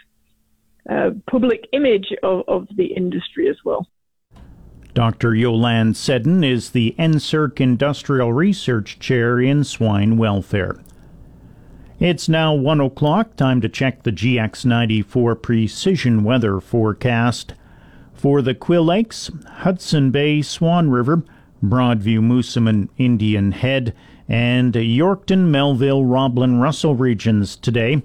uh, 0.91 1.11
public 1.31 1.69
image 1.73 2.13
of, 2.23 2.43
of 2.49 2.67
the 2.77 2.87
industry 2.87 3.49
as 3.49 3.57
well. 3.65 3.87
Dr. 4.95 5.35
Yolande 5.35 5.95
Seddon 5.95 6.43
is 6.43 6.71
the 6.71 6.95
NSERC 6.99 7.61
Industrial 7.61 8.33
Research 8.33 8.99
Chair 8.99 9.39
in 9.39 9.63
Swine 9.63 10.17
Welfare. 10.17 10.81
It's 11.99 12.29
now 12.29 12.55
1 12.55 12.81
o'clock, 12.81 13.37
time 13.37 13.61
to 13.61 13.69
check 13.69 14.03
the 14.03 14.13
GX94 14.13 15.43
precision 15.43 16.25
weather 16.25 16.61
forecast. 16.61 17.55
For 18.15 18.41
the 18.41 18.55
Quill 18.55 18.85
Lakes, 18.85 19.31
Hudson 19.47 20.11
Bay, 20.11 20.41
Swan 20.41 20.91
River, 20.91 21.23
Broadview, 21.63 22.21
Moosomin, 22.21 22.89
Indian 22.97 23.53
Head, 23.53 23.95
and 24.29 24.75
Yorkton, 24.75 25.49
Melville, 25.49 26.05
Roblin, 26.05 26.61
Russell 26.61 26.95
regions 26.95 27.57
today. 27.57 28.03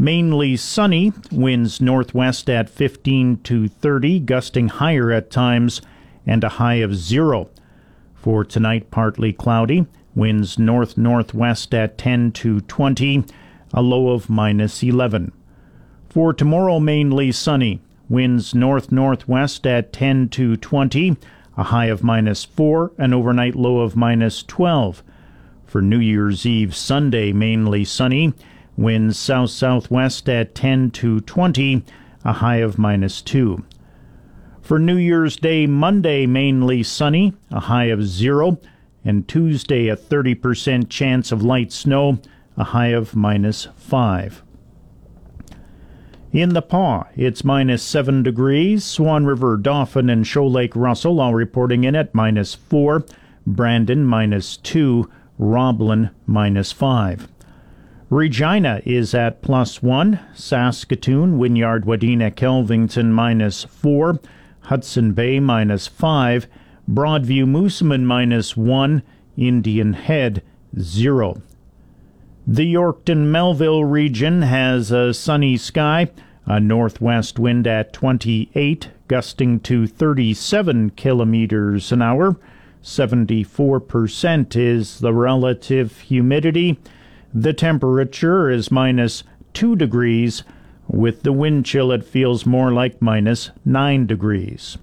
Mainly 0.00 0.56
sunny, 0.56 1.12
winds 1.30 1.78
northwest 1.78 2.48
at 2.48 2.70
15 2.70 3.36
to 3.42 3.68
30, 3.68 4.20
gusting 4.20 4.68
higher 4.68 5.12
at 5.12 5.30
times, 5.30 5.82
and 6.26 6.42
a 6.42 6.48
high 6.48 6.76
of 6.76 6.96
zero. 6.96 7.50
For 8.14 8.42
tonight, 8.42 8.90
partly 8.90 9.34
cloudy, 9.34 9.86
winds 10.14 10.58
north 10.58 10.96
northwest 10.96 11.74
at 11.74 11.98
10 11.98 12.32
to 12.32 12.62
20, 12.62 13.24
a 13.74 13.82
low 13.82 14.14
of 14.14 14.30
minus 14.30 14.82
11. 14.82 15.32
For 16.08 16.32
tomorrow, 16.32 16.80
mainly 16.80 17.30
sunny, 17.30 17.82
winds 18.08 18.54
north 18.54 18.90
northwest 18.90 19.66
at 19.66 19.92
10 19.92 20.30
to 20.30 20.56
20, 20.56 21.18
a 21.58 21.64
high 21.64 21.86
of 21.88 22.02
minus 22.02 22.42
4, 22.42 22.92
an 22.96 23.12
overnight 23.12 23.54
low 23.54 23.80
of 23.80 23.96
minus 23.96 24.42
12. 24.44 25.02
For 25.66 25.82
New 25.82 25.98
Year's 25.98 26.46
Eve 26.46 26.74
Sunday, 26.74 27.34
mainly 27.34 27.84
sunny, 27.84 28.32
Winds 28.80 29.18
south 29.18 29.50
southwest 29.50 30.26
at 30.26 30.54
10 30.54 30.90
to 30.92 31.20
20, 31.20 31.84
a 32.24 32.32
high 32.32 32.56
of 32.56 32.78
minus 32.78 33.20
2. 33.20 33.62
For 34.62 34.78
New 34.78 34.96
Year's 34.96 35.36
Day, 35.36 35.66
Monday, 35.66 36.24
mainly 36.24 36.82
sunny, 36.82 37.34
a 37.50 37.60
high 37.60 37.84
of 37.84 38.02
0, 38.02 38.58
and 39.04 39.28
Tuesday, 39.28 39.88
a 39.88 39.96
30% 39.96 40.88
chance 40.88 41.30
of 41.30 41.42
light 41.42 41.72
snow, 41.72 42.20
a 42.56 42.64
high 42.64 42.86
of 42.86 43.14
minus 43.14 43.68
5. 43.76 44.42
In 46.32 46.54
the 46.54 46.62
Pas, 46.62 47.04
it's 47.16 47.44
minus 47.44 47.82
7 47.82 48.22
degrees. 48.22 48.82
Swan 48.82 49.26
River, 49.26 49.58
Dauphin, 49.58 50.08
and 50.08 50.26
Shoal 50.26 50.50
Lake 50.50 50.74
Russell 50.74 51.20
all 51.20 51.34
reporting 51.34 51.84
in 51.84 51.94
at 51.94 52.14
minus 52.14 52.54
4. 52.54 53.04
Brandon, 53.46 54.06
minus 54.06 54.56
2. 54.56 55.06
Roblin, 55.38 56.12
minus 56.26 56.72
5. 56.72 57.28
Regina 58.10 58.82
is 58.84 59.14
at 59.14 59.40
plus 59.40 59.84
one. 59.84 60.18
Saskatoon, 60.34 61.38
Wynyard, 61.38 61.84
Wadena, 61.84 62.34
Kelvington 62.34 63.12
minus 63.12 63.62
four. 63.62 64.18
Hudson 64.62 65.12
Bay 65.12 65.38
minus 65.38 65.86
five. 65.86 66.48
Broadview, 66.90 67.44
Moosomin 67.44 68.02
minus 68.02 68.56
one. 68.56 69.04
Indian 69.36 69.92
Head 69.92 70.42
zero. 70.76 71.40
The 72.44 72.74
Yorkton 72.74 73.26
Melville 73.26 73.84
region 73.84 74.42
has 74.42 74.90
a 74.90 75.14
sunny 75.14 75.56
sky, 75.56 76.10
a 76.46 76.58
northwest 76.58 77.38
wind 77.38 77.68
at 77.68 77.92
28, 77.92 78.88
gusting 79.06 79.60
to 79.60 79.86
37 79.86 80.90
kilometers 80.90 81.92
an 81.92 82.02
hour. 82.02 82.36
74% 82.82 84.56
is 84.56 84.98
the 84.98 85.14
relative 85.14 86.00
humidity. 86.00 86.76
The 87.32 87.52
temperature 87.52 88.50
is 88.50 88.70
minus 88.72 89.22
2 89.54 89.76
degrees. 89.76 90.42
With 90.88 91.22
the 91.22 91.32
wind 91.32 91.64
chill, 91.64 91.92
it 91.92 92.04
feels 92.04 92.44
more 92.44 92.72
like 92.72 93.00
minus 93.00 93.50
9 93.64 94.06
degrees. 94.06 94.78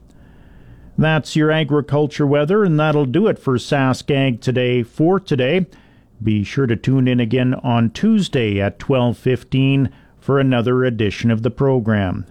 That's 0.97 1.35
your 1.35 1.51
agriculture 1.51 2.25
weather, 2.25 2.63
and 2.63 2.79
that'll 2.79 3.05
do 3.05 3.27
it 3.27 3.37
for 3.37 3.57
SaskAg 3.57 4.39
today 4.39 4.81
for 4.81 5.19
today. 5.19 5.65
Be 6.23 6.43
sure 6.43 6.65
to 6.65 6.75
tune 6.75 7.07
in 7.07 7.19
again 7.19 7.53
on 7.55 7.91
Tuesday 7.91 8.59
at 8.59 8.79
12:15 8.79 9.89
for 10.19 10.39
another 10.39 10.83
edition 10.85 11.29
of 11.29 11.43
the 11.43 11.51
program. 11.51 12.25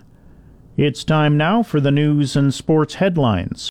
It's 0.76 1.04
time 1.04 1.36
now 1.36 1.62
for 1.62 1.78
the 1.80 1.92
news 1.92 2.34
and 2.34 2.52
sports 2.52 2.94
headlines. 2.96 3.62